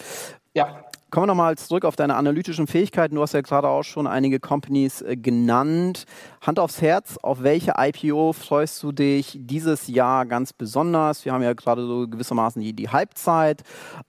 Ja, 0.53 0.85
Kommen 1.11 1.23
wir 1.23 1.27
nochmal 1.27 1.57
zurück 1.57 1.83
auf 1.83 1.97
deine 1.97 2.15
analytischen 2.15 2.67
Fähigkeiten. 2.67 3.15
Du 3.15 3.21
hast 3.21 3.33
ja 3.33 3.41
gerade 3.41 3.67
auch 3.67 3.83
schon 3.83 4.07
einige 4.07 4.39
Companies 4.39 5.01
äh, 5.01 5.17
genannt. 5.17 6.05
Hand 6.39 6.57
aufs 6.57 6.81
Herz, 6.81 7.17
auf 7.21 7.43
welche 7.43 7.73
IPO 7.77 8.31
freust 8.31 8.81
du 8.81 8.93
dich 8.93 9.37
dieses 9.37 9.87
Jahr 9.87 10.25
ganz 10.25 10.53
besonders? 10.53 11.25
Wir 11.25 11.33
haben 11.33 11.43
ja 11.43 11.51
gerade 11.51 11.85
so 11.85 12.07
gewissermaßen 12.07 12.61
die, 12.61 12.71
die 12.71 12.87
Halbzeit 12.87 13.63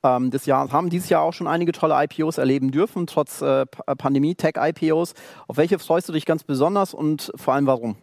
ähm, 0.04 0.30
des 0.30 0.46
Jahres, 0.46 0.70
haben 0.70 0.90
dieses 0.90 1.08
Jahr 1.08 1.22
auch 1.22 1.32
schon 1.32 1.48
einige 1.48 1.72
tolle 1.72 1.96
IPOs 2.04 2.38
erleben 2.38 2.70
dürfen, 2.70 3.08
trotz 3.08 3.42
äh, 3.42 3.62
äh, 3.62 3.66
Pandemie-Tech-IPOs. 3.98 5.14
Auf 5.48 5.56
welche 5.56 5.80
freust 5.80 6.08
du 6.08 6.12
dich 6.12 6.24
ganz 6.24 6.44
besonders 6.44 6.94
und 6.94 7.32
vor 7.34 7.54
allem 7.54 7.66
warum? 7.66 7.96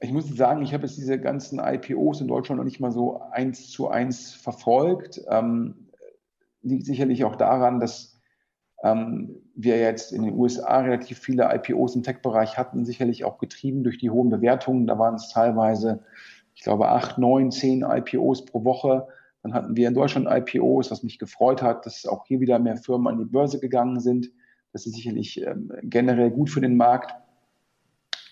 Ich 0.00 0.12
muss 0.12 0.28
sagen, 0.36 0.60
ich 0.60 0.74
habe 0.74 0.82
jetzt 0.84 0.98
diese 0.98 1.18
ganzen 1.18 1.60
IPOs 1.60 2.20
in 2.20 2.28
Deutschland 2.28 2.58
noch 2.58 2.66
nicht 2.66 2.78
mal 2.78 2.92
so 2.92 3.22
eins 3.30 3.70
zu 3.70 3.88
eins 3.88 4.34
verfolgt. 4.34 5.22
Ähm, 5.30 5.88
liegt 6.62 6.86
sicherlich 6.86 7.24
auch 7.24 7.36
daran, 7.36 7.80
dass 7.80 8.20
ähm, 8.82 9.36
wir 9.54 9.78
jetzt 9.78 10.12
in 10.12 10.22
den 10.22 10.34
USA 10.34 10.80
relativ 10.80 11.18
viele 11.18 11.48
IPOs 11.54 11.94
im 11.94 12.02
Tech-Bereich 12.02 12.58
hatten, 12.58 12.84
sicherlich 12.84 13.24
auch 13.24 13.38
getrieben 13.38 13.84
durch 13.84 13.98
die 13.98 14.10
hohen 14.10 14.28
Bewertungen. 14.28 14.86
Da 14.86 14.98
waren 14.98 15.14
es 15.14 15.28
teilweise, 15.28 16.04
ich 16.54 16.62
glaube, 16.62 16.88
acht, 16.88 17.18
neun, 17.18 17.50
zehn 17.50 17.82
IPOs 17.82 18.44
pro 18.44 18.64
Woche. 18.64 19.06
Dann 19.42 19.54
hatten 19.54 19.76
wir 19.76 19.88
in 19.88 19.94
Deutschland 19.94 20.28
IPOs, 20.28 20.90
was 20.90 21.02
mich 21.02 21.18
gefreut 21.18 21.62
hat, 21.62 21.86
dass 21.86 22.06
auch 22.06 22.26
hier 22.26 22.40
wieder 22.40 22.58
mehr 22.58 22.76
Firmen 22.76 23.08
an 23.08 23.18
die 23.18 23.24
Börse 23.24 23.60
gegangen 23.60 24.00
sind. 24.00 24.30
Das 24.72 24.86
ist 24.86 24.94
sicherlich 24.94 25.40
ähm, 25.44 25.72
generell 25.82 26.30
gut 26.30 26.50
für 26.50 26.60
den 26.60 26.76
Markt. 26.76 27.14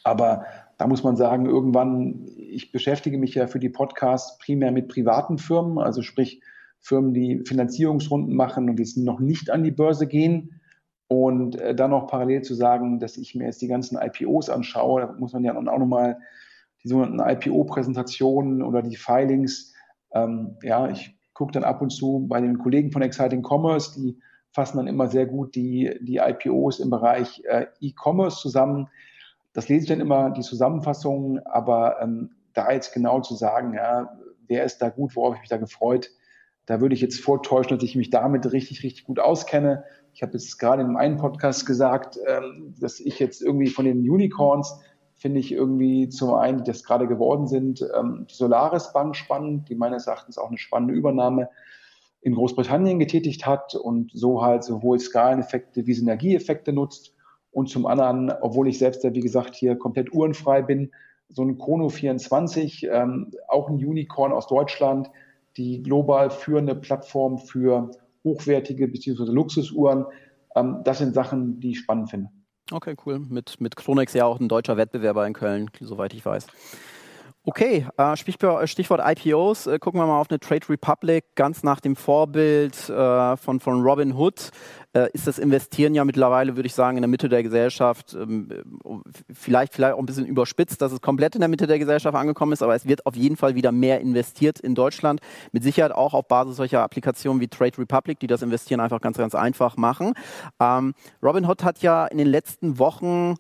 Aber 0.03 0.47
da 0.79 0.87
muss 0.87 1.05
man 1.05 1.17
sagen, 1.17 1.47
irgendwann, 1.47 2.27
ich 2.37 2.73
beschäftige 2.73 3.19
mich 3.19 3.35
ja 3.35 3.47
für 3.47 3.59
die 3.59 3.69
Podcasts 3.69 4.39
primär 4.39 4.73
mit 4.73 4.89
privaten 4.89 5.37
Firmen, 5.37 5.79
also 5.79 6.01
sprich 6.01 6.41
Firmen, 6.81 7.15
die 7.15 7.43
Finanzierungsrunden 7.45 8.35
machen 8.35 8.69
und 8.69 8.79
jetzt 8.79 8.97
noch 8.97 9.21
nicht 9.21 9.51
an 9.51 9.63
die 9.63 9.71
Börse 9.71 10.07
gehen. 10.07 10.61
Und 11.09 11.61
äh, 11.61 11.75
dann 11.75 11.91
noch 11.91 12.07
parallel 12.07 12.43
zu 12.43 12.55
sagen, 12.55 13.01
dass 13.01 13.17
ich 13.17 13.35
mir 13.35 13.47
jetzt 13.47 13.61
die 13.61 13.69
ganzen 13.69 13.99
IPOs 14.01 14.49
anschaue, 14.49 15.01
da 15.01 15.13
muss 15.19 15.33
man 15.33 15.45
ja 15.45 15.57
auch 15.57 15.63
nochmal 15.63 16.19
die 16.83 16.89
sogenannten 16.89 17.19
IPO-Präsentationen 17.19 18.63
oder 18.63 18.83
die 18.83 18.97
Filings, 18.97 19.75
ähm, 20.13 20.57
ja, 20.63 20.89
ich 20.89 21.17
gucke 21.35 21.53
dann 21.53 21.65
ab 21.65 21.83
und 21.83 21.91
zu 21.91 22.27
bei 22.29 22.41
den 22.41 22.59
Kollegen 22.59 22.93
von 22.93 23.03
Exciting 23.03 23.43
Commerce, 23.43 24.01
die 24.01 24.19
fassen 24.53 24.79
dann 24.79 24.87
immer 24.87 25.09
sehr 25.09 25.27
gut 25.27 25.55
die, 25.55 25.99
die 26.01 26.19
IPOs 26.19 26.81
im 26.81 26.91
Bereich 26.91 27.43
äh, 27.45 27.67
E-Commerce 27.81 28.41
zusammen. 28.41 28.89
Das 29.53 29.69
lese 29.69 29.85
ich 29.85 29.89
dann 29.89 30.01
immer, 30.01 30.31
die 30.31 30.43
Zusammenfassungen, 30.43 31.45
aber 31.47 32.01
ähm, 32.01 32.31
da 32.53 32.71
jetzt 32.73 32.93
genau 32.93 33.21
zu 33.21 33.35
sagen, 33.35 33.75
ja, 33.75 34.17
wer 34.47 34.65
ist 34.65 34.79
da 34.79 34.89
gut, 34.89 35.15
worauf 35.17 35.35
ich 35.35 35.41
mich 35.41 35.51
da 35.51 35.57
gefreut, 35.57 36.11
da 36.71 36.81
würde 36.81 36.95
ich 36.95 37.01
jetzt 37.01 37.19
vortäuschen, 37.21 37.77
dass 37.77 37.83
ich 37.83 37.97
mich 37.97 38.11
damit 38.11 38.53
richtig, 38.53 38.85
richtig 38.85 39.03
gut 39.03 39.19
auskenne. 39.19 39.83
Ich 40.13 40.23
habe 40.23 40.35
jetzt 40.35 40.57
gerade 40.57 40.83
in 40.83 40.97
einem 40.97 41.17
Podcast 41.17 41.67
gesagt, 41.67 42.17
ähm, 42.29 42.77
dass 42.79 43.01
ich 43.01 43.19
jetzt 43.19 43.43
irgendwie 43.43 43.71
von 43.71 43.87
den 43.87 44.09
Unicorns 44.09 44.79
finde 45.17 45.41
ich 45.41 45.51
irgendwie 45.51 46.09
zum 46.11 46.33
einen, 46.33 46.59
die 46.59 46.71
das 46.71 46.85
gerade 46.85 47.09
geworden 47.09 47.49
sind, 47.49 47.85
ähm, 47.99 48.29
die 48.31 48.35
Solaris 48.37 48.93
Bank 48.93 49.17
spannend, 49.17 49.69
die 49.69 49.75
meines 49.75 50.07
Erachtens 50.07 50.39
auch 50.39 50.47
eine 50.47 50.59
spannende 50.59 50.95
Übernahme 50.95 51.49
in 52.21 52.37
Großbritannien 52.37 53.01
getätigt 53.01 53.47
hat 53.47 53.75
und 53.75 54.13
so 54.15 54.41
halt 54.41 54.63
sowohl 54.63 55.01
Skaleneffekte 55.01 55.89
wie 55.89 55.95
Synergieeffekte 55.95 56.73
nutzt. 56.73 57.17
Und 57.51 57.69
zum 57.69 57.85
anderen, 57.85 58.31
obwohl 58.43 58.69
ich 58.69 58.79
selbst 58.79 59.03
ja, 59.03 59.13
wie 59.13 59.21
gesagt, 59.21 59.57
hier 59.57 59.75
komplett 59.75 60.13
uhrenfrei 60.13 60.63
bin, 60.63 60.93
so 61.29 61.43
ein 61.43 61.59
Chrono 61.59 61.89
24, 61.89 62.87
ähm, 62.93 63.33
auch 63.49 63.69
ein 63.69 63.75
Unicorn 63.75 64.31
aus 64.33 64.47
Deutschland, 64.47 65.11
die 65.61 65.83
global 65.83 66.31
führende 66.31 66.75
Plattform 66.75 67.39
für 67.39 67.91
hochwertige 68.25 68.89
bzw. 68.89 69.25
Luxusuhren. 69.31 70.07
Ähm, 70.57 70.81
das 70.85 70.99
sind 70.99 71.15
Sachen, 71.15 71.61
die 71.61 71.73
ich 71.73 71.81
spannend 71.81 72.11
finde. 72.11 72.31
Okay, 72.73 72.97
cool. 73.05 73.19
Mit, 73.19 73.61
mit 73.61 73.77
Chronex 73.77 74.15
ja 74.15 74.25
auch 74.25 74.41
ein 74.41 74.49
deutscher 74.49 74.77
Wettbewerber 74.77 75.27
in 75.27 75.35
Köln, 75.35 75.71
soweit 75.81 76.15
ich 76.15 76.25
weiß. 76.25 76.47
Okay, 77.43 77.87
äh, 77.97 78.17
Stichwort 78.17 79.01
IPOs. 79.03 79.67
Äh, 79.67 79.79
gucken 79.79 79.99
wir 79.99 80.07
mal 80.07 80.21
auf 80.21 80.29
eine 80.29 80.39
Trade 80.39 80.69
Republic, 80.69 81.25
ganz 81.37 81.63
nach 81.63 81.81
dem 81.81 81.97
Vorbild 81.97 82.91
äh, 82.91 83.37
von, 83.39 83.61
von 83.61 83.83
Robin 83.83 84.15
Hood. 84.15 84.51
Ist 85.13 85.29
das 85.29 85.39
Investieren 85.39 85.95
ja 85.95 86.05
mittlerweile, 86.05 86.57
würde 86.57 86.67
ich 86.67 86.75
sagen, 86.75 86.97
in 86.97 87.03
der 87.03 87.09
Mitte 87.09 87.29
der 87.29 87.45
Gesellschaft, 87.45 88.13
ähm, 88.13 88.49
vielleicht, 89.33 89.73
vielleicht 89.73 89.95
auch 89.95 90.01
ein 90.01 90.05
bisschen 90.05 90.27
überspitzt, 90.27 90.83
dass 90.83 90.91
es 90.91 91.01
komplett 91.01 91.37
in 91.37 91.41
der 91.41 91.49
Mitte 91.49 91.69
der 91.69 91.79
Gesellschaft 91.79 92.17
angekommen 92.17 92.53
ist, 92.53 92.61
aber 92.61 92.75
es 92.75 92.89
wird 92.89 93.07
auf 93.07 93.15
jeden 93.15 93.37
Fall 93.37 93.55
wieder 93.55 93.71
mehr 93.71 94.01
investiert 94.01 94.59
in 94.59 94.75
Deutschland. 94.75 95.21
Mit 95.53 95.63
Sicherheit 95.63 95.93
auch 95.93 96.13
auf 96.13 96.27
Basis 96.27 96.57
solcher 96.57 96.83
Applikationen 96.83 97.41
wie 97.41 97.47
Trade 97.47 97.79
Republic, 97.79 98.19
die 98.19 98.27
das 98.27 98.43
Investieren 98.43 98.81
einfach 98.81 99.01
ganz, 99.01 99.17
ganz 99.17 99.37
einfach 99.37 99.77
machen. 99.77 100.15
Ähm, 100.59 100.93
Robin 101.23 101.47
Hood 101.47 101.63
hat 101.63 101.83
ja 101.83 102.07
in 102.07 102.19
den 102.19 102.27
letzten 102.27 102.81
Wochen 102.81 103.37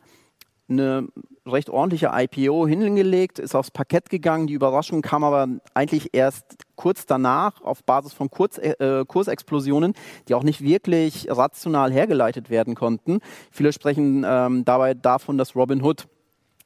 eine 0.68 1.08
recht 1.52 1.70
ordentliche 1.70 2.10
IPO 2.12 2.66
hingelegt, 2.66 3.38
ist 3.38 3.54
aufs 3.54 3.70
Parkett 3.70 4.10
gegangen. 4.10 4.46
Die 4.46 4.54
Überraschung 4.54 5.02
kam 5.02 5.24
aber 5.24 5.48
eigentlich 5.74 6.10
erst 6.12 6.44
kurz 6.76 7.06
danach 7.06 7.60
auf 7.62 7.84
Basis 7.84 8.12
von 8.12 8.30
Kurz, 8.30 8.58
äh, 8.58 9.04
Kursexplosionen, 9.06 9.94
die 10.28 10.34
auch 10.34 10.42
nicht 10.42 10.62
wirklich 10.62 11.26
rational 11.30 11.92
hergeleitet 11.92 12.50
werden 12.50 12.74
konnten. 12.74 13.20
Viele 13.50 13.72
sprechen 13.72 14.24
ähm, 14.26 14.64
dabei 14.64 14.94
davon, 14.94 15.38
dass 15.38 15.54
Robinhood 15.54 16.06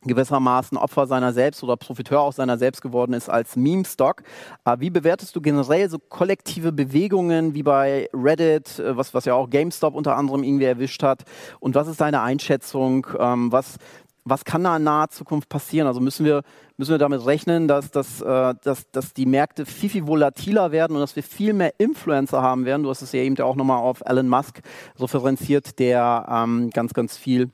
gewissermaßen 0.04 0.78
Opfer 0.78 1.06
seiner 1.06 1.32
selbst 1.32 1.62
oder 1.62 1.76
Profiteur 1.76 2.20
auch 2.20 2.32
seiner 2.32 2.58
selbst 2.58 2.82
geworden 2.82 3.12
ist 3.12 3.28
als 3.28 3.56
Meme-Stock. 3.56 4.22
Äh, 4.64 4.76
wie 4.78 4.90
bewertest 4.90 5.34
du 5.34 5.40
generell 5.40 5.88
so 5.88 5.98
kollektive 5.98 6.72
Bewegungen 6.72 7.54
wie 7.54 7.62
bei 7.62 8.08
Reddit, 8.12 8.78
äh, 8.78 8.96
was, 8.96 9.14
was 9.14 9.24
ja 9.24 9.34
auch 9.34 9.50
GameStop 9.50 9.94
unter 9.94 10.16
anderem 10.16 10.42
irgendwie 10.42 10.64
erwischt 10.64 11.02
hat? 11.02 11.24
Und 11.60 11.74
was 11.74 11.88
ist 11.88 12.00
deine 12.00 12.20
Einschätzung? 12.20 13.06
Ähm, 13.18 13.50
was, 13.50 13.76
was 14.24 14.44
kann 14.44 14.64
da 14.64 14.76
in 14.76 14.84
naher 14.84 15.10
Zukunft 15.10 15.48
passieren? 15.48 15.86
Also 15.86 16.00
müssen 16.00 16.24
wir, 16.24 16.42
müssen 16.76 16.92
wir 16.92 16.98
damit 16.98 17.24
rechnen, 17.26 17.68
dass, 17.68 17.90
dass, 17.90 18.20
äh, 18.22 18.54
dass, 18.62 18.90
dass 18.90 19.12
die 19.12 19.26
Märkte 19.26 19.66
viel, 19.66 19.90
viel 19.90 20.06
volatiler 20.06 20.72
werden 20.72 20.94
und 20.94 21.00
dass 21.00 21.14
wir 21.14 21.22
viel 21.22 21.52
mehr 21.52 21.78
Influencer 21.78 22.40
haben 22.40 22.64
werden? 22.64 22.82
Du 22.84 22.90
hast 22.90 23.02
es 23.02 23.12
ja 23.12 23.20
eben 23.20 23.38
auch 23.40 23.56
nochmal 23.56 23.78
auf 23.78 24.02
Elon 24.04 24.28
Musk 24.28 24.60
referenziert, 24.98 25.78
der 25.78 26.26
ähm, 26.30 26.70
ganz, 26.70 26.94
ganz 26.94 27.16
viel 27.16 27.50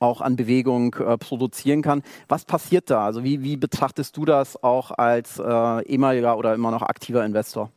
auch 0.00 0.20
an 0.20 0.36
Bewegung 0.36 0.94
äh, 0.94 1.18
produzieren 1.18 1.82
kann. 1.82 2.02
Was 2.28 2.44
passiert 2.44 2.88
da? 2.88 3.04
Also 3.04 3.24
wie, 3.24 3.42
wie 3.42 3.56
betrachtest 3.56 4.16
du 4.16 4.24
das 4.24 4.62
auch 4.62 4.92
als 4.92 5.38
äh, 5.38 5.84
ehemaliger 5.86 6.38
oder 6.38 6.54
immer 6.54 6.70
noch 6.70 6.82
aktiver 6.82 7.24
Investor? 7.24 7.70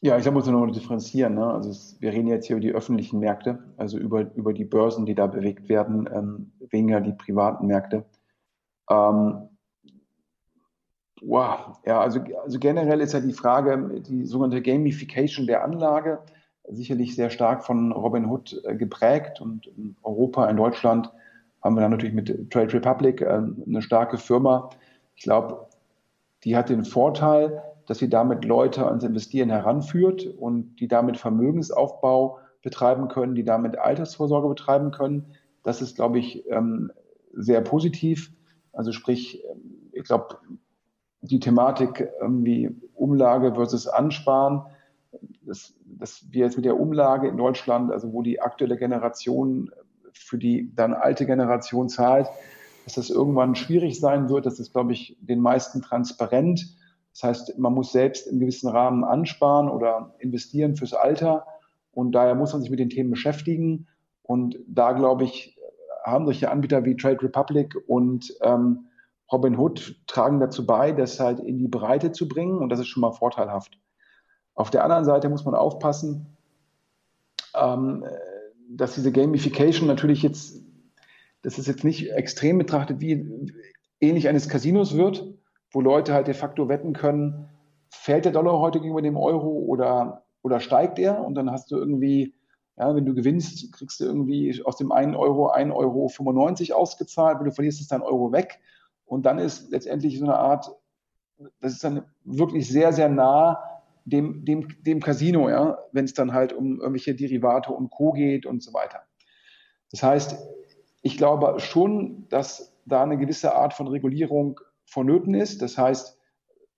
Ja, 0.00 0.16
ich 0.16 0.30
muss 0.30 0.46
noch 0.46 0.70
differenzieren. 0.70 1.34
Ne? 1.34 1.46
Also 1.46 1.70
es, 1.70 1.96
wir 2.00 2.12
reden 2.12 2.28
jetzt 2.28 2.46
hier 2.46 2.56
über 2.56 2.64
die 2.64 2.72
öffentlichen 2.72 3.18
Märkte, 3.18 3.58
also 3.76 3.98
über, 3.98 4.32
über 4.36 4.52
die 4.52 4.64
Börsen, 4.64 5.06
die 5.06 5.14
da 5.14 5.26
bewegt 5.26 5.68
werden, 5.68 6.08
ähm, 6.12 6.52
weniger 6.70 7.00
die 7.00 7.12
privaten 7.12 7.66
Märkte. 7.66 8.04
Ähm, 8.88 9.48
wow, 11.20 11.78
ja, 11.84 12.00
also, 12.00 12.20
also 12.44 12.58
generell 12.60 13.00
ist 13.00 13.12
ja 13.12 13.20
die 13.20 13.32
Frage, 13.32 14.00
die 14.00 14.24
sogenannte 14.24 14.62
Gamification 14.62 15.48
der 15.48 15.64
Anlage 15.64 16.20
sicherlich 16.70 17.16
sehr 17.16 17.30
stark 17.30 17.64
von 17.64 17.90
Robinhood 17.90 18.62
äh, 18.64 18.76
geprägt 18.76 19.40
und 19.40 19.66
in 19.66 19.96
Europa, 20.02 20.48
in 20.48 20.56
Deutschland 20.56 21.10
haben 21.62 21.74
wir 21.74 21.80
dann 21.80 21.90
natürlich 21.90 22.14
mit 22.14 22.50
Trade 22.50 22.72
Republic 22.72 23.20
äh, 23.20 23.26
eine 23.26 23.82
starke 23.82 24.16
Firma. 24.16 24.70
Ich 25.16 25.24
glaube, 25.24 25.66
die 26.44 26.56
hat 26.56 26.68
den 26.68 26.84
Vorteil, 26.84 27.62
dass 27.88 27.98
sie 27.98 28.08
damit 28.08 28.44
Leute 28.44 28.86
ans 28.86 29.02
Investieren 29.02 29.50
heranführt 29.50 30.26
und 30.26 30.76
die 30.76 30.86
damit 30.86 31.16
Vermögensaufbau 31.16 32.38
betreiben 32.62 33.08
können, 33.08 33.34
die 33.34 33.44
damit 33.44 33.78
Altersvorsorge 33.78 34.48
betreiben 34.48 34.92
können. 34.92 35.26
Das 35.64 35.82
ist, 35.82 35.96
glaube 35.96 36.18
ich, 36.18 36.44
ähm, 36.48 36.92
sehr 37.32 37.60
positiv. 37.62 38.32
Also 38.72 38.92
sprich, 38.92 39.42
ich 39.92 40.04
glaube, 40.04 40.36
die 41.22 41.40
Thematik 41.40 42.08
irgendwie 42.20 42.76
Umlage 42.94 43.54
versus 43.54 43.88
Ansparen 43.88 44.62
dass, 45.42 45.74
dass 45.84 46.26
wir 46.30 46.44
jetzt 46.44 46.56
mit 46.56 46.64
der 46.64 46.78
Umlage 46.78 47.28
in 47.28 47.36
Deutschland, 47.36 47.90
also 47.90 48.12
wo 48.12 48.22
die 48.22 48.40
aktuelle 48.40 48.76
Generation 48.76 49.70
für 50.12 50.38
die 50.38 50.74
dann 50.74 50.94
alte 50.94 51.26
Generation 51.26 51.88
zahlt, 51.88 52.28
dass 52.84 52.94
das 52.94 53.10
irgendwann 53.10 53.54
schwierig 53.54 54.00
sein 54.00 54.28
wird. 54.28 54.46
Das 54.46 54.58
ist, 54.58 54.72
glaube 54.72 54.92
ich, 54.92 55.16
den 55.20 55.40
meisten 55.40 55.82
transparent. 55.82 56.76
Das 57.18 57.30
heißt, 57.30 57.58
man 57.58 57.74
muss 57.74 57.90
selbst 57.90 58.28
im 58.28 58.38
gewissen 58.38 58.68
Rahmen 58.68 59.02
ansparen 59.02 59.68
oder 59.68 60.14
investieren 60.20 60.76
fürs 60.76 60.94
Alter. 60.94 61.46
Und 61.90 62.12
daher 62.12 62.36
muss 62.36 62.52
man 62.52 62.62
sich 62.62 62.70
mit 62.70 62.78
den 62.78 62.90
Themen 62.90 63.10
beschäftigen. 63.10 63.88
Und 64.22 64.56
da, 64.68 64.92
glaube 64.92 65.24
ich, 65.24 65.58
haben 66.04 66.26
solche 66.26 66.48
Anbieter 66.48 66.84
wie 66.84 66.94
Trade 66.94 67.20
Republic 67.20 67.74
und 67.88 68.32
ähm, 68.42 68.86
Robinhood 69.32 69.96
tragen 70.06 70.38
dazu 70.38 70.64
bei, 70.64 70.92
das 70.92 71.18
halt 71.18 71.40
in 71.40 71.58
die 71.58 71.66
Breite 71.66 72.12
zu 72.12 72.28
bringen. 72.28 72.58
Und 72.58 72.68
das 72.68 72.78
ist 72.78 72.86
schon 72.86 73.00
mal 73.00 73.10
vorteilhaft. 73.10 73.80
Auf 74.54 74.70
der 74.70 74.84
anderen 74.84 75.04
Seite 75.04 75.28
muss 75.28 75.44
man 75.44 75.56
aufpassen, 75.56 76.36
ähm, 77.56 78.04
dass 78.70 78.94
diese 78.94 79.10
Gamification 79.10 79.88
natürlich 79.88 80.22
jetzt, 80.22 80.62
dass 81.42 81.58
es 81.58 81.66
jetzt 81.66 81.82
nicht 81.82 82.12
extrem 82.12 82.58
betrachtet 82.58 83.00
wie 83.00 83.52
ähnlich 83.98 84.28
eines 84.28 84.48
Casinos 84.48 84.96
wird, 84.96 85.37
wo 85.70 85.80
Leute 85.80 86.14
halt 86.14 86.26
de 86.26 86.34
facto 86.34 86.68
wetten 86.68 86.92
können, 86.92 87.48
fällt 87.90 88.24
der 88.24 88.32
Dollar 88.32 88.58
heute 88.58 88.80
gegenüber 88.80 89.02
dem 89.02 89.16
Euro 89.16 89.48
oder, 89.48 90.24
oder 90.42 90.60
steigt 90.60 90.98
er? 90.98 91.24
Und 91.24 91.34
dann 91.34 91.50
hast 91.50 91.70
du 91.70 91.76
irgendwie, 91.76 92.34
ja, 92.76 92.94
wenn 92.94 93.06
du 93.06 93.14
gewinnst, 93.14 93.72
kriegst 93.72 94.00
du 94.00 94.04
irgendwie 94.04 94.62
aus 94.64 94.76
dem 94.76 94.92
1 94.92 95.16
Euro 95.16 95.52
1,95 95.52 96.70
Euro 96.70 96.80
ausgezahlt, 96.80 97.38
wenn 97.38 97.46
du 97.46 97.52
verlierst, 97.52 97.80
ist 97.80 97.92
dein 97.92 98.02
Euro 98.02 98.32
weg. 98.32 98.60
Und 99.04 99.26
dann 99.26 99.38
ist 99.38 99.70
letztendlich 99.70 100.18
so 100.18 100.24
eine 100.24 100.36
Art, 100.36 100.70
das 101.60 101.72
ist 101.72 101.84
dann 101.84 102.04
wirklich 102.24 102.68
sehr, 102.68 102.92
sehr 102.92 103.08
nah 103.08 103.62
dem, 104.04 104.44
dem, 104.44 104.82
dem 104.82 105.00
Casino, 105.00 105.48
ja, 105.48 105.78
wenn 105.92 106.04
es 106.04 106.14
dann 106.14 106.32
halt 106.32 106.52
um 106.52 106.80
irgendwelche 106.80 107.14
Derivate 107.14 107.72
und 107.72 107.90
Co. 107.90 108.12
geht 108.12 108.46
und 108.46 108.62
so 108.62 108.72
weiter. 108.72 109.00
Das 109.90 110.02
heißt, 110.02 110.36
ich 111.02 111.16
glaube 111.16 111.60
schon, 111.60 112.26
dass 112.28 112.74
da 112.86 113.02
eine 113.02 113.18
gewisse 113.18 113.54
Art 113.54 113.74
von 113.74 113.88
Regulierung 113.88 114.60
vonnöten 114.88 115.34
ist. 115.34 115.62
Das 115.62 115.76
heißt, 115.78 116.18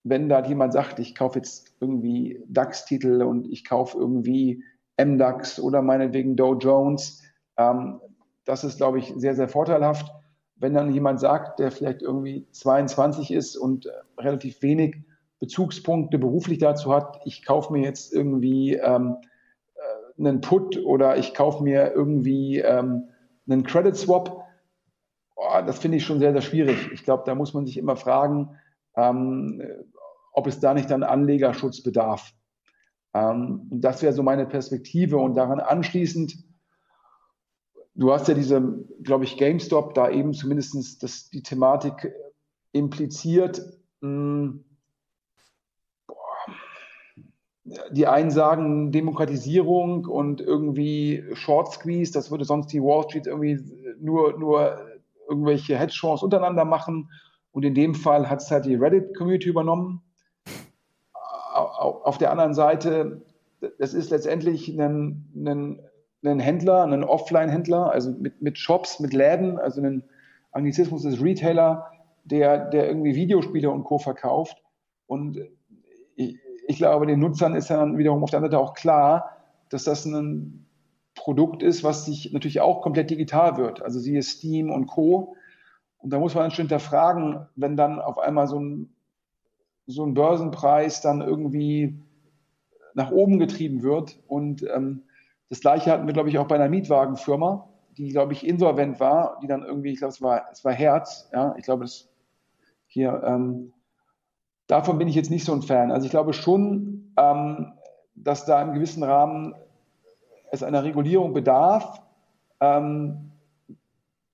wenn 0.03 0.29
da 0.29 0.45
jemand 0.45 0.73
sagt, 0.73 0.99
ich 0.99 1.15
kaufe 1.15 1.39
jetzt 1.39 1.75
irgendwie 1.81 2.43
DAX-Titel 2.49 3.23
und 3.23 3.47
ich 3.51 3.65
kaufe 3.65 3.99
irgendwie 3.99 4.65
MDAX 4.99 5.61
oder 5.61 5.83
meinetwegen 5.83 6.37
Dow 6.37 6.55
Jones, 6.55 7.23
ähm, 7.57 8.01
das 8.45 8.65
ist, 8.65 8.79
glaube 8.79 8.99
ich, 8.99 9.13
sehr, 9.17 9.35
sehr 9.35 9.49
vorteilhaft. 9.49 10.11
Wenn 10.57 10.75
dann 10.75 10.93
jemand 10.93 11.21
sagt, 11.21 11.59
der 11.59 11.71
vielleicht 11.71 12.03
irgendwie 12.03 12.47
22 12.51 13.31
ist 13.31 13.57
und 13.57 13.87
äh, 13.87 13.91
relativ 14.19 14.61
wenig 14.63 14.97
Bezugspunkte 15.39 16.19
beruflich 16.19 16.59
dazu 16.59 16.93
hat, 16.93 17.21
ich 17.25 17.45
kaufe 17.45 17.73
mir 17.73 17.83
jetzt 17.83 18.13
irgendwie 18.13 18.75
ähm, 18.75 19.17
äh, 19.75 20.21
einen 20.21 20.41
Put 20.41 20.79
oder 20.85 21.17
ich 21.17 21.33
kaufe 21.35 21.63
mir 21.63 21.93
irgendwie 21.93 22.59
ähm, 22.59 23.09
einen 23.49 23.63
Credit 23.65 23.97
Swap, 23.97 24.45
oh, 25.41 25.63
das 25.67 25.79
finde 25.79 25.97
ich 25.97 26.05
schon 26.05 26.19
sehr, 26.19 26.33
sehr 26.33 26.43
schwierig. 26.43 26.93
Ich 26.93 27.05
glaube, 27.05 27.25
da 27.27 27.35
muss 27.35 27.55
man 27.55 27.67
sich 27.67 27.79
immer 27.79 27.97
fragen, 27.97 28.57
ähm, 28.97 29.63
ob 30.33 30.47
es 30.47 30.61
da 30.61 30.75
nicht 30.75 30.91
dann 30.91 31.03
Anlegerschutz 31.03 31.83
bedarf. 31.83 32.33
Ähm, 33.15 33.69
und 33.71 33.81
das 33.81 34.03
wäre 34.03 34.13
so 34.13 34.23
meine 34.23 34.47
Perspektive. 34.47 35.17
Und 35.17 35.35
daran 35.35 35.61
anschließend, 35.61 36.37
du 37.95 38.13
hast 38.13 38.29
ja 38.29 38.35
diese, 38.35 38.85
glaube 39.03 39.25
ich, 39.25 39.37
GameStop 39.37 39.95
da 39.95 40.11
eben 40.11 40.35
zumindest 40.35 41.03
das, 41.03 41.31
die 41.31 41.43
Thematik 41.43 42.13
impliziert. 42.73 43.63
Mh, 44.01 44.09
hm, 44.09 44.65
die 47.93 48.07
einen 48.09 48.31
sagen 48.31 48.91
Demokratisierung 48.91 50.07
und 50.07 50.41
irgendwie 50.41 51.25
Short 51.35 51.73
Squeeze, 51.73 52.13
das 52.13 52.31
würde 52.31 52.45
sonst 52.45 52.73
die 52.73 52.83
Wall 52.83 53.05
Street 53.05 53.29
irgendwie 53.29 53.61
nur, 54.01 54.37
nur 54.39 54.90
irgendwelche 55.31 55.79
Hedgefonds 55.79 56.23
untereinander 56.23 56.67
machen. 56.67 57.11
Und 57.53 57.65
in 57.65 57.75
dem 57.75 57.95
Fall 57.95 58.29
hat 58.29 58.43
es 58.43 58.51
halt 58.51 58.67
die 58.67 58.75
Reddit-Community 58.75 59.49
übernommen. 59.49 60.03
Auf 61.55 62.19
der 62.19 62.31
anderen 62.31 62.55
Seite, 62.55 63.23
das 63.79 63.95
ist 63.95 64.11
letztendlich 64.11 64.69
ein, 64.69 65.33
ein, 65.35 65.81
ein 66.25 66.41
Händler, 66.41 66.85
ein 66.85 67.05
Offline-Händler, 67.05 67.91
also 67.91 68.11
mit, 68.11 68.43
mit 68.43 68.59
Shops, 68.59 69.01
mit 69.01 69.13
Läden, 69.13 69.59
also 69.59 69.81
ein 69.81 70.05
Anglizismus 70.53 71.05
ist 71.05 71.23
Retailer, 71.23 71.87
der, 72.25 72.69
der 72.71 72.89
irgendwie 72.89 73.15
Videospiele 73.15 73.71
und 73.71 73.85
Co. 73.85 73.99
verkauft. 73.99 74.63
Und 75.07 75.39
ich, 76.17 76.39
ich 76.67 76.77
glaube, 76.77 77.07
den 77.07 77.21
Nutzern 77.21 77.55
ist 77.55 77.71
dann 77.71 77.99
wiederum 77.99 78.23
auf 78.23 78.31
der 78.31 78.39
anderen 78.39 78.53
Seite 78.53 78.63
auch 78.63 78.75
klar, 78.75 79.37
dass 79.71 79.85
das 79.85 80.05
ein 80.05 80.67
Produkt 81.21 81.63
ist, 81.63 81.85
was 81.85 82.07
sich 82.07 82.33
natürlich 82.33 82.61
auch 82.61 82.83
komplett 82.83 83.11
digital 83.11 83.57
wird. 83.57 83.83
Also 83.83 84.01
siehe 84.01 84.23
Steam 84.23 84.71
und 84.71 84.87
Co. 84.87 85.37
Und 85.99 86.13
da 86.13 86.19
muss 86.19 86.35
man 86.35 86.45
dann 86.45 86.51
schon 86.51 86.65
hinterfragen, 86.65 87.47
wenn 87.57 87.77
dann 87.77 88.01
auf 88.01 88.19
einmal 88.19 88.47
so 88.47 88.59
ein, 88.59 88.95
so 89.87 90.05
ein 90.05 90.15
Börsenpreis 90.15 91.01
dann 91.01 91.21
irgendwie 91.21 91.99
nach 92.95 93.11
oben 93.11 93.39
getrieben 93.39 93.83
wird. 93.83 94.19
Und 94.27 94.63
ähm, 94.63 95.03
das 95.49 95.61
Gleiche 95.61 95.91
hatten 95.91 96.07
wir, 96.07 96.15
glaube 96.15 96.31
ich, 96.31 96.39
auch 96.39 96.49
bei 96.49 96.55
einer 96.55 96.69
Mietwagenfirma, 96.69 97.69
die, 97.99 98.09
glaube 98.11 98.33
ich, 98.33 98.47
insolvent 98.47 98.99
war, 98.99 99.39
die 99.43 99.47
dann 99.47 99.63
irgendwie, 99.63 99.93
ich 99.93 99.99
glaube, 99.99 100.13
es 100.13 100.23
war, 100.23 100.47
es 100.51 100.65
war 100.65 100.73
Herz, 100.73 101.29
ja, 101.33 101.55
ich 101.59 101.65
glaube, 101.65 101.85
das 101.85 102.09
hier, 102.87 103.23
ähm, 103.25 103.73
Davon 104.71 104.99
bin 104.99 105.09
ich 105.09 105.17
jetzt 105.17 105.33
nicht 105.33 105.45
so 105.45 105.53
ein 105.53 105.63
Fan. 105.63 105.91
Also 105.91 106.05
ich 106.05 106.13
glaube 106.13 106.33
schon, 106.33 107.13
ähm, 107.17 107.73
dass 108.15 108.45
da 108.45 108.63
im 108.63 108.73
gewissen 108.73 109.03
Rahmen 109.03 109.53
es 110.51 110.63
einer 110.63 110.85
Regulierung 110.85 111.33
bedarf, 111.33 112.03
ähm, 112.61 113.33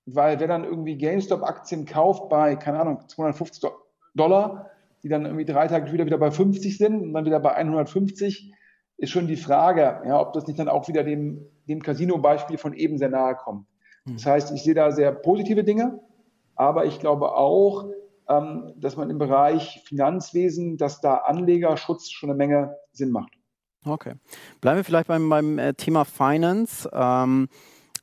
weil 0.05 0.39
wer 0.39 0.47
dann 0.47 0.63
irgendwie 0.63 0.97
GameStop-Aktien 0.97 1.85
kauft 1.85 2.29
bei, 2.29 2.55
keine 2.55 2.79
Ahnung, 2.79 2.99
250 3.07 3.69
Dollar, 4.15 4.71
die 5.03 5.09
dann 5.09 5.25
irgendwie 5.25 5.45
drei 5.45 5.67
Tage 5.67 5.91
wieder, 5.91 6.05
wieder 6.05 6.17
bei 6.17 6.31
50 6.31 6.77
sind 6.77 7.01
und 7.01 7.13
dann 7.13 7.25
wieder 7.25 7.39
bei 7.39 7.53
150, 7.53 8.53
ist 8.97 9.11
schon 9.11 9.27
die 9.27 9.37
Frage, 9.37 10.01
ja, 10.05 10.19
ob 10.19 10.33
das 10.33 10.47
nicht 10.47 10.59
dann 10.59 10.69
auch 10.69 10.87
wieder 10.87 11.03
dem, 11.03 11.45
dem 11.67 11.83
Casino-Beispiel 11.83 12.57
von 12.57 12.73
eben 12.73 12.97
sehr 12.97 13.09
nahe 13.09 13.35
kommt. 13.35 13.67
Das 14.05 14.25
heißt, 14.25 14.51
ich 14.53 14.63
sehe 14.63 14.73
da 14.73 14.91
sehr 14.91 15.11
positive 15.11 15.65
Dinge, 15.65 15.99
aber 16.55 16.85
ich 16.85 16.99
glaube 16.99 17.35
auch, 17.35 17.89
ähm, 18.29 18.73
dass 18.77 18.95
man 18.95 19.09
im 19.09 19.17
Bereich 19.17 19.83
Finanzwesen, 19.85 20.77
dass 20.77 21.01
da 21.01 21.15
Anlegerschutz 21.15 22.09
schon 22.09 22.29
eine 22.29 22.37
Menge 22.37 22.77
Sinn 22.93 23.11
macht. 23.11 23.36
Okay. 23.85 24.13
Bleiben 24.61 24.77
wir 24.77 24.83
vielleicht 24.83 25.07
beim, 25.07 25.29
beim 25.29 25.59
äh, 25.59 25.73
Thema 25.73 26.03
Finance. 26.05 26.89
Ähm, 26.91 27.47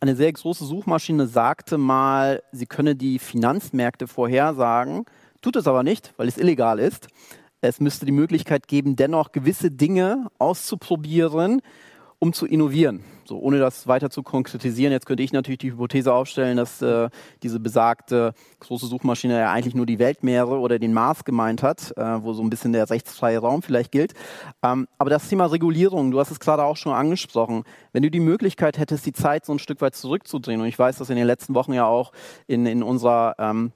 eine 0.01 0.16
sehr 0.16 0.33
große 0.33 0.64
Suchmaschine 0.64 1.27
sagte 1.27 1.79
mal, 1.79 2.43
sie 2.53 2.66
könne 2.66 2.95
die 2.97 3.18
Finanzmärkte 3.18 4.07
vorhersagen, 4.07 5.05
tut 5.41 5.57
es 5.57 5.66
aber 5.66 5.83
nicht, 5.83 6.12
weil 6.16 6.29
es 6.29 6.37
illegal 6.37 6.79
ist. 6.79 7.09
Es 7.61 7.81
müsste 7.81 8.05
die 8.05 8.12
Möglichkeit 8.12 8.68
geben, 8.68 8.97
dennoch 8.97 9.33
gewisse 9.33 9.70
Dinge 9.70 10.27
auszuprobieren, 10.39 11.62
um 12.25 12.33
zu 12.33 12.47
innovieren. 12.47 13.05
So, 13.27 13.39
ohne 13.39 13.59
das 13.59 13.87
weiter 13.87 14.09
zu 14.09 14.22
konkretisieren, 14.22 14.93
jetzt 14.93 15.05
könnte 15.05 15.22
ich 15.22 15.35
natürlich 15.35 15.59
die 15.59 15.72
Hypothese 15.72 16.12
aufstellen, 16.12 16.57
dass 16.57 16.81
äh, 16.81 17.11
diese 17.43 17.61
besagte 17.61 18.33
große 18.61 18.87
Suchmaschine 18.87 19.39
ja 19.39 19.53
eigentlich 19.53 19.75
nur 19.75 19.85
die 19.85 19.99
Weltmeere 19.99 20.59
oder 20.59 20.79
den 20.79 20.95
Mars 20.95 21.25
gemeint 21.25 21.62
hat, 21.62 21.93
äh, 21.99 22.22
wo 22.22 22.33
so 22.33 22.43
ein 22.43 22.49
bisschen 22.49 22.72
der 22.72 22.89
rechtsfreie 22.89 23.39
Raum 23.39 23.61
vielleicht 23.61 23.93
gilt. 23.93 24.14
Ähm, 24.62 24.89
aber 24.97 25.11
das 25.11 25.29
Thema 25.29 25.45
Regulierung, 25.47 26.11
du 26.11 26.18
hast 26.18 26.31
es 26.31 26.41
gerade 26.41 26.64
auch 26.64 26.79
schon 26.79 26.95
angesprochen, 26.95 27.64
wenn 27.93 28.03
du 28.03 28.11
die 28.11 28.20
Möglichkeit 28.20 28.79
hättest, 28.79 29.05
die 29.05 29.12
Zeit 29.12 29.45
so 29.45 29.53
ein 29.53 29.59
Stück 29.59 29.83
weit 29.83 29.95
zurückzudrehen, 29.95 30.62
und 30.62 30.66
ich 30.66 30.79
weiß, 30.79 30.97
dass 30.97 31.11
in 31.11 31.16
den 31.16 31.27
letzten 31.27 31.55
Wochen 31.55 31.75
ja 31.75 31.87
auch 31.87 32.12
in, 32.47 32.64
in 32.64 32.83
unserer 32.83 33.35
ähm, 33.39 33.72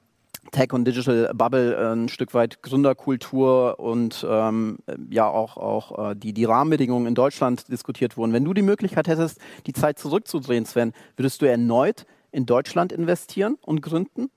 Tech 0.51 0.72
und 0.72 0.84
Digital 0.84 1.30
Bubble 1.34 1.92
ein 1.92 2.09
Stück 2.09 2.34
weit 2.34 2.62
Gründerkultur 2.62 3.78
und 3.78 4.26
ähm, 4.28 4.78
ja 5.11 5.28
auch, 5.28 5.57
auch 5.57 6.11
äh, 6.11 6.16
die, 6.16 6.32
die 6.32 6.44
Rahmenbedingungen 6.44 7.07
in 7.07 7.14
Deutschland 7.14 7.68
diskutiert 7.68 8.16
wurden. 8.16 8.32
Wenn 8.32 8.44
du 8.44 8.55
die 8.55 8.62
Möglichkeit 8.62 9.09
hättest, 9.09 9.40
die 9.66 9.72
Zeit 9.72 9.99
zurückzudrehen, 9.99 10.64
Sven, 10.64 10.92
würdest 11.16 11.42
du 11.42 11.46
erneut 11.46 12.07
in 12.30 12.46
Deutschland 12.46 12.92
investieren 12.92 13.57
und 13.62 13.82
gründen? 13.82 14.30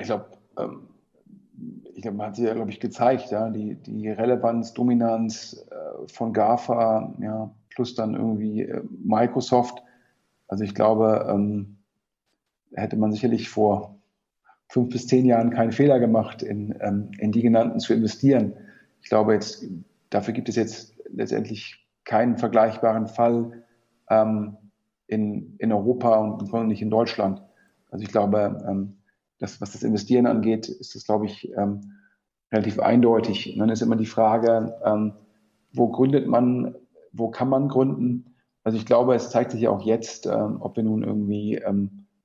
ich 0.00 0.06
glaube, 0.06 0.26
ähm, 0.58 0.88
ich 1.94 2.02
glaube, 2.02 2.16
man 2.16 2.28
hat 2.28 2.36
sich 2.36 2.44
ja, 2.44 2.54
glaube 2.54 2.70
ich, 2.70 2.80
gezeigt, 2.80 3.30
ja, 3.30 3.48
die, 3.50 3.74
die 3.74 4.08
Relevanz, 4.08 4.72
Dominanz 4.72 5.64
äh, 5.70 6.08
von 6.08 6.32
GAFA, 6.32 7.12
ja, 7.20 7.50
plus 7.70 7.94
dann 7.94 8.14
irgendwie 8.14 8.62
äh, 8.62 8.82
Microsoft. 9.02 9.82
Also 10.48 10.64
ich 10.64 10.74
glaube, 10.74 11.26
ähm, 11.28 11.78
hätte 12.74 12.96
man 12.96 13.12
sicherlich 13.12 13.48
vor 13.48 13.96
fünf 14.68 14.90
bis 14.90 15.06
zehn 15.06 15.26
Jahren 15.26 15.50
keinen 15.50 15.72
Fehler 15.72 16.00
gemacht, 16.00 16.42
in, 16.42 16.74
ähm, 16.80 17.10
in 17.18 17.32
die 17.32 17.42
genannten 17.42 17.78
zu 17.78 17.92
investieren. 17.92 18.54
Ich 19.02 19.08
glaube, 19.08 19.34
jetzt, 19.34 19.66
dafür 20.10 20.32
gibt 20.32 20.48
es 20.48 20.56
jetzt 20.56 20.94
letztendlich 21.10 21.86
keinen 22.04 22.38
vergleichbaren 22.38 23.06
Fall 23.06 23.64
ähm, 24.08 24.56
in, 25.06 25.56
in 25.58 25.72
Europa 25.72 26.18
und 26.18 26.68
nicht 26.68 26.82
in 26.82 26.90
Deutschland. 26.90 27.42
Also 27.90 28.02
ich 28.02 28.10
glaube, 28.10 28.64
ähm, 28.66 28.96
das, 29.38 29.60
was 29.60 29.72
das 29.72 29.82
Investieren 29.82 30.26
angeht, 30.26 30.68
ist 30.68 30.94
das, 30.94 31.04
glaube 31.04 31.26
ich, 31.26 31.52
ähm, 31.56 31.80
relativ 32.50 32.78
eindeutig. 32.78 33.52
Und 33.52 33.58
dann 33.58 33.68
ist 33.68 33.82
immer 33.82 33.96
die 33.96 34.06
Frage, 34.06 34.74
ähm, 34.84 35.12
wo 35.72 35.88
gründet 35.88 36.26
man, 36.26 36.74
wo 37.12 37.30
kann 37.30 37.48
man 37.48 37.68
gründen? 37.68 38.36
Also 38.64 38.78
ich 38.78 38.86
glaube, 38.86 39.14
es 39.14 39.30
zeigt 39.30 39.50
sich 39.50 39.62
ja 39.62 39.70
auch 39.70 39.82
jetzt, 39.82 40.26
ähm, 40.26 40.58
ob 40.60 40.76
wir 40.76 40.84
nun 40.84 41.02
irgendwie 41.02 41.60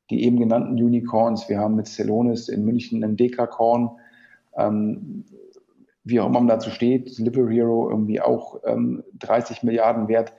die 0.09 0.23
eben 0.23 0.37
genannten 0.39 0.73
Unicorns. 0.73 1.49
Wir 1.49 1.59
haben 1.59 1.75
mit 1.75 1.87
Celonis 1.87 2.49
in 2.49 2.63
München 2.65 3.03
einen 3.03 3.17
Dekacorn, 3.17 3.91
ähm, 4.55 5.25
wie 6.03 6.19
auch 6.19 6.27
immer 6.27 6.39
man 6.39 6.47
dazu 6.47 6.69
steht, 6.69 7.17
Delivery 7.17 7.55
Hero 7.55 7.89
irgendwie 7.89 8.21
auch 8.21 8.61
ähm, 8.65 9.03
30 9.19 9.63
Milliarden 9.63 10.07
wert. 10.07 10.33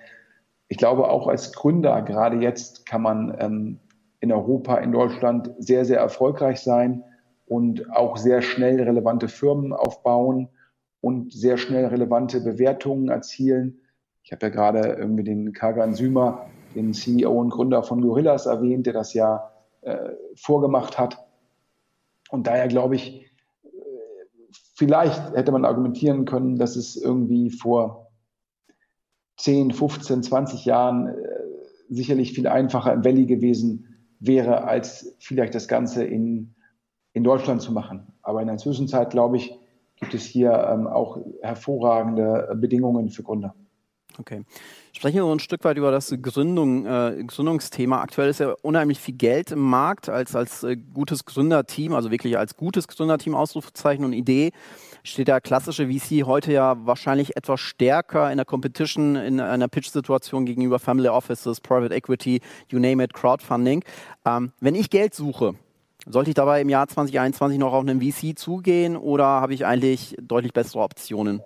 Ich 0.68 0.78
glaube, 0.78 1.08
auch 1.08 1.28
als 1.28 1.52
Gründer, 1.52 2.02
gerade 2.02 2.38
jetzt, 2.38 2.86
kann 2.86 3.02
man 3.02 3.36
ähm, 3.38 3.78
in 4.20 4.32
Europa, 4.32 4.76
in 4.78 4.92
Deutschland 4.92 5.50
sehr, 5.58 5.84
sehr 5.84 5.98
erfolgreich 5.98 6.60
sein 6.60 7.04
und 7.46 7.90
auch 7.94 8.16
sehr 8.16 8.42
schnell 8.42 8.80
relevante 8.80 9.28
Firmen 9.28 9.72
aufbauen 9.72 10.48
und 11.00 11.32
sehr 11.32 11.56
schnell 11.56 11.86
relevante 11.86 12.40
Bewertungen 12.40 13.08
erzielen. 13.08 13.80
Ich 14.22 14.32
habe 14.32 14.46
ja 14.46 14.50
gerade 14.50 14.80
irgendwie 14.98 15.24
den 15.24 15.52
Kagan 15.52 15.94
Sümer, 15.94 16.46
den 16.74 16.92
CEO 16.92 17.32
und 17.32 17.50
Gründer 17.50 17.82
von 17.82 18.00
Gorillas 18.00 18.46
erwähnt, 18.46 18.86
der 18.86 18.92
das 18.92 19.14
ja 19.14 19.50
äh, 19.82 20.10
vorgemacht 20.36 20.98
hat. 20.98 21.26
Und 22.30 22.46
daher 22.46 22.68
glaube 22.68 22.96
ich, 22.96 23.22
äh, 23.64 23.68
vielleicht 24.74 25.34
hätte 25.34 25.52
man 25.52 25.64
argumentieren 25.64 26.24
können, 26.24 26.56
dass 26.56 26.76
es 26.76 26.96
irgendwie 26.96 27.50
vor 27.50 28.10
10, 29.38 29.72
15, 29.72 30.22
20 30.22 30.64
Jahren 30.64 31.08
äh, 31.08 31.14
sicherlich 31.88 32.32
viel 32.32 32.46
einfacher 32.46 32.92
im 32.92 33.04
Valley 33.04 33.26
gewesen 33.26 33.96
wäre, 34.20 34.64
als 34.64 35.16
vielleicht 35.20 35.54
das 35.54 35.68
Ganze 35.68 36.04
in, 36.04 36.54
in 37.12 37.24
Deutschland 37.24 37.62
zu 37.62 37.72
machen. 37.72 38.12
Aber 38.22 38.40
in 38.42 38.48
der 38.48 38.58
Zwischenzeit, 38.58 39.10
glaube 39.10 39.36
ich, 39.36 39.58
gibt 39.96 40.14
es 40.14 40.24
hier 40.24 40.52
ähm, 40.52 40.86
auch 40.86 41.18
hervorragende 41.42 42.54
Bedingungen 42.56 43.08
für 43.08 43.22
Gründer. 43.22 43.54
Okay. 44.18 44.42
Sprechen 44.92 45.16
wir 45.16 45.22
so 45.22 45.32
ein 45.32 45.38
Stück 45.38 45.62
weit 45.62 45.76
über 45.76 45.92
das 45.92 46.12
Gründung, 46.20 46.86
äh, 46.86 47.22
Gründungsthema. 47.24 48.00
Aktuell 48.00 48.28
ist 48.28 48.40
ja 48.40 48.52
unheimlich 48.62 48.98
viel 48.98 49.14
Geld 49.14 49.52
im 49.52 49.60
Markt 49.60 50.08
als, 50.08 50.34
als 50.34 50.64
äh, 50.64 50.76
gutes 50.76 51.24
Gründerteam, 51.24 51.94
also 51.94 52.10
wirklich 52.10 52.36
als 52.36 52.56
gutes 52.56 52.88
Gründerteam 52.88 53.36
Ausrufezeichen 53.36 54.04
und 54.04 54.12
Idee. 54.12 54.50
Steht 55.04 55.28
der 55.28 55.40
klassische 55.40 55.86
VC 55.86 56.26
heute 56.26 56.52
ja 56.52 56.84
wahrscheinlich 56.84 57.36
etwas 57.36 57.60
stärker 57.60 58.30
in 58.32 58.38
der 58.38 58.44
Competition, 58.44 59.14
in 59.14 59.38
einer 59.38 59.68
Pitch-Situation 59.68 60.46
gegenüber 60.46 60.80
Family 60.80 61.08
Offices, 61.08 61.60
Private 61.60 61.94
Equity, 61.94 62.40
you 62.68 62.80
name 62.80 63.02
it, 63.02 63.14
Crowdfunding. 63.14 63.84
Ähm, 64.24 64.50
wenn 64.58 64.74
ich 64.74 64.90
Geld 64.90 65.14
suche, 65.14 65.54
sollte 66.06 66.30
ich 66.30 66.34
dabei 66.34 66.60
im 66.60 66.68
Jahr 66.68 66.88
2021 66.88 67.58
noch 67.58 67.72
auf 67.72 67.86
einen 67.86 68.00
VC 68.00 68.36
zugehen 68.36 68.96
oder 68.96 69.26
habe 69.26 69.54
ich 69.54 69.64
eigentlich 69.64 70.16
deutlich 70.20 70.52
bessere 70.52 70.80
Optionen? 70.80 71.40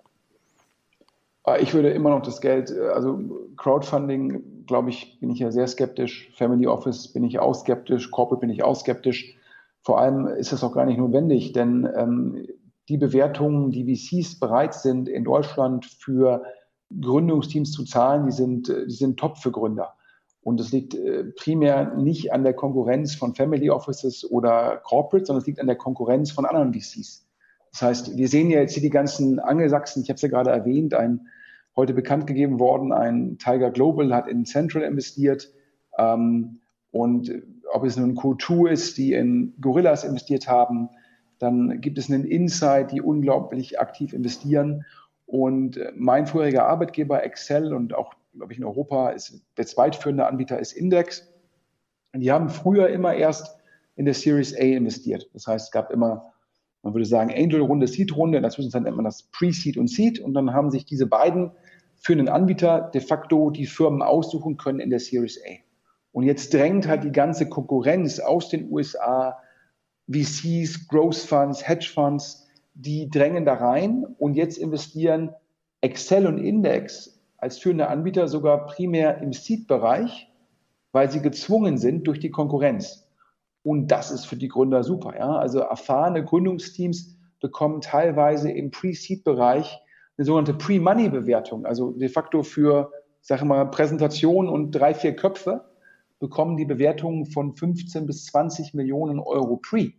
Ah, 1.45 1.57
ich 1.59 1.75
würde 1.75 1.91
immer 1.91 2.11
noch 2.11 2.23
das 2.23 2.41
Geld, 2.41 2.71
äh, 2.71 2.89
also 2.89 3.19
Crowdfunding, 3.57 4.65
glaube 4.67 4.91
ich, 4.91 5.19
bin 5.21 5.31
ich 5.31 5.41
ja 5.41 5.51
sehr 5.51 5.67
skeptisch. 5.67 6.31
Family 6.37 6.67
Office 6.67 7.13
bin 7.13 7.25
ich 7.25 7.39
auch 7.41 7.55
skeptisch. 7.55 8.11
Corporate 8.11 8.41
bin 8.41 8.51
ich 8.51 8.63
auch 8.63 8.77
skeptisch. 8.77 9.37
Vor 9.83 10.01
allem 10.01 10.27
ist 10.29 10.53
das 10.53 10.63
auch 10.63 10.73
gar 10.73 10.87
nicht 10.87 10.99
notwendig, 10.99 11.53
denn 11.53 11.89
ähm, 11.97 12.47
die 12.89 12.97
Bewertungen, 12.97 13.71
die 13.73 13.85
VCs 13.85 14.39
bereit 14.39 14.75
sind, 14.75 15.09
in 15.09 15.25
Deutschland 15.25 15.87
für 15.87 16.45
Gründungsteams 17.01 17.73
zu 17.73 17.85
zahlen, 17.85 18.27
die 18.27 18.33
sind, 18.33 18.69
äh, 18.69 18.87
die 18.87 18.95
sind 18.95 19.19
top 19.19 19.39
für 19.39 19.51
Gründer. 19.51 19.95
Und 20.43 20.61
es 20.61 20.73
liegt 20.73 20.95
äh, 20.95 21.25
primär 21.25 21.95
nicht 21.97 22.33
an 22.33 22.45
der 22.45 22.55
Konkurrenz 22.55 23.15
von 23.15 23.35
Family 23.35 23.71
Offices 23.71 24.29
oder 24.31 24.77
Corporate, 24.85 25.27
sondern 25.27 25.41
es 25.41 25.47
liegt 25.47 25.61
an 25.61 25.67
der 25.67 25.77
Konkurrenz 25.77 26.31
von 26.31 26.45
anderen 26.45 26.73
VCs. 26.73 27.27
Das 27.73 27.83
heißt, 27.83 28.17
wir 28.17 28.29
sehen 28.29 28.51
ja 28.51 28.61
jetzt 28.61 28.75
hier 28.75 28.83
die 28.83 28.91
ganzen 28.91 29.39
Angelsachsen, 29.39 30.03
ich 30.03 30.09
habe 30.09 30.17
es 30.17 30.23
ja 30.23 30.29
gerade 30.29 30.51
erwähnt, 30.51 30.95
ein 30.95 31.27
heute 31.75 31.95
bekannt 31.95 32.27
gegeben 32.27 32.59
worden, 32.59 32.93
ein 32.93 33.39
Tiger 33.39 33.71
Global 33.71 34.15
hat 34.15 34.29
in 34.29 34.45
Central 34.45 34.83
investiert. 34.83 35.51
Ähm, 35.99 36.61
und 36.91 37.33
ob 37.73 37.85
es 37.85 37.97
nun 37.97 38.17
Q2 38.17 38.69
ist, 38.69 38.99
die 38.99 39.15
in 39.15 39.55
Gorillas 39.61 40.05
investiert 40.05 40.49
haben, 40.49 40.91
dann 41.39 41.81
gibt 41.81 41.99
es 41.99 42.11
einen 42.11 42.25
Insight, 42.25 42.93
die 42.93 43.01
unglaublich 43.01 43.81
aktiv 43.81 44.13
investieren. 44.13 44.85
Und 45.25 45.81
mein 45.97 46.27
vorheriger 46.27 46.67
Arbeitgeber 46.67 47.25
Excel 47.25 47.73
und 47.73 47.95
auch, 47.95 48.13
glaube 48.37 48.53
ich, 48.53 48.59
in 48.59 48.65
Europa 48.65 49.11
ist 49.11 49.43
der 49.57 49.67
zweitführende 49.67 50.27
Anbieter 50.27 50.59
ist 50.59 50.73
Index. 50.73 51.33
Und 52.13 52.21
die 52.21 52.31
haben 52.31 52.51
früher 52.51 52.91
immer 52.91 53.15
erst 53.15 53.57
in 53.97 54.05
der 54.05 54.15
Series 54.15 54.55
A 54.55 54.61
investiert. 54.61 55.31
Das 55.33 55.47
heißt, 55.47 55.67
es 55.67 55.71
gab 55.73 55.91
immer 55.91 56.32
man 56.83 56.95
würde 56.95 57.07
sagen 57.07 57.33
Angel-Runde, 57.33 57.87
Seed-Runde. 57.87 58.39
In 58.39 58.43
der 58.43 58.51
Zwischenzeit 58.51 58.83
nennt 58.83 58.97
man 58.97 59.05
das 59.05 59.25
Pre-Seed 59.25 59.77
und 59.77 59.89
Seed. 59.89 60.19
Und 60.19 60.35
dann 60.35 60.53
haben 60.53 60.71
sich 60.71 60.85
diese 60.85 61.07
beiden 61.07 61.53
für 61.97 62.13
einen 62.13 62.29
Anbieter 62.29 62.91
de 62.93 63.01
facto 63.01 63.51
die 63.51 63.67
Firmen 63.67 64.03
aussuchen 64.03 64.57
können 64.57 64.81
in 64.81 64.91
der 64.91 64.99
Series 64.99 65.41
A. 65.47 65.63
Und 66.11 66.25
jetzt 66.25 66.53
drängt 66.53 66.89
halt 66.89 67.05
die 67.05 67.13
ganze 67.13 67.49
Konkurrenz 67.49 68.19
aus 68.19 68.49
den 68.49 68.71
USA, 68.71 69.39
VCs, 70.11 70.89
Growth 70.89 71.17
Funds, 71.17 71.67
Hedge 71.67 71.89
Funds, 71.93 72.49
die 72.75 73.09
drängen 73.09 73.45
da 73.45 73.55
rein 73.55 74.05
und 74.19 74.35
jetzt 74.35 74.59
investieren 74.59 75.31
Excel 75.81 76.27
und 76.27 76.39
Index 76.39 77.21
als 77.37 77.59
führende 77.59 77.89
Anbieter 77.89 78.29
sogar 78.29 78.67
primär 78.67 79.19
im 79.19 79.33
Seed-Bereich, 79.33 80.31
weil 80.93 81.11
sie 81.11 81.21
gezwungen 81.21 81.79
sind 81.79 82.07
durch 82.07 82.19
die 82.19 82.31
Konkurrenz. 82.31 83.02
Und 83.63 83.89
das 83.89 84.11
ist 84.11 84.25
für 84.25 84.37
die 84.37 84.49
Gründer 84.49 84.83
super. 84.83 85.17
Ja? 85.17 85.37
Also 85.37 85.61
erfahrene 85.61 86.25
Gründungsteams 86.25 87.17
bekommen 87.41 87.81
teilweise 87.81 88.51
im 88.51 88.71
Pre-Seed-Bereich 88.71 89.81
eine 90.17 90.25
sogenannte 90.25 90.55
Pre-Money-Bewertung. 90.55 91.67
Also 91.67 91.93
de 91.93 92.09
facto 92.09 92.43
für, 92.43 92.91
sage 93.21 93.45
mal, 93.45 93.65
Präsentation 93.67 94.49
und 94.49 94.73
drei, 94.73 94.95
vier 94.95 95.15
Köpfe 95.15 95.65
bekommen 96.19 96.57
die 96.57 96.65
Bewertungen 96.65 97.27
von 97.27 97.55
15 97.55 98.07
bis 98.07 98.27
20 98.27 98.75
Millionen 98.75 99.19
Euro 99.19 99.57
Pre. 99.57 99.93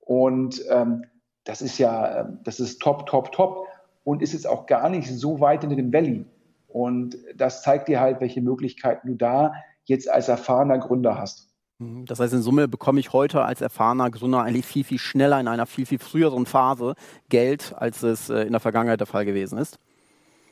Und 0.00 0.64
ähm, 0.68 1.04
das 1.44 1.62
ist 1.62 1.78
ja, 1.78 2.22
ähm, 2.22 2.40
das 2.44 2.58
ist 2.58 2.80
top, 2.80 3.06
top, 3.06 3.32
top 3.32 3.66
und 4.02 4.22
ist 4.22 4.32
jetzt 4.32 4.48
auch 4.48 4.66
gar 4.66 4.88
nicht 4.88 5.08
so 5.08 5.40
weit 5.40 5.62
in 5.62 5.70
dem 5.70 5.92
Valley. 5.92 6.24
Und 6.66 7.16
das 7.36 7.62
zeigt 7.62 7.88
dir 7.88 8.00
halt, 8.00 8.20
welche 8.20 8.42
Möglichkeiten 8.42 9.08
du 9.08 9.14
da 9.14 9.52
jetzt 9.84 10.10
als 10.10 10.28
erfahrener 10.28 10.78
Gründer 10.78 11.18
hast. 11.18 11.49
Mhm. 11.80 12.04
Das 12.06 12.20
heißt, 12.20 12.34
in 12.34 12.42
Summe 12.42 12.68
bekomme 12.68 13.00
ich 13.00 13.12
heute 13.12 13.42
als 13.42 13.60
erfahrener 13.60 14.10
Gründer 14.10 14.42
eigentlich 14.42 14.66
viel, 14.66 14.84
viel 14.84 14.98
schneller 14.98 15.40
in 15.40 15.48
einer 15.48 15.66
viel, 15.66 15.86
viel 15.86 15.98
früheren 15.98 16.46
Phase 16.46 16.94
Geld, 17.28 17.74
als 17.76 18.02
es 18.02 18.30
äh, 18.30 18.42
in 18.42 18.52
der 18.52 18.60
Vergangenheit 18.60 19.00
der 19.00 19.06
Fall 19.06 19.24
gewesen 19.24 19.58
ist. 19.58 19.78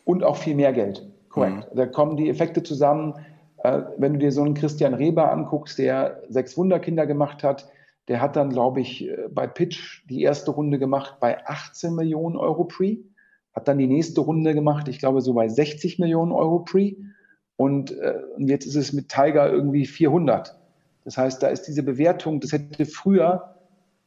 Und 0.05 0.25
auch 0.25 0.37
viel 0.37 0.57
mehr 0.57 0.73
Geld, 0.73 1.07
korrekt. 1.29 1.69
Mhm. 1.73 1.77
Da 1.77 1.87
kommen 1.87 2.17
die 2.17 2.29
Effekte 2.29 2.63
zusammen. 2.63 3.15
Äh, 3.59 3.83
wenn 3.99 4.15
du 4.15 4.19
dir 4.19 4.33
so 4.33 4.43
einen 4.43 4.55
Christian 4.55 4.95
Reber 4.95 5.31
anguckst, 5.31 5.79
der 5.79 6.23
sechs 6.29 6.57
Wunderkinder 6.57 7.07
gemacht 7.07 7.45
hat, 7.45 7.69
der 8.09 8.23
hat 8.23 8.37
dann, 8.37 8.49
glaube 8.49 8.81
ich, 8.81 9.07
äh, 9.07 9.29
bei 9.31 9.47
Pitch 9.47 10.03
die 10.09 10.23
erste 10.23 10.51
Runde 10.51 10.79
gemacht 10.79 11.17
bei 11.21 11.47
18 11.47 11.95
Millionen 11.95 12.37
Euro 12.37 12.65
Pre, 12.65 12.97
hat 13.53 13.69
dann 13.69 13.77
die 13.77 13.87
nächste 13.87 14.23
Runde 14.23 14.55
gemacht, 14.55 14.89
ich 14.89 14.99
glaube, 14.99 15.21
so 15.21 15.35
bei 15.35 15.49
60 15.49 15.99
Millionen 15.99 16.33
Euro 16.33 16.61
Pre. 16.61 16.93
Und, 17.57 17.91
und 18.37 18.47
jetzt 18.47 18.67
ist 18.67 18.77
es 18.77 18.93
mit 18.93 19.09
Tiger 19.09 19.51
irgendwie 19.51 19.85
400. 19.85 20.58
Das 21.09 21.17
heißt, 21.17 21.43
da 21.43 21.47
ist 21.47 21.63
diese 21.63 21.83
Bewertung, 21.83 22.39
das 22.39 22.53
hätte 22.53 22.85
früher 22.85 23.55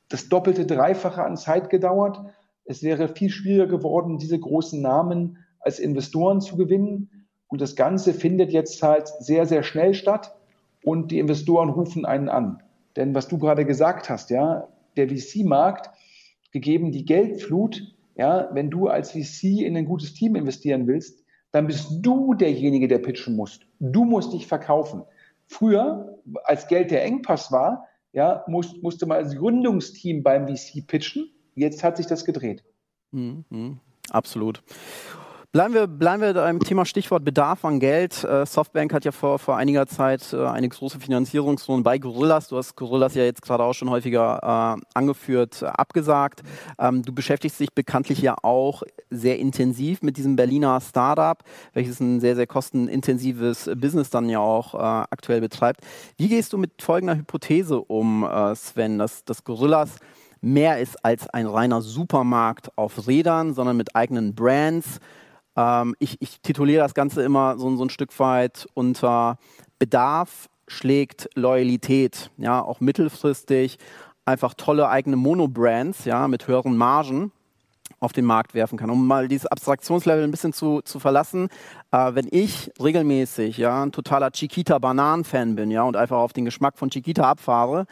das 0.09 0.29
doppelte, 0.29 0.67
dreifache 0.67 1.23
an 1.23 1.35
Zeit 1.35 1.71
gedauert. 1.71 2.19
Es 2.63 2.83
wäre 2.83 3.07
viel 3.07 3.31
schwieriger 3.31 3.65
geworden, 3.65 4.19
diese 4.19 4.37
großen 4.37 4.79
Namen 4.79 5.39
als 5.61 5.79
Investoren 5.79 6.41
zu 6.41 6.57
gewinnen. 6.57 7.25
Und 7.47 7.59
das 7.59 7.75
Ganze 7.75 8.13
findet 8.13 8.51
jetzt 8.51 8.83
halt 8.83 9.07
sehr, 9.19 9.47
sehr 9.47 9.63
schnell 9.63 9.95
statt 9.95 10.35
und 10.83 11.09
die 11.09 11.17
Investoren 11.17 11.69
rufen 11.69 12.05
einen 12.05 12.29
an. 12.29 12.61
Denn 12.95 13.15
was 13.15 13.27
du 13.27 13.39
gerade 13.39 13.65
gesagt 13.65 14.11
hast, 14.11 14.29
ja, 14.29 14.67
der 14.95 15.09
VC-Markt, 15.09 15.89
gegeben 16.51 16.91
die 16.91 17.05
Geldflut, 17.05 17.81
ja, 18.15 18.47
wenn 18.53 18.69
du 18.69 18.89
als 18.89 19.13
VC 19.13 19.63
in 19.65 19.75
ein 19.75 19.85
gutes 19.85 20.13
Team 20.13 20.35
investieren 20.35 20.85
willst, 20.85 21.23
dann 21.51 21.65
bist 21.65 21.89
du 22.03 22.35
derjenige, 22.35 22.87
der 22.87 22.99
pitchen 22.99 23.35
muss. 23.35 23.59
Du 23.79 24.05
musst 24.05 24.33
dich 24.33 24.45
verkaufen. 24.45 25.01
Früher, 25.51 26.17
als 26.45 26.67
Geld 26.67 26.91
der 26.91 27.03
Engpass 27.03 27.51
war, 27.51 27.85
ja, 28.13 28.45
muss, 28.47 28.81
musste 28.81 29.05
man 29.05 29.17
als 29.17 29.35
Gründungsteam 29.35 30.23
beim 30.23 30.47
VC 30.47 30.87
pitchen. 30.87 31.29
Jetzt 31.55 31.83
hat 31.83 31.97
sich 31.97 32.07
das 32.07 32.23
gedreht. 32.23 32.63
Mhm, 33.11 33.81
absolut. 34.09 34.63
Bleiben 35.53 35.73
wir, 35.73 35.85
bleiben 35.85 36.21
wir 36.21 36.33
beim 36.33 36.61
Thema 36.61 36.85
Stichwort 36.85 37.25
Bedarf 37.25 37.65
an 37.65 37.81
Geld. 37.81 38.23
Äh, 38.23 38.45
Softbank 38.45 38.93
hat 38.93 39.03
ja 39.03 39.11
vor, 39.11 39.37
vor 39.37 39.57
einiger 39.57 39.85
Zeit 39.85 40.31
äh, 40.31 40.45
eine 40.45 40.69
große 40.69 40.97
Finanzierungsrunde 40.97 41.83
bei 41.83 41.97
Gorillas. 41.97 42.47
Du 42.47 42.55
hast 42.55 42.77
Gorillas 42.77 43.15
ja 43.15 43.25
jetzt 43.25 43.41
gerade 43.41 43.65
auch 43.65 43.73
schon 43.73 43.89
häufiger 43.89 44.77
äh, 44.79 44.81
angeführt, 44.93 45.61
abgesagt. 45.61 46.43
Ähm, 46.79 47.03
du 47.03 47.11
beschäftigst 47.11 47.59
dich 47.59 47.73
bekanntlich 47.73 48.21
ja 48.21 48.35
auch 48.43 48.83
sehr 49.09 49.39
intensiv 49.39 50.01
mit 50.03 50.15
diesem 50.15 50.37
Berliner 50.37 50.79
Startup, 50.79 51.43
welches 51.73 51.99
ein 51.99 52.21
sehr, 52.21 52.37
sehr 52.37 52.47
kostenintensives 52.47 53.69
Business 53.75 54.09
dann 54.09 54.29
ja 54.29 54.39
auch 54.39 54.73
aktuell 54.73 55.41
betreibt. 55.41 55.81
Wie 56.15 56.29
gehst 56.29 56.53
du 56.53 56.57
mit 56.57 56.81
folgender 56.81 57.17
Hypothese 57.17 57.81
um, 57.81 58.25
Sven, 58.55 58.99
dass, 58.99 59.25
dass 59.25 59.43
Gorillas 59.43 59.97
mehr 60.39 60.79
ist 60.79 61.03
als 61.03 61.27
ein 61.27 61.45
reiner 61.45 61.81
Supermarkt 61.81 62.69
auf 62.77 63.07
Rädern, 63.07 63.53
sondern 63.53 63.75
mit 63.75 63.95
eigenen 63.95 64.33
Brands, 64.33 64.99
ähm, 65.55 65.95
ich, 65.99 66.17
ich, 66.21 66.41
tituliere 66.41 66.83
das 66.83 66.93
Ganze 66.93 67.23
immer 67.23 67.57
so, 67.57 67.75
so 67.75 67.83
ein 67.83 67.89
Stück 67.89 68.17
weit 68.19 68.67
unter 68.73 69.37
Bedarf 69.79 70.49
schlägt 70.67 71.29
Loyalität, 71.35 72.31
ja, 72.37 72.61
auch 72.61 72.79
mittelfristig 72.79 73.77
einfach 74.25 74.53
tolle 74.53 74.87
eigene 74.87 75.15
Monobrands, 75.15 76.05
ja, 76.05 76.27
mit 76.27 76.47
höheren 76.47 76.77
Margen 76.77 77.31
auf 77.99 78.13
den 78.13 78.25
Markt 78.25 78.53
werfen 78.53 78.77
kann. 78.77 78.89
Um 78.89 79.05
mal 79.05 79.27
dieses 79.27 79.45
Abstraktionslevel 79.45 80.23
ein 80.23 80.31
bisschen 80.31 80.53
zu, 80.53 80.81
zu 80.81 80.99
verlassen, 80.99 81.49
äh, 81.91 82.15
wenn 82.15 82.27
ich 82.31 82.71
regelmäßig 82.81 83.57
ja, 83.57 83.83
ein 83.83 83.91
totaler 83.91 84.31
Chiquita-Bananen-Fan 84.31 85.55
bin 85.55 85.71
ja, 85.71 85.83
und 85.83 85.95
einfach 85.95 86.17
auf 86.17 86.33
den 86.33 86.45
Geschmack 86.45 86.77
von 86.77 86.89
Chiquita 86.89 87.29
abfahre, 87.29 87.85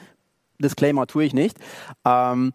Disclaimer 0.60 1.08
tue 1.08 1.26
ich 1.26 1.34
nicht, 1.34 1.58
ähm, 2.06 2.54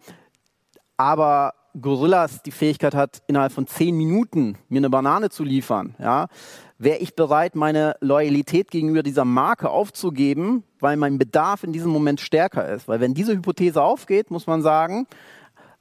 aber 0.97 1.53
Gorillas 1.79 2.41
die 2.43 2.51
Fähigkeit 2.51 2.95
hat, 2.95 3.21
innerhalb 3.27 3.51
von 3.51 3.67
zehn 3.67 3.95
Minuten 3.95 4.57
mir 4.69 4.77
eine 4.77 4.89
Banane 4.89 5.29
zu 5.29 5.43
liefern, 5.43 5.95
ja, 5.99 6.27
wäre 6.77 6.97
ich 6.97 7.15
bereit, 7.15 7.55
meine 7.55 7.95
Loyalität 8.01 8.71
gegenüber 8.71 9.03
dieser 9.03 9.25
Marke 9.25 9.69
aufzugeben, 9.69 10.63
weil 10.79 10.97
mein 10.97 11.17
Bedarf 11.17 11.63
in 11.63 11.73
diesem 11.73 11.91
Moment 11.91 12.19
stärker 12.21 12.67
ist. 12.69 12.87
Weil 12.87 12.99
wenn 12.99 13.13
diese 13.13 13.33
Hypothese 13.33 13.81
aufgeht, 13.81 14.31
muss 14.31 14.47
man 14.47 14.61
sagen, 14.61 15.07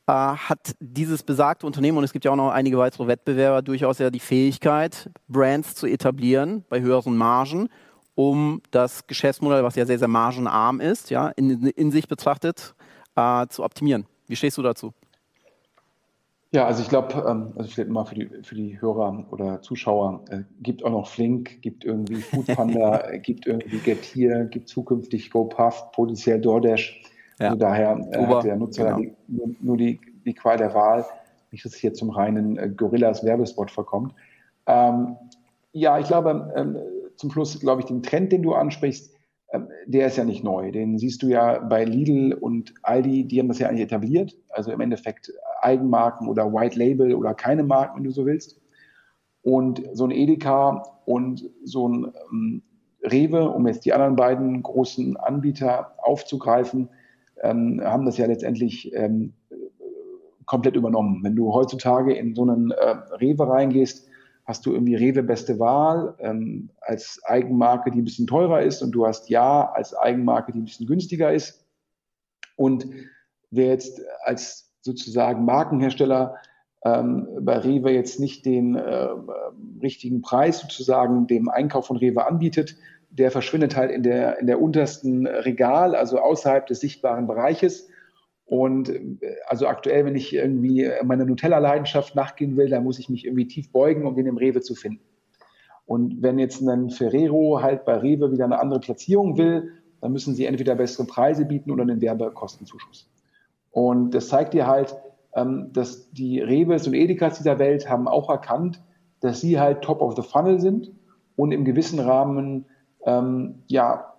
äh, 0.06 0.12
hat 0.12 0.74
dieses 0.80 1.22
besagte 1.22 1.66
Unternehmen, 1.66 1.98
und 1.98 2.04
es 2.04 2.12
gibt 2.12 2.24
ja 2.24 2.30
auch 2.30 2.36
noch 2.36 2.50
einige 2.50 2.78
weitere 2.78 3.06
Wettbewerber, 3.06 3.62
durchaus 3.62 3.98
ja 3.98 4.10
die 4.10 4.20
Fähigkeit, 4.20 5.10
Brands 5.28 5.74
zu 5.74 5.86
etablieren 5.86 6.64
bei 6.68 6.80
höheren 6.80 7.16
Margen, 7.16 7.68
um 8.14 8.62
das 8.70 9.06
Geschäftsmodell, 9.06 9.64
was 9.64 9.74
ja 9.74 9.86
sehr, 9.86 9.98
sehr 9.98 10.08
margenarm 10.08 10.80
ist, 10.80 11.10
ja, 11.10 11.28
in, 11.28 11.66
in 11.68 11.90
sich 11.90 12.06
betrachtet, 12.06 12.74
äh, 13.16 13.46
zu 13.48 13.64
optimieren. 13.64 14.06
Wie 14.26 14.36
stehst 14.36 14.56
du 14.56 14.62
dazu? 14.62 14.92
Ja, 16.54 16.66
also 16.66 16.82
ich 16.82 16.88
glaube, 16.88 17.14
ähm, 17.28 17.52
also 17.56 17.68
vielleicht 17.68 17.90
mal 17.90 18.04
für 18.04 18.14
die, 18.14 18.28
für 18.44 18.54
die 18.54 18.80
Hörer 18.80 19.26
oder 19.32 19.60
Zuschauer, 19.60 20.24
äh, 20.30 20.42
gibt 20.60 20.84
auch 20.84 20.90
noch 20.90 21.08
Flink, 21.08 21.60
gibt 21.62 21.84
irgendwie 21.84 22.14
Foodpanda, 22.14 23.00
äh, 23.10 23.18
gibt 23.18 23.48
irgendwie 23.48 23.78
Getir, 23.78 24.44
gibt 24.44 24.68
zukünftig 24.68 25.32
GoPuff, 25.32 25.90
potenziell 25.90 26.40
DoorDash. 26.40 27.02
Ja. 27.40 27.46
Also 27.46 27.58
daher 27.58 27.98
äh, 28.12 28.18
Uber, 28.18 28.36
hat 28.36 28.44
der 28.44 28.54
Nutzer 28.54 28.84
genau. 28.84 28.98
die, 28.98 29.12
nur, 29.26 29.48
nur, 29.62 29.76
die, 29.76 30.00
die 30.24 30.32
Qual 30.32 30.56
der 30.56 30.72
Wahl, 30.74 31.04
nicht, 31.50 31.64
dass 31.64 31.72
es 31.72 31.78
hier 31.80 31.92
zum 31.92 32.10
reinen 32.10 32.56
äh, 32.56 32.68
Gorillas 32.68 33.24
Werbespot 33.24 33.72
verkommt. 33.72 34.14
Ähm, 34.68 35.16
ja, 35.72 35.98
ich 35.98 36.06
glaube, 36.06 36.52
ähm, 36.54 36.78
zum 37.16 37.32
Schluss, 37.32 37.58
glaube 37.58 37.80
ich, 37.80 37.88
den 37.88 38.04
Trend, 38.04 38.30
den 38.30 38.44
du 38.44 38.54
ansprichst, 38.54 39.12
ähm, 39.52 39.66
der 39.86 40.06
ist 40.06 40.18
ja 40.18 40.24
nicht 40.24 40.44
neu. 40.44 40.70
Den 40.70 40.98
siehst 40.98 41.20
du 41.24 41.26
ja 41.26 41.58
bei 41.58 41.84
Lidl 41.84 42.32
und 42.32 42.74
Aldi, 42.82 43.24
die 43.24 43.40
haben 43.40 43.48
das 43.48 43.58
ja 43.58 43.68
eigentlich 43.68 43.86
etabliert. 43.86 44.36
Also 44.50 44.70
im 44.70 44.80
Endeffekt 44.80 45.32
Eigenmarken 45.64 46.28
oder 46.28 46.52
White 46.52 46.78
Label 46.78 47.14
oder 47.14 47.34
keine 47.34 47.64
Marken, 47.64 47.96
wenn 47.96 48.04
du 48.04 48.10
so 48.10 48.26
willst. 48.26 48.60
Und 49.42 49.82
so 49.92 50.04
ein 50.04 50.10
Edeka 50.10 50.82
und 51.04 51.50
so 51.64 51.88
ein 51.88 52.12
ähm, 52.32 52.62
Rewe, 53.02 53.50
um 53.50 53.66
jetzt 53.66 53.84
die 53.84 53.92
anderen 53.92 54.16
beiden 54.16 54.62
großen 54.62 55.16
Anbieter 55.16 55.94
aufzugreifen, 55.98 56.88
ähm, 57.42 57.80
haben 57.84 58.06
das 58.06 58.16
ja 58.16 58.26
letztendlich 58.26 58.94
ähm, 58.94 59.34
komplett 60.46 60.76
übernommen. 60.76 61.22
Wenn 61.22 61.36
du 61.36 61.52
heutzutage 61.52 62.14
in 62.14 62.34
so 62.34 62.42
einen 62.42 62.70
äh, 62.70 62.96
Rewe 63.20 63.48
reingehst, 63.48 64.08
hast 64.44 64.66
du 64.66 64.72
irgendwie 64.72 64.94
Rewe 64.94 65.22
beste 65.22 65.58
Wahl 65.58 66.14
ähm, 66.18 66.70
als 66.80 67.20
Eigenmarke, 67.24 67.90
die 67.90 68.00
ein 68.00 68.04
bisschen 68.04 68.26
teurer 68.26 68.62
ist 68.62 68.82
und 68.82 68.92
du 68.92 69.06
hast 69.06 69.28
Ja 69.30 69.70
als 69.72 69.94
Eigenmarke, 69.94 70.52
die 70.52 70.60
ein 70.60 70.64
bisschen 70.64 70.86
günstiger 70.86 71.32
ist. 71.32 71.66
Und 72.56 72.86
wer 73.50 73.68
jetzt 73.68 74.00
als 74.24 74.63
sozusagen 74.84 75.44
Markenhersteller 75.44 76.36
ähm, 76.84 77.26
bei 77.40 77.56
Rewe 77.58 77.90
jetzt 77.90 78.20
nicht 78.20 78.44
den 78.44 78.76
äh, 78.76 79.08
richtigen 79.82 80.20
Preis 80.20 80.60
sozusagen 80.60 81.26
dem 81.26 81.48
Einkauf 81.48 81.86
von 81.86 81.96
Rewe 81.96 82.26
anbietet, 82.26 82.76
der 83.08 83.30
verschwindet 83.30 83.76
halt 83.76 83.90
in 83.90 84.02
der, 84.02 84.38
in 84.38 84.46
der 84.46 84.60
untersten 84.60 85.26
Regal, 85.26 85.94
also 85.94 86.18
außerhalb 86.18 86.66
des 86.66 86.80
sichtbaren 86.80 87.26
Bereiches. 87.26 87.88
Und 88.44 88.90
äh, 88.90 89.16
also 89.46 89.66
aktuell, 89.66 90.04
wenn 90.04 90.16
ich 90.16 90.34
irgendwie 90.34 90.90
meiner 91.02 91.24
Nutella-Leidenschaft 91.24 92.14
nachgehen 92.14 92.58
will, 92.58 92.68
dann 92.68 92.84
muss 92.84 92.98
ich 92.98 93.08
mich 93.08 93.24
irgendwie 93.24 93.48
tief 93.48 93.72
beugen, 93.72 94.06
um 94.06 94.14
den 94.14 94.26
im 94.26 94.36
Rewe 94.36 94.60
zu 94.60 94.74
finden. 94.74 95.02
Und 95.86 96.22
wenn 96.22 96.38
jetzt 96.38 96.60
ein 96.60 96.90
Ferrero 96.90 97.62
halt 97.62 97.86
bei 97.86 97.96
Rewe 97.96 98.32
wieder 98.32 98.44
eine 98.44 98.60
andere 98.60 98.80
Platzierung 98.80 99.38
will, 99.38 99.72
dann 100.02 100.12
müssen 100.12 100.34
sie 100.34 100.44
entweder 100.44 100.74
bessere 100.74 101.06
Preise 101.06 101.46
bieten 101.46 101.70
oder 101.70 101.82
einen 101.82 102.02
Werbekostenzuschuss. 102.02 103.13
Und 103.74 104.12
das 104.12 104.28
zeigt 104.28 104.54
dir 104.54 104.68
halt, 104.68 104.94
ähm, 105.34 105.70
dass 105.72 106.12
die 106.12 106.40
Reves 106.40 106.86
und 106.86 106.94
Edekas 106.94 107.38
dieser 107.38 107.58
Welt 107.58 107.90
haben 107.90 108.06
auch 108.06 108.30
erkannt, 108.30 108.80
dass 109.18 109.40
sie 109.40 109.58
halt 109.58 109.82
top 109.82 110.00
of 110.00 110.14
the 110.14 110.22
funnel 110.22 110.60
sind 110.60 110.92
und 111.34 111.50
im 111.50 111.64
gewissen 111.64 111.98
Rahmen 111.98 112.66
ähm, 113.04 113.64
ja, 113.66 114.14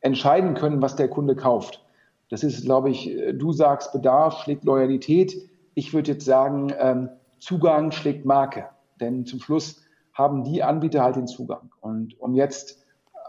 entscheiden 0.00 0.54
können, 0.54 0.80
was 0.80 0.96
der 0.96 1.08
Kunde 1.08 1.36
kauft. 1.36 1.84
Das 2.30 2.42
ist, 2.42 2.64
glaube 2.64 2.88
ich, 2.88 3.14
du 3.34 3.52
sagst, 3.52 3.92
Bedarf 3.92 4.42
schlägt 4.42 4.64
Loyalität. 4.64 5.34
Ich 5.74 5.92
würde 5.92 6.12
jetzt 6.12 6.24
sagen, 6.24 6.72
ähm, 6.78 7.10
Zugang 7.38 7.90
schlägt 7.90 8.24
Marke. 8.24 8.68
Denn 9.00 9.26
zum 9.26 9.40
Schluss 9.40 9.82
haben 10.14 10.44
die 10.44 10.62
Anbieter 10.62 11.02
halt 11.02 11.16
den 11.16 11.26
Zugang. 11.26 11.70
Und 11.80 12.18
um 12.20 12.34
jetzt 12.34 12.82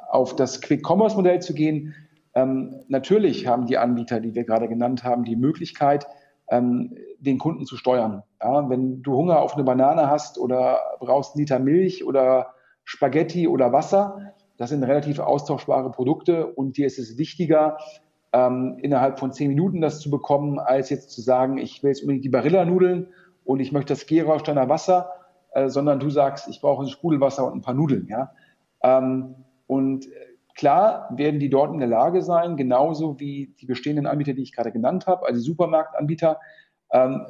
auf 0.10 0.38
das 0.38 0.62
Quick-Commerce-Modell 0.62 1.42
zu 1.42 1.54
gehen, 1.54 1.96
ähm, 2.40 2.84
natürlich 2.88 3.48
haben 3.48 3.66
die 3.66 3.78
Anbieter, 3.78 4.20
die 4.20 4.36
wir 4.36 4.44
gerade 4.44 4.68
genannt 4.68 5.04
haben, 5.04 5.24
die 5.24 5.36
Möglichkeit, 5.36 6.08
ähm, 6.50 6.96
den 7.20 7.38
Kunden 7.38 7.66
zu 7.66 7.78
steuern. 7.78 8.24
Ja, 8.42 8.70
wenn 8.70 9.02
du 9.02 9.16
Hunger 9.16 9.40
auf 9.42 9.56
eine 9.56 9.64
Banane 9.64 10.10
hast 10.10 10.38
oder 10.38 10.80
brauchst 11.00 11.36
einen 11.36 11.42
Liter 11.42 11.60
Milch 11.60 12.06
oder 12.06 12.54
Spaghetti 12.84 13.48
oder 13.48 13.72
Wasser, 13.72 14.34
das 14.58 14.70
sind 14.70 14.84
relativ 14.84 15.20
austauschbare 15.20 15.92
Produkte 15.92 16.48
und 16.48 16.78
dir 16.78 16.88
ist 16.88 17.00
es 17.00 17.18
wichtiger, 17.18 17.78
ähm, 18.32 18.78
innerhalb 18.82 19.20
von 19.20 19.32
zehn 19.32 19.50
Minuten 19.50 19.82
das 19.82 20.00
zu 20.00 20.10
bekommen, 20.10 20.60
als 20.60 20.90
jetzt 20.90 21.12
zu 21.12 21.22
sagen, 21.22 21.58
ich 21.58 21.84
will 21.84 21.90
jetzt 21.90 22.02
unbedingt 22.02 22.26
die 22.26 22.30
Barilla-Nudeln 22.30 23.08
und 23.44 23.60
ich 23.60 23.72
möchte 23.72 23.94
das 23.94 24.06
Gerolsteiner 24.06 24.70
Wasser, 24.70 25.10
äh, 25.52 25.70
sondern 25.70 26.00
du 26.00 26.10
sagst, 26.10 26.48
ich 26.48 26.62
brauche 26.62 26.84
ein 26.84 26.90
Sprudelwasser 26.90 27.46
und 27.46 27.56
ein 27.56 27.62
paar 27.62 27.74
Nudeln. 27.74 28.08
Ja? 28.10 28.32
Ähm, 28.84 29.36
und 29.68 30.08
klar 30.56 31.10
werden 31.16 31.40
die 31.40 31.50
dort 31.50 31.74
in 31.74 31.80
der 31.80 31.88
Lage 31.88 32.22
sein, 32.22 32.58
genauso 32.58 33.20
wie 33.20 33.56
die 33.60 33.66
bestehenden 33.66 34.08
Anbieter, 34.08 34.34
die 34.34 34.44
ich 34.44 34.54
gerade 34.54 34.72
genannt 34.72 35.08
habe, 35.08 35.26
also 35.26 35.40
Supermarktanbieter, 35.40 36.40
ähm, 36.92 37.26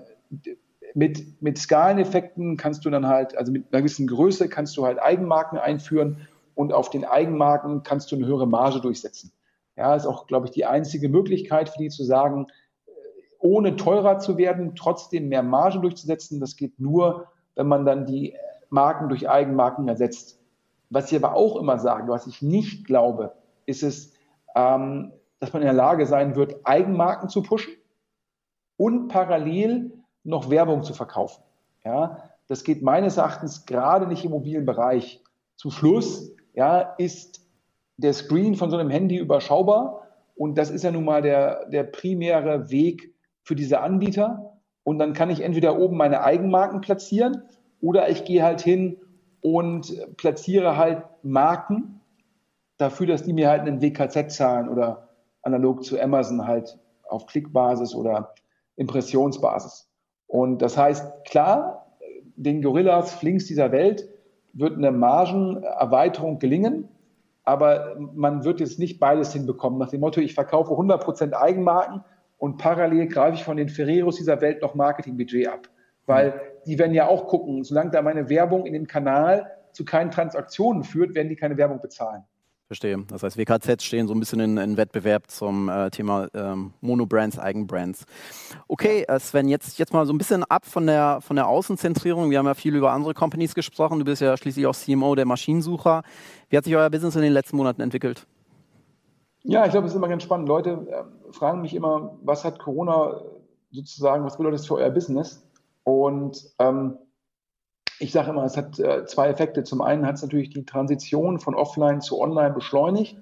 mit, 0.96 1.42
mit 1.42 1.58
Skaleneffekten 1.58 2.58
kannst 2.58 2.86
du 2.86 2.90
dann 2.90 3.08
halt, 3.08 3.38
also 3.38 3.52
mit 3.52 3.72
einer 3.72 3.82
gewissen 3.82 4.08
Größe 4.08 4.50
kannst 4.50 4.76
du 4.78 4.86
halt 4.86 5.00
Eigenmarken 5.00 5.60
einführen 5.60 6.28
und 6.56 6.74
auf 6.74 6.90
den 6.90 7.06
Eigenmarken 7.06 7.84
kannst 7.84 8.12
du 8.12 8.16
eine 8.16 8.26
höhere 8.26 8.48
Marge 8.48 8.82
durchsetzen. 8.82 9.32
Ja, 9.76 9.96
ist 9.96 10.06
auch, 10.06 10.28
glaube 10.28 10.48
ich, 10.48 10.52
die 10.52 10.66
einzige 10.66 11.08
Möglichkeit 11.10 11.70
für 11.70 11.78
die 11.78 11.90
zu 11.90 12.04
sagen, 12.04 12.48
ohne 13.40 13.78
teurer 13.78 14.20
zu 14.20 14.38
werden, 14.38 14.76
trotzdem 14.76 15.30
mehr 15.30 15.44
Marge 15.44 15.80
durchzusetzen. 15.80 16.40
Das 16.40 16.58
geht 16.58 16.80
nur, 16.80 17.28
wenn 17.56 17.68
man 17.68 17.86
dann 17.86 18.06
die 18.06 18.36
Marken 18.70 19.08
durch 19.08 19.30
Eigenmarken 19.30 19.88
ersetzt. 19.88 20.39
Was 20.90 21.12
ich 21.12 21.24
aber 21.24 21.36
auch 21.36 21.56
immer 21.58 21.78
sage, 21.78 22.12
was 22.12 22.28
ich 22.28 22.42
nicht 22.42 22.86
glaube, 22.86 23.34
ist 23.66 23.84
es, 23.84 24.14
ähm, 24.56 25.12
dass 25.40 25.54
man 25.54 25.62
in 25.62 25.68
der 25.68 25.74
Lage 25.74 26.06
sein 26.06 26.36
wird, 26.36 26.56
Eigenmarken 26.66 27.30
zu 27.30 27.44
pushen 27.44 27.74
und 28.78 29.08
parallel 29.08 29.94
noch 30.24 30.50
Werbung 30.50 30.84
zu 30.84 30.94
verkaufen. 30.94 31.44
Ja, 31.86 32.24
das 32.48 32.64
geht 32.64 32.82
meines 32.82 33.18
Erachtens 33.18 33.66
gerade 33.66 34.08
nicht 34.08 34.26
im 34.26 34.32
mobilen 34.32 34.66
Bereich. 34.66 35.24
Zum 35.56 35.72
Schluss 35.72 36.36
ja, 36.54 36.82
ist 36.98 37.46
der 37.98 38.14
Screen 38.14 38.56
von 38.56 38.70
so 38.70 38.78
einem 38.78 38.90
Handy 38.90 39.18
überschaubar 39.18 40.08
und 40.36 40.58
das 40.58 40.72
ist 40.72 40.84
ja 40.84 40.92
nun 40.92 41.06
mal 41.06 41.22
der, 41.22 41.68
der 41.70 41.84
primäre 41.84 42.72
Weg 42.72 43.14
für 43.44 43.56
diese 43.56 43.82
Anbieter. 43.82 44.58
Und 44.84 44.98
dann 44.98 45.14
kann 45.14 45.30
ich 45.30 45.42
entweder 45.42 45.78
oben 45.78 45.98
meine 45.98 46.24
Eigenmarken 46.24 46.82
platzieren 46.82 47.44
oder 47.82 48.10
ich 48.10 48.24
gehe 48.24 48.42
halt 48.42 48.62
hin 48.62 48.98
und 49.42 49.94
platziere 50.18 50.78
halt 50.78 51.04
Marken 51.24 52.02
dafür, 52.78 53.08
dass 53.08 53.24
die 53.24 53.34
mir 53.34 53.50
halt 53.50 53.62
einen 53.62 53.82
WKZ 53.82 54.32
zahlen 54.32 54.70
oder 54.70 55.10
analog 55.42 55.84
zu 55.84 56.00
Amazon 56.00 56.48
halt 56.48 56.78
auf 57.08 57.26
Klickbasis 57.26 57.96
oder 57.96 58.34
Impressionsbasis. 58.76 59.90
Und 60.28 60.62
das 60.62 60.78
heißt, 60.78 61.26
klar, 61.26 61.96
den 62.36 62.62
Gorillas, 62.62 63.14
Flinks 63.16 63.46
dieser 63.46 63.72
Welt 63.72 64.08
wird 64.54 64.78
eine 64.78 64.92
Margenerweiterung 64.92 66.40
gelingen, 66.40 66.88
aber 67.44 67.96
man 68.14 68.44
wird 68.44 68.60
jetzt 68.60 68.80
nicht 68.80 69.00
beides 69.00 69.34
hinbekommen. 69.34 69.80
Nach 69.80 69.90
dem 69.90 70.02
Motto, 70.02 70.22
ich 70.22 70.34
verkaufe 70.34 70.74
100% 70.74 71.34
Eigenmarken 71.34 72.04
und 72.38 72.58
parallel 72.58 73.08
greife 73.08 73.36
ich 73.36 73.44
von 73.44 73.58
den 73.58 73.70
Ferreros 73.70 74.18
dieser 74.18 74.40
Welt 74.42 74.62
noch 74.62 74.76
Marketingbudget 74.76 75.48
ab. 75.48 75.68
Weil 76.06 76.40
die 76.66 76.80
werden 76.80 76.94
ja 76.94 77.08
auch 77.08 77.28
gucken, 77.28 77.64
solange 77.64 77.92
da 77.92 78.02
meine 78.02 78.30
Werbung 78.30 78.66
in 78.66 78.74
dem 78.74 78.88
Kanal 78.88 79.52
zu 79.72 79.86
keinen 79.86 80.12
Transaktionen 80.12 80.84
führt, 80.84 81.16
werden 81.16 81.30
die 81.30 81.36
keine 81.36 81.58
Werbung 81.58 81.82
bezahlen. 81.82 82.24
Verstehe. 82.70 83.04
Das 83.08 83.24
heißt, 83.24 83.36
WKZs 83.36 83.84
stehen 83.84 84.08
so 84.08 84.14
ein 84.14 84.20
bisschen 84.20 84.40
in, 84.42 84.58
in 84.58 84.78
Wettbewerb 84.78 85.32
zum 85.32 85.70
äh, 85.70 85.90
Thema 85.90 86.28
ähm, 86.36 86.72
Monobrands, 86.82 87.40
Eigenbrands. 87.40 88.06
Okay, 88.68 89.06
äh, 89.08 89.20
Sven, 89.20 89.48
jetzt, 89.48 89.80
jetzt 89.80 89.92
mal 89.92 90.06
so 90.06 90.14
ein 90.14 90.20
bisschen 90.20 90.44
ab 90.44 90.68
von 90.68 90.86
der, 90.86 91.18
von 91.22 91.36
der 91.36 91.48
Außenzentrierung. 91.48 92.30
Wir 92.30 92.38
haben 92.38 92.46
ja 92.46 92.54
viel 92.54 92.76
über 92.76 92.92
andere 92.92 93.16
Companies 93.16 93.56
gesprochen. 93.56 93.98
Du 93.98 94.06
bist 94.06 94.22
ja 94.22 94.38
schließlich 94.38 94.68
auch 94.68 94.76
CMO 94.76 95.16
der 95.16 95.26
Maschinensucher. 95.26 96.04
Wie 96.50 96.58
hat 96.58 96.64
sich 96.64 96.76
euer 96.76 96.92
Business 96.92 97.16
in 97.16 97.24
den 97.24 97.34
letzten 97.34 97.58
Monaten 97.58 97.82
entwickelt? 97.82 98.28
Ja, 99.42 99.66
ich 99.66 99.72
glaube, 99.72 99.88
es 99.88 99.94
ist 99.94 99.98
immer 99.98 100.08
ganz 100.08 100.22
spannend. 100.22 100.48
Leute 100.48 100.70
äh, 100.70 101.34
fragen 101.34 101.62
mich 101.62 101.74
immer, 101.74 102.20
was 102.22 102.46
hat 102.46 102.60
Corona 102.60 103.20
sozusagen, 103.72 104.24
was 104.26 104.38
bedeutet 104.38 104.60
das 104.60 104.68
für 104.68 104.76
euer 104.76 104.92
Business? 104.92 105.44
Und 105.90 106.54
ähm, 106.60 106.98
ich 108.00 108.12
sage 108.12 108.30
immer, 108.30 108.46
es 108.46 108.56
hat 108.56 108.80
äh, 108.80 109.06
zwei 109.06 109.28
Effekte. 109.28 109.64
Zum 109.64 109.82
einen 109.82 110.06
hat 110.06 110.16
es 110.16 110.22
natürlich 110.22 110.52
die 110.52 110.66
Transition 110.66 111.40
von 111.40 111.56
Offline 111.56 112.02
zu 112.02 112.22
Online 112.22 112.54
beschleunigt. 112.54 113.18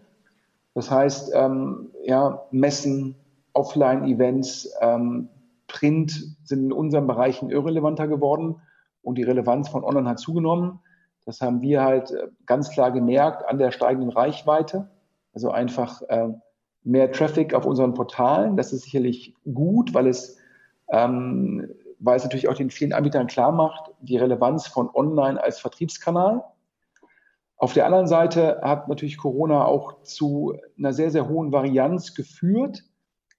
Das 0.73 0.91
heißt, 0.91 1.31
ähm, 1.33 1.91
ja, 2.03 2.43
Messen, 2.51 3.15
Offline-Events, 3.53 4.69
ähm, 4.81 5.29
Print 5.67 6.37
sind 6.43 6.65
in 6.65 6.71
unseren 6.71 7.07
Bereichen 7.07 7.49
irrelevanter 7.49 8.07
geworden 8.07 8.61
und 9.01 9.17
die 9.17 9.23
Relevanz 9.23 9.69
von 9.69 9.83
Online 9.83 10.09
hat 10.09 10.19
zugenommen. 10.19 10.79
Das 11.25 11.41
haben 11.41 11.61
wir 11.61 11.83
halt 11.83 12.11
äh, 12.11 12.27
ganz 12.45 12.69
klar 12.69 12.91
gemerkt 12.91 13.47
an 13.47 13.57
der 13.57 13.71
steigenden 13.71 14.09
Reichweite. 14.09 14.89
Also 15.33 15.51
einfach 15.51 16.01
äh, 16.09 16.29
mehr 16.83 17.11
Traffic 17.11 17.53
auf 17.53 17.65
unseren 17.65 17.93
Portalen. 17.93 18.57
Das 18.57 18.73
ist 18.73 18.83
sicherlich 18.83 19.35
gut, 19.51 19.93
weil 19.93 20.07
es 20.07 20.37
ähm, 20.89 21.69
weil 21.99 22.17
es 22.17 22.23
natürlich 22.23 22.47
auch 22.47 22.55
den 22.55 22.69
vielen 22.69 22.93
Anbietern 22.93 23.27
klar 23.27 23.51
macht, 23.51 23.91
die 24.01 24.17
Relevanz 24.17 24.67
von 24.67 24.89
Online 24.93 25.41
als 25.41 25.59
Vertriebskanal. 25.59 26.43
Auf 27.57 27.73
der 27.73 27.85
anderen 27.85 28.07
Seite 28.07 28.61
hat 28.61 28.87
natürlich 28.87 29.17
Corona 29.17 29.65
auch 29.65 30.03
zu 30.03 30.55
einer 30.77 30.93
sehr, 30.93 31.09
sehr 31.09 31.27
hohen 31.27 31.51
Varianz 31.51 32.13
geführt 32.13 32.83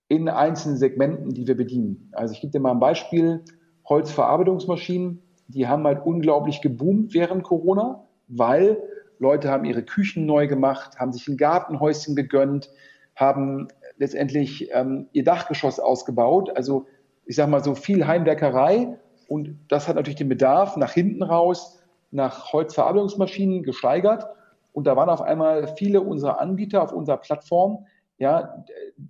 in 0.09 0.29
einzelnen 0.29 0.77
Segmenten, 0.77 1.31
die 1.31 1.47
wir 1.47 1.57
bedienen. 1.57 2.11
Also 2.13 2.35
ich 2.35 2.41
gebe 2.41 2.51
dir 2.51 2.61
mal 2.61 2.73
ein 2.73 2.81
Beispiel. 2.81 3.45
Holzverarbeitungsmaschinen, 3.89 5.23
die 5.47 5.67
haben 5.67 5.85
halt 5.85 6.05
unglaublich 6.05 6.61
geboomt 6.61 7.15
während 7.15 7.43
Corona, 7.43 8.07
weil 8.27 8.83
Leute 9.19 9.51
haben 9.51 9.65
ihre 9.65 9.83
Küchen 9.83 10.27
neu 10.27 10.47
gemacht, 10.47 10.99
haben 10.99 11.13
sich 11.13 11.27
ein 11.29 11.37
Gartenhäuschen 11.37 12.15
gegönnt, 12.15 12.71
haben 13.17 13.69
letztendlich 13.97 14.69
ähm, 14.73 15.09
ihr 15.13 15.25
Dachgeschoss 15.25 15.81
ausgebaut. 15.81 16.51
Also 16.55 16.87
ich 17.29 17.37
sage 17.37 17.51
mal 17.51 17.62
so 17.62 17.74
viel 17.74 18.07
Heimwerkerei 18.07 18.99
und 19.29 19.59
das 19.68 19.87
hat 19.87 19.97
natürlich 19.97 20.16
den 20.16 20.29
Bedarf 20.29 20.76
nach 20.76 20.93
hinten 20.93 21.22
raus 21.22 21.79
nach 22.11 22.53
Holzverarbeitungsmaschinen 22.53 23.62
gesteigert 23.62 24.26
und 24.72 24.87
da 24.87 24.97
waren 24.97 25.11
auf 25.11 25.20
einmal 25.20 25.76
viele 25.76 26.01
unserer 26.01 26.41
Anbieter 26.41 26.83
auf 26.83 26.93
unserer 26.93 27.18
Plattform, 27.18 27.87
ja, 28.18 28.64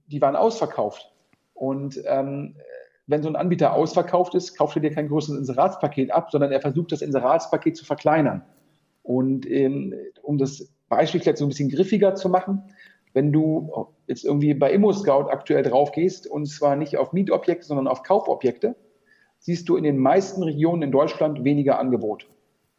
die 0.08 0.20
waren 0.20 0.36
ausverkauft 0.36 1.14
und 1.54 2.02
ähm, 2.06 2.56
wenn 3.06 3.22
so 3.22 3.28
ein 3.28 3.36
Anbieter 3.36 3.72
ausverkauft 3.72 4.34
ist, 4.34 4.56
kauft 4.56 4.76
er 4.76 4.82
dir 4.82 4.92
kein 4.92 5.08
größeres 5.08 5.38
Inseratspaket 5.38 6.10
ab, 6.10 6.30
sondern 6.30 6.52
er 6.52 6.60
versucht 6.60 6.92
das 6.92 7.00
Inseratspaket 7.00 7.74
zu 7.74 7.86
verkleinern. 7.86 8.42
Und 9.02 9.50
ähm, 9.50 9.94
um 10.22 10.36
das 10.36 10.68
Beispiel 10.90 11.20
vielleicht 11.20 11.38
so 11.38 11.46
ein 11.46 11.48
bisschen 11.48 11.70
griffiger 11.70 12.14
zu 12.14 12.28
machen, 12.28 12.64
wenn 13.18 13.32
du 13.32 13.88
jetzt 14.06 14.24
irgendwie 14.24 14.54
bei 14.54 14.70
ImmoScout 14.70 15.28
aktuell 15.28 15.64
drauf 15.64 15.90
gehst, 15.90 16.28
und 16.28 16.46
zwar 16.46 16.76
nicht 16.76 16.96
auf 16.96 17.12
Mietobjekte, 17.12 17.66
sondern 17.66 17.88
auf 17.88 18.04
Kaufobjekte, 18.04 18.76
siehst 19.40 19.68
du 19.68 19.76
in 19.76 19.82
den 19.82 19.98
meisten 19.98 20.44
Regionen 20.44 20.82
in 20.82 20.92
Deutschland 20.92 21.42
weniger 21.42 21.80
Angebot. 21.80 22.28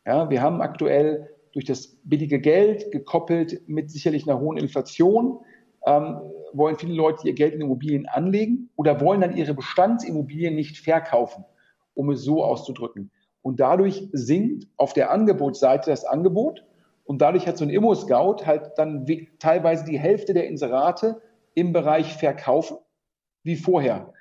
Ja, 0.06 0.30
wir 0.30 0.42
haben 0.42 0.62
aktuell 0.62 1.30
durch 1.52 1.66
das 1.66 1.98
billige 2.06 2.40
Geld 2.40 2.90
gekoppelt 2.94 3.68
mit 3.68 3.92
sicherlich 3.92 4.30
einer 4.30 4.40
hohen 4.40 4.58
Inflation, 4.58 5.40
ähm, 5.86 6.22
wollen 6.54 6.78
viele 6.78 6.94
Leute 6.94 7.28
ihr 7.28 7.34
Geld 7.34 7.54
in 7.54 7.60
Immobilien 7.60 8.06
anlegen 8.06 8.70
oder 8.78 9.02
wollen 9.02 9.20
dann 9.20 9.36
ihre 9.36 9.54
Bestandsimmobilien 9.54 10.56
nicht 10.56 10.78
verkaufen, 10.78 11.44
um 11.96 12.12
es 12.12 12.22
so 12.22 12.46
auszudrücken. 12.46 13.12
Und 13.42 13.60
dadurch 13.60 14.08
sinkt 14.14 14.70
auf 14.78 14.94
der 14.94 15.12
Angebotsseite 15.12 15.90
das 15.90 16.06
Angebot 16.06 16.64
und 17.10 17.24
dadurch 17.24 17.48
hat 17.48 17.58
so 17.58 17.66
ein 17.66 17.72
Immo-Scout 17.72 18.46
halt 18.46 18.74
dann 18.78 19.08
teilweise 19.40 19.84
die 19.84 19.98
Hälfte 19.98 20.36
der 20.36 20.48
Inserate 20.48 21.20
im 21.56 21.74
Bereich 21.74 22.16
Verkaufen 22.16 22.78
wie 23.42 23.56
vorher. 23.56 24.14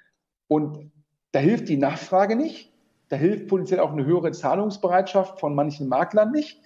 Und 0.47 0.91
da 1.33 1.39
hilft 1.39 1.69
die 1.69 1.77
Nachfrage 1.77 2.35
nicht. 2.35 2.73
Da 3.11 3.17
hilft 3.17 3.49
potenziell 3.49 3.81
auch 3.81 3.93
eine 3.93 4.07
höhere 4.07 4.31
Zahlungsbereitschaft 4.31 5.39
von 5.39 5.55
manchen 5.55 5.87
Maklern 5.87 6.33
nicht. 6.33 6.63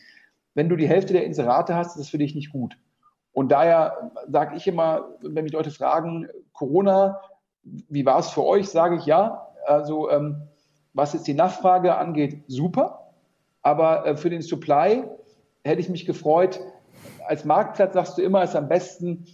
Wenn 0.55 0.69
du 0.69 0.77
die 0.77 0.87
Hälfte 0.87 1.13
der 1.13 1.25
Inserate 1.25 1.75
hast, 1.75 1.97
ist 1.97 1.99
das 1.99 2.11
für 2.11 2.19
dich 2.19 2.37
nicht 2.37 2.53
gut. 2.53 2.79
Und 3.33 3.51
daher 3.51 4.13
sage 4.29 4.55
ich 4.55 4.69
immer, 4.69 5.09
wenn 5.23 5.43
mich 5.43 5.53
Leute 5.53 5.73
fragen, 5.73 6.29
Corona, 6.53 7.21
wie 7.65 8.07
war 8.07 8.21
es 8.21 8.31
für 8.31 8.45
euch, 8.45 8.69
sage 8.69 8.95
ich 8.95 9.07
ja. 9.07 9.49
Also 9.67 10.09
ähm, 10.09 10.47
was 10.93 11.15
jetzt 11.15 11.27
die 11.27 11.35
Nachfrage 11.35 11.97
angeht, 11.97 12.45
super. 12.47 13.13
Aber 13.63 14.07
äh, 14.07 14.17
für 14.17 14.31
den 14.31 14.43
Supply 14.43 15.03
hätte 15.65 15.81
ich 15.81 15.89
mich 15.89 16.07
gefreut. 16.07 16.61
Als 17.27 17.45
Marktplatz 17.45 17.95
sagst 17.95 18.19
du 18.19 18.23
immer, 18.23 18.43
ist 18.43 18.57
am 18.57 18.69
besten, 18.69 19.27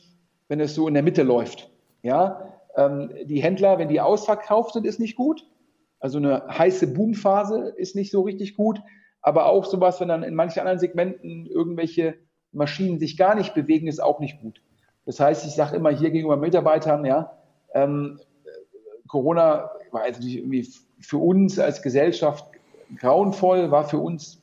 wenn 0.48 0.60
es 0.60 0.74
so 0.74 0.88
in 0.88 0.94
der 0.94 1.02
Mitte 1.02 1.22
läuft. 1.22 1.70
Ja, 2.02 2.54
ähm, 2.76 3.10
die 3.24 3.42
Händler, 3.42 3.78
wenn 3.78 3.88
die 3.88 4.00
ausverkauft 4.00 4.74
sind, 4.74 4.86
ist 4.86 5.00
nicht 5.00 5.16
gut. 5.16 5.44
Also 6.00 6.18
eine 6.18 6.46
heiße 6.46 6.92
Boomphase 6.94 7.74
ist 7.76 7.96
nicht 7.96 8.10
so 8.10 8.22
richtig 8.22 8.56
gut. 8.56 8.80
Aber 9.20 9.46
auch 9.46 9.64
sowas, 9.64 10.00
wenn 10.00 10.08
dann 10.08 10.22
in 10.22 10.34
manchen 10.34 10.60
anderen 10.60 10.78
Segmenten 10.78 11.46
irgendwelche 11.46 12.14
Maschinen 12.52 12.98
sich 12.98 13.16
gar 13.16 13.34
nicht 13.34 13.54
bewegen, 13.54 13.88
ist 13.88 14.00
auch 14.00 14.20
nicht 14.20 14.40
gut. 14.40 14.62
Das 15.06 15.20
heißt, 15.20 15.46
ich 15.46 15.54
sage 15.54 15.76
immer 15.76 15.90
hier 15.90 16.10
gegenüber 16.10 16.36
Mitarbeitern, 16.36 17.04
ja, 17.04 17.38
ähm, 17.74 18.20
Corona 19.08 19.70
war 19.90 20.06
jetzt 20.06 20.22
irgendwie 20.22 20.68
für 21.00 21.18
uns 21.18 21.58
als 21.58 21.82
Gesellschaft 21.82 22.44
grauenvoll, 22.96 23.70
war 23.70 23.88
für 23.88 23.98
uns 23.98 24.42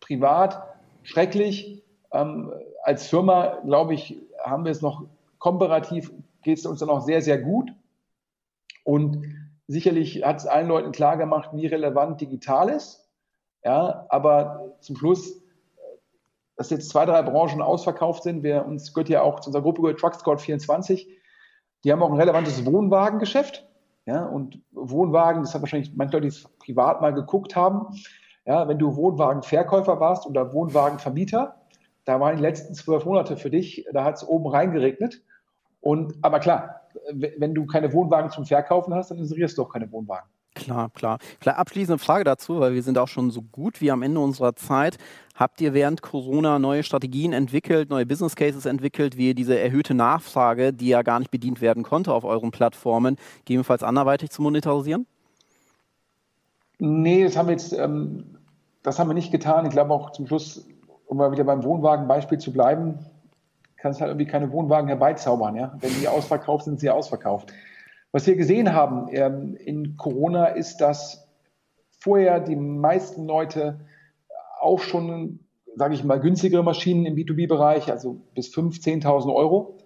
privat 0.00 0.62
schrecklich. 1.02 1.82
Ähm, 2.12 2.52
als 2.82 3.06
Firma, 3.06 3.60
glaube 3.64 3.94
ich, 3.94 4.18
haben 4.42 4.64
wir 4.64 4.72
es 4.72 4.82
noch 4.82 5.06
komparativ, 5.38 6.12
geht 6.42 6.58
es 6.58 6.66
uns 6.66 6.80
dann 6.80 6.90
auch 6.90 7.00
sehr, 7.00 7.22
sehr 7.22 7.38
gut. 7.38 7.72
Und 8.84 9.24
sicherlich 9.66 10.24
hat 10.24 10.38
es 10.38 10.46
allen 10.46 10.68
Leuten 10.68 10.92
klar 10.92 11.16
gemacht, 11.16 11.50
wie 11.52 11.66
relevant 11.66 12.20
digital 12.20 12.68
ist. 12.68 13.08
Ja, 13.64 14.06
aber 14.08 14.74
zum 14.80 14.96
Schluss, 14.96 15.40
dass 16.56 16.70
jetzt 16.70 16.90
zwei, 16.90 17.06
drei 17.06 17.22
Branchen 17.22 17.62
ausverkauft 17.62 18.24
sind. 18.24 18.42
Wir, 18.42 18.66
uns 18.66 18.92
gehört 18.92 19.08
ja 19.08 19.22
auch 19.22 19.40
zu 19.40 19.48
unserer 19.48 19.62
Gruppe 19.62 19.82
gehört 19.82 20.00
Truckscout 20.00 20.38
24. 20.38 21.08
Die 21.84 21.92
haben 21.92 22.02
auch 22.02 22.10
ein 22.10 22.18
relevantes 22.18 22.64
Wohnwagengeschäft. 22.66 23.66
Ja, 24.04 24.24
und 24.24 24.60
Wohnwagen, 24.72 25.42
das 25.42 25.54
hat 25.54 25.62
wahrscheinlich 25.62 25.94
manche 25.94 26.16
Leute, 26.16 26.22
die 26.22 26.36
es 26.36 26.42
privat 26.58 27.00
mal 27.00 27.14
geguckt 27.14 27.54
haben. 27.54 27.96
Ja, 28.44 28.66
wenn 28.66 28.78
du 28.78 28.96
Wohnwagenverkäufer 28.96 30.00
warst 30.00 30.26
oder 30.26 30.52
Wohnwagenvermieter, 30.52 31.54
da 32.04 32.18
waren 32.20 32.36
die 32.36 32.42
letzten 32.42 32.74
zwölf 32.74 33.04
Monate 33.04 33.36
für 33.36 33.50
dich, 33.50 33.86
da 33.92 34.04
hat 34.04 34.16
es 34.16 34.26
oben 34.26 34.48
reingeregnet. 34.48 35.22
Und, 35.80 36.14
aber 36.22 36.40
klar, 36.40 36.82
wenn 37.12 37.54
du 37.54 37.66
keine 37.66 37.92
Wohnwagen 37.92 38.30
zum 38.30 38.44
Verkaufen 38.44 38.94
hast, 38.94 39.10
dann 39.10 39.18
inserierst 39.18 39.58
du 39.58 39.62
auch 39.62 39.68
keine 39.68 39.90
Wohnwagen. 39.92 40.28
Klar, 40.54 40.90
klar. 40.90 41.18
Vielleicht 41.40 41.58
abschließende 41.58 41.98
Frage 41.98 42.24
dazu, 42.24 42.60
weil 42.60 42.74
wir 42.74 42.82
sind 42.82 42.98
auch 42.98 43.08
schon 43.08 43.30
so 43.30 43.40
gut 43.40 43.80
wie 43.80 43.90
am 43.90 44.02
Ende 44.02 44.20
unserer 44.20 44.54
Zeit. 44.54 44.98
Habt 45.34 45.60
ihr 45.60 45.72
während 45.72 46.02
Corona 46.02 46.58
neue 46.58 46.82
Strategien 46.82 47.32
entwickelt, 47.32 47.88
neue 47.88 48.04
Business 48.04 48.36
Cases 48.36 48.66
entwickelt, 48.66 49.16
wie 49.16 49.28
ihr 49.28 49.34
diese 49.34 49.58
erhöhte 49.58 49.94
Nachfrage, 49.94 50.72
die 50.72 50.88
ja 50.88 51.02
gar 51.02 51.20
nicht 51.20 51.30
bedient 51.30 51.62
werden 51.62 51.82
konnte 51.82 52.12
auf 52.12 52.24
euren 52.24 52.50
Plattformen, 52.50 53.16
gegebenenfalls 53.38 53.82
anderweitig 53.82 54.30
zu 54.30 54.42
monetarisieren? 54.42 55.06
Nee, 56.84 57.22
das 57.22 57.36
haben 57.36 57.46
wir 57.46 57.52
jetzt, 57.52 57.72
ähm, 57.72 58.38
das 58.82 58.98
haben 58.98 59.08
wir 59.08 59.14
nicht 59.14 59.30
getan. 59.30 59.66
Ich 59.66 59.70
glaube 59.70 59.94
auch 59.94 60.10
zum 60.10 60.26
Schluss, 60.26 60.66
um 61.06 61.16
mal 61.16 61.30
wieder 61.30 61.44
beim 61.44 61.62
Wohnwagenbeispiel 61.62 62.38
zu 62.38 62.52
bleiben, 62.52 62.98
kannst 63.76 64.00
halt 64.00 64.10
irgendwie 64.10 64.26
keine 64.26 64.50
Wohnwagen 64.50 64.88
herbeizaubern. 64.88 65.54
Ja? 65.54 65.76
Wenn 65.78 65.92
die 66.00 66.08
ausverkauft 66.08 66.64
sind, 66.64 66.72
sind 66.72 66.80
sie 66.80 66.90
ausverkauft. 66.90 67.52
Was 68.10 68.26
wir 68.26 68.34
gesehen 68.34 68.74
haben 68.74 69.06
ähm, 69.12 69.54
in 69.54 69.96
Corona 69.96 70.46
ist, 70.46 70.78
dass 70.78 71.28
vorher 72.00 72.40
die 72.40 72.56
meisten 72.56 73.28
Leute 73.28 73.78
auch 74.60 74.80
schon, 74.80 75.38
sage 75.76 75.94
ich 75.94 76.02
mal, 76.02 76.18
günstigere 76.18 76.64
Maschinen 76.64 77.06
im 77.06 77.14
B2B-Bereich, 77.14 77.92
also 77.92 78.16
bis 78.34 78.52
5.000, 78.52 79.04
10.000 79.04 79.32
Euro, 79.32 79.78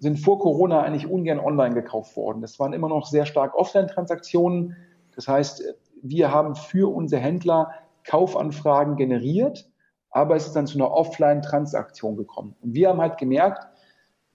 sind 0.00 0.18
vor 0.18 0.38
Corona 0.38 0.82
eigentlich 0.82 1.06
ungern 1.06 1.40
online 1.40 1.74
gekauft 1.74 2.14
worden. 2.14 2.42
Das 2.42 2.58
waren 2.58 2.74
immer 2.74 2.90
noch 2.90 3.06
sehr 3.06 3.24
stark 3.24 3.54
Offline-Transaktionen. 3.54 4.76
Das 5.16 5.28
heißt, 5.28 5.64
wir 6.02 6.32
haben 6.32 6.54
für 6.54 6.94
unsere 6.94 7.22
Händler 7.22 7.72
Kaufanfragen 8.04 8.96
generiert 8.96 9.72
aber 10.12 10.36
es 10.36 10.46
ist 10.46 10.54
dann 10.54 10.66
zu 10.66 10.78
einer 10.78 10.92
Offline-Transaktion 10.92 12.16
gekommen. 12.16 12.54
Und 12.60 12.74
wir 12.74 12.90
haben 12.90 13.00
halt 13.00 13.18
gemerkt, 13.18 13.66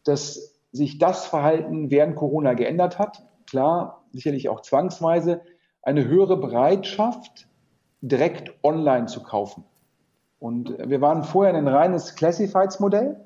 dass 0.03 0.55
sich 0.71 0.97
das 0.97 1.25
Verhalten 1.25 1.91
während 1.91 2.15
Corona 2.15 2.53
geändert 2.53 2.99
hat. 2.99 3.23
Klar, 3.47 4.03
sicherlich 4.11 4.49
auch 4.49 4.61
zwangsweise, 4.61 5.41
eine 5.83 6.05
höhere 6.05 6.37
Bereitschaft, 6.37 7.47
direkt 8.01 8.53
online 8.63 9.05
zu 9.05 9.23
kaufen. 9.23 9.63
Und 10.39 10.77
wir 10.77 10.99
waren 11.01 11.23
vorher 11.23 11.53
ein 11.53 11.67
reines 11.67 12.15
Classifieds-Modell 12.15 13.19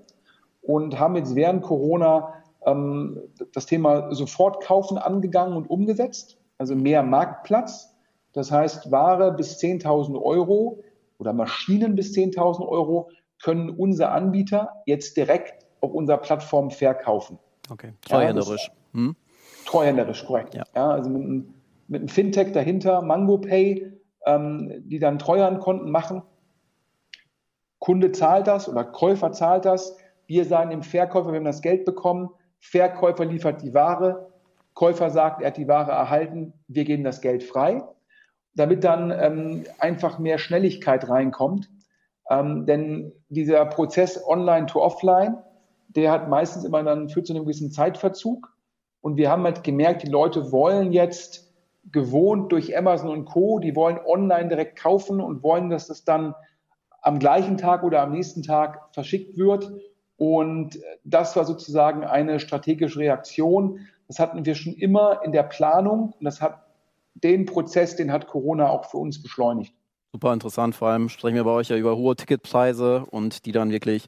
und 0.61 0.99
haben 0.99 1.15
jetzt 1.15 1.35
während 1.35 1.63
Corona 1.63 2.33
ähm, 2.65 3.19
das 3.53 3.65
Thema 3.65 4.13
Sofortkaufen 4.13 4.97
angegangen 4.97 5.57
und 5.57 5.69
umgesetzt, 5.69 6.37
also 6.57 6.75
mehr 6.75 7.01
Marktplatz. 7.03 7.90
Das 8.33 8.51
heißt, 8.51 8.91
Ware 8.91 9.33
bis 9.33 9.57
10.000 9.59 10.21
Euro 10.21 10.83
oder 11.17 11.33
Maschinen 11.33 11.95
bis 11.95 12.13
10.000 12.13 12.67
Euro 12.67 13.09
können 13.41 13.69
unser 13.69 14.11
Anbieter 14.11 14.69
jetzt 14.85 15.17
direkt 15.17 15.65
auf 15.81 15.93
unserer 15.93 16.17
Plattform 16.17 16.69
verkaufen. 16.71 17.39
Okay, 17.69 17.93
treuhänderisch. 18.01 18.71
Hm? 18.93 19.15
Treuhänderisch, 19.65 20.25
korrekt. 20.25 20.53
Ja. 20.53 20.63
ja 20.75 20.91
also 20.91 21.09
mit 21.09 21.23
einem, 21.23 21.53
mit 21.87 22.01
einem 22.01 22.07
Fintech 22.07 22.51
dahinter, 22.51 23.01
MangoPay, 23.01 23.91
ähm, 24.25 24.83
die 24.85 24.99
dann 24.99 25.19
Treuhandkonten 25.19 25.89
machen. 25.91 26.21
Kunde 27.79 28.11
zahlt 28.11 28.47
das 28.47 28.69
oder 28.69 28.83
Käufer 28.83 29.31
zahlt 29.31 29.65
das. 29.65 29.97
Wir 30.27 30.45
sagen 30.45 30.69
dem 30.69 30.83
Verkäufer, 30.83 31.31
wir 31.31 31.37
haben 31.37 31.45
das 31.45 31.61
Geld 31.61 31.83
bekommen. 31.83 32.29
Verkäufer 32.59 33.25
liefert 33.25 33.63
die 33.63 33.73
Ware. 33.73 34.31
Käufer 34.75 35.09
sagt, 35.09 35.41
er 35.41 35.47
hat 35.47 35.57
die 35.57 35.67
Ware 35.67 35.91
erhalten. 35.91 36.53
Wir 36.67 36.85
geben 36.85 37.03
das 37.03 37.21
Geld 37.21 37.43
frei 37.43 37.83
damit 38.53 38.83
dann 38.83 39.11
ähm, 39.11 39.63
einfach 39.79 40.19
mehr 40.19 40.37
Schnelligkeit 40.37 41.07
reinkommt. 41.07 41.69
Ähm, 42.29 42.65
denn 42.65 43.11
dieser 43.29 43.65
Prozess 43.65 44.21
online 44.25 44.65
to 44.65 44.81
offline, 44.81 45.37
der 45.89 46.11
hat 46.11 46.29
meistens 46.29 46.63
immer 46.63 46.83
dann 46.83 47.09
führt 47.09 47.27
zu 47.27 47.33
einem 47.33 47.43
gewissen 47.43 47.71
Zeitverzug. 47.71 48.53
Und 49.01 49.17
wir 49.17 49.29
haben 49.29 49.43
halt 49.43 49.63
gemerkt, 49.63 50.03
die 50.03 50.09
Leute 50.09 50.51
wollen 50.51 50.91
jetzt 50.91 51.51
gewohnt 51.91 52.51
durch 52.51 52.77
Amazon 52.77 53.09
und 53.09 53.25
Co., 53.25 53.59
die 53.59 53.75
wollen 53.75 53.99
online 54.05 54.49
direkt 54.49 54.77
kaufen 54.77 55.19
und 55.19 55.43
wollen, 55.43 55.69
dass 55.69 55.87
das 55.87 56.03
dann 56.03 56.35
am 57.01 57.17
gleichen 57.17 57.57
Tag 57.57 57.83
oder 57.83 58.01
am 58.01 58.11
nächsten 58.11 58.43
Tag 58.43 58.93
verschickt 58.93 59.37
wird. 59.37 59.71
Und 60.17 60.79
das 61.03 61.35
war 61.35 61.45
sozusagen 61.45 62.03
eine 62.03 62.39
strategische 62.39 62.99
Reaktion. 62.99 63.79
Das 64.07 64.19
hatten 64.19 64.45
wir 64.45 64.53
schon 64.53 64.73
immer 64.73 65.21
in 65.23 65.31
der 65.31 65.43
Planung 65.43 66.13
und 66.19 66.23
das 66.23 66.41
hat 66.41 66.61
den 67.13 67.45
Prozess, 67.45 67.95
den 67.95 68.11
hat 68.11 68.27
Corona 68.27 68.69
auch 68.69 68.85
für 68.85 68.97
uns 68.97 69.21
beschleunigt. 69.21 69.73
Super 70.13 70.33
interessant, 70.33 70.75
vor 70.75 70.89
allem 70.89 71.07
sprechen 71.09 71.35
wir 71.35 71.45
bei 71.45 71.51
euch 71.51 71.69
ja 71.69 71.77
über 71.77 71.95
hohe 71.95 72.15
Ticketpreise 72.15 73.05
und 73.09 73.45
die 73.45 73.53
dann 73.53 73.71
wirklich 73.71 74.05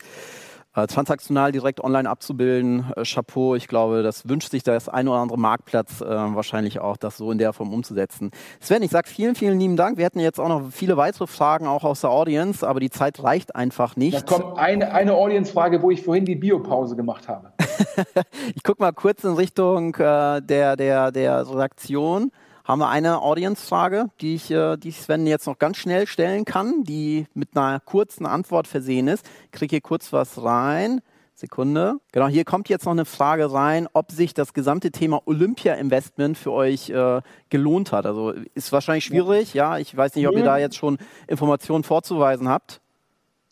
äh, 0.76 0.88
transaktional 0.88 1.52
direkt 1.52 1.82
online 1.82 2.10
abzubilden. 2.10 2.92
Äh, 2.96 3.04
Chapeau, 3.04 3.56
ich 3.56 3.68
glaube, 3.68 4.04
das 4.04 4.28
wünscht 4.28 4.50
sich 4.50 4.64
das 4.64 4.90
ein 4.90 5.08
oder 5.08 5.20
andere 5.20 5.38
Marktplatz 5.38 6.02
äh, 6.02 6.06
wahrscheinlich 6.08 6.80
auch, 6.80 6.98
das 6.98 7.18
so 7.18 7.32
in 7.32 7.38
der 7.38 7.54
Form 7.54 7.72
umzusetzen. 7.74 8.32
Sven, 8.60 8.82
ich 8.82 8.92
sage 8.92 9.08
vielen, 9.08 9.36
vielen 9.36 9.60
lieben 9.60 9.76
Dank. 9.76 9.98
Wir 9.98 10.06
hätten 10.06 10.20
jetzt 10.20 10.40
auch 10.40 10.50
noch 10.50 10.72
viele 10.72 10.98
weitere 10.98 11.28
Fragen 11.28 11.68
auch 11.68 11.84
aus 11.84 12.02
der 12.02 12.10
Audience, 12.10 12.68
aber 12.68 12.80
die 12.80 12.90
Zeit 12.90 13.24
reicht 13.24 13.56
einfach 13.56 13.96
nicht. 13.96 14.16
Da 14.16 14.22
kommt 14.22 14.58
eine, 14.58 14.92
eine 14.94 15.14
Audience-Frage, 15.14 15.82
wo 15.82 15.92
ich 15.92 16.04
vorhin 16.04 16.26
die 16.26 16.36
Biopause 16.36 16.96
gemacht 16.96 17.28
habe. 17.28 17.54
ich 18.56 18.64
gucke 18.64 18.82
mal 18.82 18.94
kurz 18.94 19.24
in 19.24 19.34
Richtung 19.34 19.94
äh, 19.96 20.42
der, 20.42 20.76
der, 20.76 21.12
der 21.12 21.48
Redaktion 21.48 22.32
haben 22.64 22.80
wir 22.80 22.90
eine 22.90 23.22
Audience-Frage, 23.22 24.08
die 24.22 24.36
ich, 24.36 24.52
äh, 24.52 24.78
die 24.78 24.92
Sven 24.92 25.28
jetzt 25.28 25.48
noch 25.48 25.60
ganz 25.60 25.78
schnell 25.78 26.08
stellen 26.08 26.46
kann, 26.46 26.84
die 26.84 27.28
mit 27.34 27.56
einer 27.56 27.80
kurzen 27.80 28.26
Antwort 28.26 28.68
versehen 28.68 29.08
ist. 29.08 29.26
Ich 29.46 29.52
kriege 29.52 29.76
hier 29.76 29.82
kurz 29.82 30.14
was 30.14 30.42
rein. 30.44 31.02
Sekunde. 31.36 31.96
Genau, 32.12 32.28
hier 32.28 32.46
kommt 32.46 32.70
jetzt 32.70 32.86
noch 32.86 32.92
eine 32.92 33.06
Frage 33.06 33.52
rein, 33.52 33.88
ob 33.94 34.12
sich 34.12 34.36
das 34.36 34.54
gesamte 34.54 34.92
Thema 34.92 35.22
Olympia-Investment 35.26 36.38
für 36.38 36.52
euch 36.52 36.92
äh, 36.92 37.22
gelohnt 37.50 37.92
hat. 37.92 38.06
Also 38.06 38.34
ist 38.54 38.72
wahrscheinlich 38.72 39.06
schwierig, 39.06 39.54
ja. 39.54 39.80
Ich 39.80 39.98
weiß 39.98 40.16
nicht, 40.16 40.28
ob 40.28 40.36
ihr 40.36 40.44
da 40.44 40.58
jetzt 40.58 40.76
schon 40.76 41.00
Informationen 41.28 41.84
vorzuweisen 41.84 42.48
habt. 42.48 42.83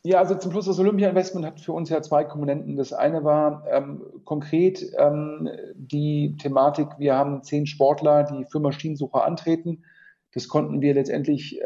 Ja, 0.03 0.17
also 0.17 0.33
zum 0.33 0.51
Schluss, 0.51 0.65
das 0.65 0.79
Olympia-Investment 0.79 1.45
hat 1.45 1.61
für 1.61 1.73
uns 1.73 1.89
ja 1.89 2.01
zwei 2.01 2.23
Komponenten. 2.23 2.75
Das 2.75 2.91
eine 2.91 3.23
war 3.23 3.63
ähm, 3.69 4.01
konkret 4.25 4.83
ähm, 4.97 5.47
die 5.75 6.35
Thematik, 6.37 6.87
wir 6.97 7.15
haben 7.15 7.43
zehn 7.43 7.67
Sportler, 7.67 8.23
die 8.23 8.45
für 8.45 8.59
Maschinensucher 8.59 9.23
antreten. 9.23 9.83
Das 10.33 10.47
konnten 10.47 10.81
wir 10.81 10.95
letztendlich 10.95 11.61
äh, 11.61 11.65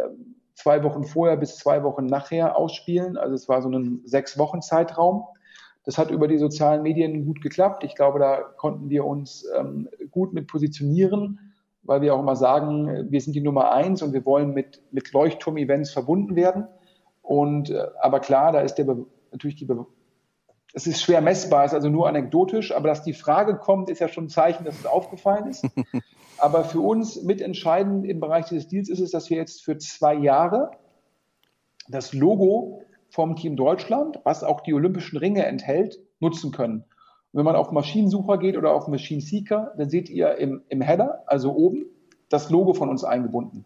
zwei 0.53 0.83
Wochen 0.83 1.05
vorher 1.05 1.38
bis 1.38 1.57
zwei 1.57 1.81
Wochen 1.83 2.07
nachher 2.07 2.57
ausspielen. 2.57 3.15
Also 3.15 3.36
es 3.36 3.47
war 3.47 3.61
so 3.61 3.69
ein 3.69 4.01
sechs 4.03 4.38
Wochen 4.38 4.61
Zeitraum. 4.61 5.23
Das 5.86 5.97
hat 5.97 6.11
über 6.11 6.27
die 6.27 6.38
sozialen 6.38 6.81
Medien 6.81 7.25
gut 7.25 7.41
geklappt. 7.41 7.86
Ich 7.86 7.95
glaube, 7.95 8.19
da 8.19 8.41
konnten 8.57 8.89
wir 8.89 9.05
uns 9.05 9.45
ähm, 9.57 9.88
gut 10.11 10.33
mit 10.33 10.47
positionieren, 10.47 11.53
weil 11.83 12.01
wir 12.01 12.13
auch 12.13 12.19
immer 12.19 12.36
sagen, 12.36 13.09
wir 13.09 13.21
sind 13.21 13.33
die 13.33 13.41
Nummer 13.41 13.71
eins 13.71 14.01
und 14.01 14.11
wir 14.11 14.25
wollen 14.25 14.53
mit, 14.53 14.81
mit 14.91 15.13
Leuchtturm-Events 15.13 15.91
verbunden 15.91 16.36
werden. 16.36 16.67
Und 17.26 17.69
äh, 17.69 17.88
aber 18.01 18.19
klar, 18.19 18.51
da 18.51 18.61
ist 18.61 18.76
der 18.76 18.86
natürlich 19.32 19.55
die 19.55 19.65
Be 19.65 19.86
es 20.78 20.88
ist 20.88 21.01
schwer 21.01 21.21
messbar, 21.21 21.63
ist 21.63 21.73
also 21.73 21.88
nur 21.88 22.05
anekdotisch, 22.05 22.76
aber 22.76 22.89
dass 22.89 23.01
die 23.01 23.13
Frage 23.13 23.55
kommt, 23.55 23.89
ist 23.89 23.99
ja 23.99 24.09
schon 24.09 24.26
ein 24.26 24.30
Zeichen, 24.30 24.65
dass 24.65 24.78
es 24.78 24.86
aufgefallen 24.86 25.47
ist. 25.47 25.65
aber 26.38 26.65
für 26.65 26.82
uns 26.82 27.23
mitentscheidend 27.23 28.05
im 28.05 28.19
Bereich 28.19 28.47
dieses 28.47 28.67
Deals 28.67 28.89
ist 28.89 28.99
es, 28.99 29.11
dass 29.11 29.30
wir 29.30 29.38
jetzt 29.38 29.63
für 29.63 29.78
zwei 29.78 30.13
Jahre 30.13 30.71
das 31.88 32.11
Logo 32.11 32.82
vom 33.09 33.38
Team 33.38 33.55
Deutschland, 33.55 34.19
was 34.26 34.43
auch 34.43 34.59
die 34.59 34.73
olympischen 34.73 35.17
Ringe 35.17 35.45
enthält, 35.45 35.97
nutzen 36.19 36.51
können. 36.51 36.84
Und 37.32 37.39
wenn 37.39 37.45
man 37.45 37.55
auf 37.55 37.71
Maschinensucher 37.71 38.38
geht 38.38 38.57
oder 38.57 38.73
auf 38.73 38.89
Machine 38.89 39.21
Seeker, 39.21 39.73
dann 39.78 39.89
seht 39.89 40.09
ihr 40.09 40.38
im, 40.38 40.63
im 40.67 40.82
Header, 40.82 41.23
also 41.26 41.55
oben, 41.55 41.86
das 42.28 42.49
Logo 42.49 42.73
von 42.73 42.89
uns 42.89 43.05
eingebunden. 43.05 43.65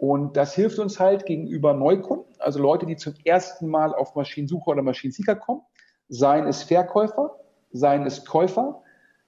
Und 0.00 0.38
das 0.38 0.54
hilft 0.54 0.78
uns 0.78 0.98
halt 0.98 1.26
gegenüber 1.26 1.74
Neukunden, 1.74 2.24
also 2.38 2.58
Leute, 2.58 2.86
die 2.86 2.96
zum 2.96 3.12
ersten 3.22 3.68
Mal 3.68 3.94
auf 3.94 4.14
Maschinensucher 4.14 4.68
oder 4.68 4.80
Maschinenseeker 4.80 5.36
kommen, 5.36 5.60
seien 6.08 6.46
es 6.46 6.62
Verkäufer, 6.62 7.36
seien 7.70 8.06
es 8.06 8.24
Käufer, 8.24 8.80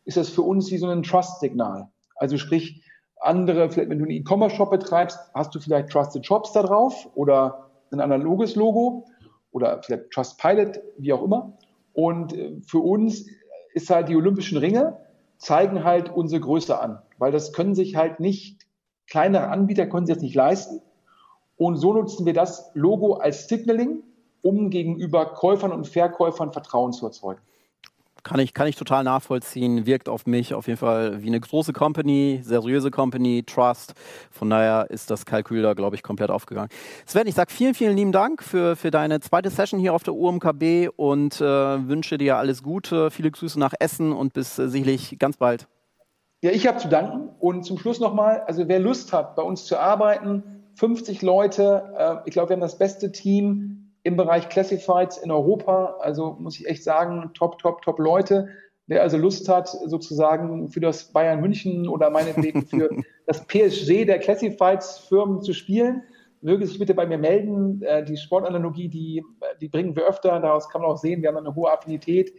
ist 0.07 0.17
das 0.17 0.31
für 0.31 0.41
uns 0.41 0.71
wie 0.71 0.79
so 0.79 0.89
ein 0.89 1.03
Trust-Signal. 1.03 1.91
Also 2.17 2.39
sprich, 2.39 2.83
andere, 3.21 3.71
vielleicht 3.71 3.91
wenn 3.91 3.99
du 3.99 4.07
einen 4.07 4.15
E-Commerce-Shop 4.15 4.71
betreibst, 4.71 5.19
hast 5.35 5.55
du 5.55 5.61
vielleicht 5.61 5.91
Trusted 5.91 6.25
Shops 6.25 6.53
da 6.53 6.63
drauf 6.63 7.07
oder 7.17 7.69
ein 7.91 8.01
analoges 8.01 8.57
Logo 8.57 9.05
oder 9.51 9.83
vielleicht 9.83 10.11
Trustpilot, 10.11 10.81
wie 10.97 11.13
auch 11.13 11.23
immer. 11.23 11.53
Und 11.93 12.33
äh, 12.33 12.63
für 12.67 12.79
uns 12.79 13.27
ist 13.75 13.91
halt 13.91 14.09
die 14.09 14.17
Olympischen 14.17 14.57
Ringe 14.57 14.97
zeigen 15.37 15.85
halt 15.85 16.09
unsere 16.09 16.41
Größe 16.41 16.81
an, 16.81 17.03
weil 17.19 17.31
das 17.31 17.53
können 17.53 17.75
sich 17.75 17.95
halt 17.95 18.21
nicht 18.21 18.62
kleinere 19.07 19.49
Anbieter 19.49 19.87
können 19.87 20.07
sich 20.07 20.15
das 20.15 20.23
nicht 20.23 20.35
leisten. 20.35 20.81
Und 21.57 21.77
so 21.77 21.93
nutzen 21.93 22.27
wir 22.27 22.33
das 22.33 22.71
Logo 22.75 23.15
als 23.15 23.49
Signaling 23.49 24.03
um 24.43 24.71
gegenüber 24.71 25.27
Käufern 25.27 25.73
und 25.73 25.87
Verkäufern 25.87 26.53
Vertrauen 26.53 26.93
zu 26.93 27.07
erzeugen. 27.07 27.41
Kann 28.25 28.39
ich, 28.39 28.55
kann 28.55 28.69
ich 28.69 28.77
total 28.77 29.03
nachvollziehen. 29.03 29.85
Wirkt 29.85 30.09
auf 30.09 30.27
mich 30.27 30.55
auf 30.55 30.69
jeden 30.69 30.79
Fall 30.79 31.23
wie 31.23 31.27
eine 31.27 31.41
große 31.41 31.73
Company, 31.73 32.41
seriöse 32.45 32.93
Company, 32.93 33.43
Trust. 33.45 33.95
Von 34.31 34.49
daher 34.49 34.89
ist 34.91 35.11
das 35.11 35.27
Kalkül 35.27 35.63
da, 35.63 35.75
glaube 35.75 35.97
ich, 35.97 36.05
komplett 36.05 36.31
aufgegangen. 36.31 36.69
Sven, 37.05 37.27
ich 37.27 37.35
sage 37.35 37.53
vielen, 37.53 37.75
vielen 37.75 37.97
lieben 37.97 38.13
Dank 38.13 38.43
für, 38.45 38.77
für 38.77 38.93
deine 38.93 39.19
zweite 39.19 39.51
Session 39.51 39.81
hier 39.81 39.93
auf 39.93 40.05
der 40.05 40.15
UMKB 40.15 40.91
und 40.95 41.41
äh, 41.41 41.45
wünsche 41.89 42.17
dir 42.17 42.37
alles 42.37 42.63
Gute. 42.63 43.11
Viele 43.11 43.33
Grüße 43.33 43.59
nach 43.59 43.75
Essen 43.81 44.13
und 44.13 44.35
bis 44.35 44.57
äh, 44.57 44.69
sicherlich 44.69 45.17
ganz 45.19 45.37
bald. 45.37 45.67
Ja, 46.43 46.51
ich 46.51 46.67
habe 46.67 46.79
zu 46.79 46.89
danken. 46.89 47.31
Und 47.39 47.65
zum 47.65 47.79
Schluss 47.79 48.01
nochmal, 48.01 48.41
also 48.47 48.67
wer 48.67 48.81
Lust 48.81 49.13
hat, 49.13 49.37
bei 49.37 49.43
uns 49.43 49.65
zu 49.65 49.79
arbeiten, 49.79 50.43
50 50.75 51.23
Leute, 51.23 51.95
äh, 51.97 52.17
ich 52.27 52.33
glaube, 52.33 52.51
wir 52.51 52.55
haben 52.55 52.61
das 52.61 52.79
beste 52.79 53.13
Team 53.13 53.93
im 54.03 54.17
Bereich 54.17 54.49
Classifieds 54.49 55.19
in 55.19 55.31
Europa. 55.31 55.99
Also 56.01 56.37
muss 56.41 56.59
ich 56.59 56.67
echt 56.67 56.83
sagen, 56.83 57.31
top, 57.35 57.59
top, 57.59 57.83
top 57.83 58.01
Leute. 58.01 58.49
Wer 58.89 59.03
also 59.03 59.17
Lust 59.17 59.49
hat, 59.49 59.69
sozusagen 59.69 60.69
für 60.69 60.81
das 60.81 61.13
Bayern 61.13 61.41
München 61.41 61.89
oder 61.89 62.11
meinetwegen 62.11 62.63
für 62.67 62.91
das 63.27 63.47
PSG 63.47 64.05
der 64.05 64.19
Classifieds-Firmen 64.19 65.43
zu 65.43 65.53
spielen, 65.53 66.03
möge 66.41 66.67
sich 66.67 66.81
bitte 66.81 66.95
bei 66.95 67.07
mir 67.07 67.19
melden. 67.19 67.83
Äh, 67.83 68.05
die 68.05 68.17
Sportanalogie, 68.17 68.89
die, 68.89 69.25
die 69.61 69.69
bringen 69.69 69.95
wir 69.95 70.09
öfter. 70.09 70.41
Daraus 70.41 70.69
kann 70.69 70.83
man 70.83 70.91
auch 70.91 70.99
sehen, 70.99 71.23
wir 71.23 71.29
haben 71.29 71.37
eine 71.37 71.55
hohe 71.55 71.71
Affinität. 71.71 72.33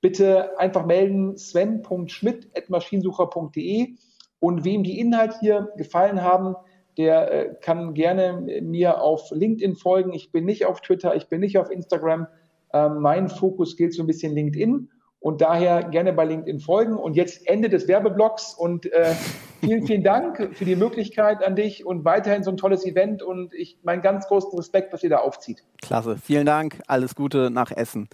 Bitte 0.00 0.58
einfach 0.58 0.86
melden 0.86 1.36
sven.schmidt.maschinensucher.de 1.36 3.96
und 4.38 4.64
wem 4.64 4.82
die 4.82 4.98
Inhalte 4.98 5.36
hier 5.40 5.68
gefallen 5.76 6.22
haben, 6.22 6.56
der 6.96 7.32
äh, 7.32 7.54
kann 7.60 7.94
gerne 7.94 8.60
mir 8.62 9.00
auf 9.00 9.30
LinkedIn 9.30 9.76
folgen. 9.76 10.12
Ich 10.12 10.32
bin 10.32 10.44
nicht 10.44 10.66
auf 10.66 10.80
Twitter, 10.80 11.14
ich 11.14 11.28
bin 11.28 11.40
nicht 11.40 11.58
auf 11.58 11.70
Instagram. 11.70 12.26
Ähm, 12.72 13.00
mein 13.00 13.28
Fokus 13.28 13.76
gilt 13.76 13.94
so 13.94 14.02
ein 14.02 14.06
bisschen 14.06 14.34
LinkedIn 14.34 14.88
und 15.20 15.40
daher 15.40 15.84
gerne 15.84 16.12
bei 16.12 16.24
LinkedIn 16.24 16.60
folgen. 16.60 16.96
Und 16.96 17.14
jetzt 17.14 17.46
Ende 17.46 17.68
des 17.68 17.86
Werbeblocks 17.86 18.54
und 18.54 18.90
äh, 18.92 19.14
vielen, 19.60 19.86
vielen 19.86 20.02
Dank 20.02 20.50
für 20.54 20.64
die 20.64 20.76
Möglichkeit 20.76 21.44
an 21.44 21.56
dich 21.56 21.84
und 21.84 22.04
weiterhin 22.04 22.42
so 22.42 22.50
ein 22.50 22.56
tolles 22.56 22.84
Event 22.84 23.22
und 23.22 23.54
ich 23.54 23.78
meinen 23.82 24.02
ganz 24.02 24.26
großen 24.26 24.58
Respekt, 24.58 24.92
was 24.92 25.02
ihr 25.02 25.10
da 25.10 25.18
aufzieht. 25.18 25.62
Klasse, 25.82 26.16
vielen 26.16 26.46
Dank, 26.46 26.80
alles 26.86 27.14
Gute 27.14 27.50
nach 27.50 27.70
Essen. 27.70 28.08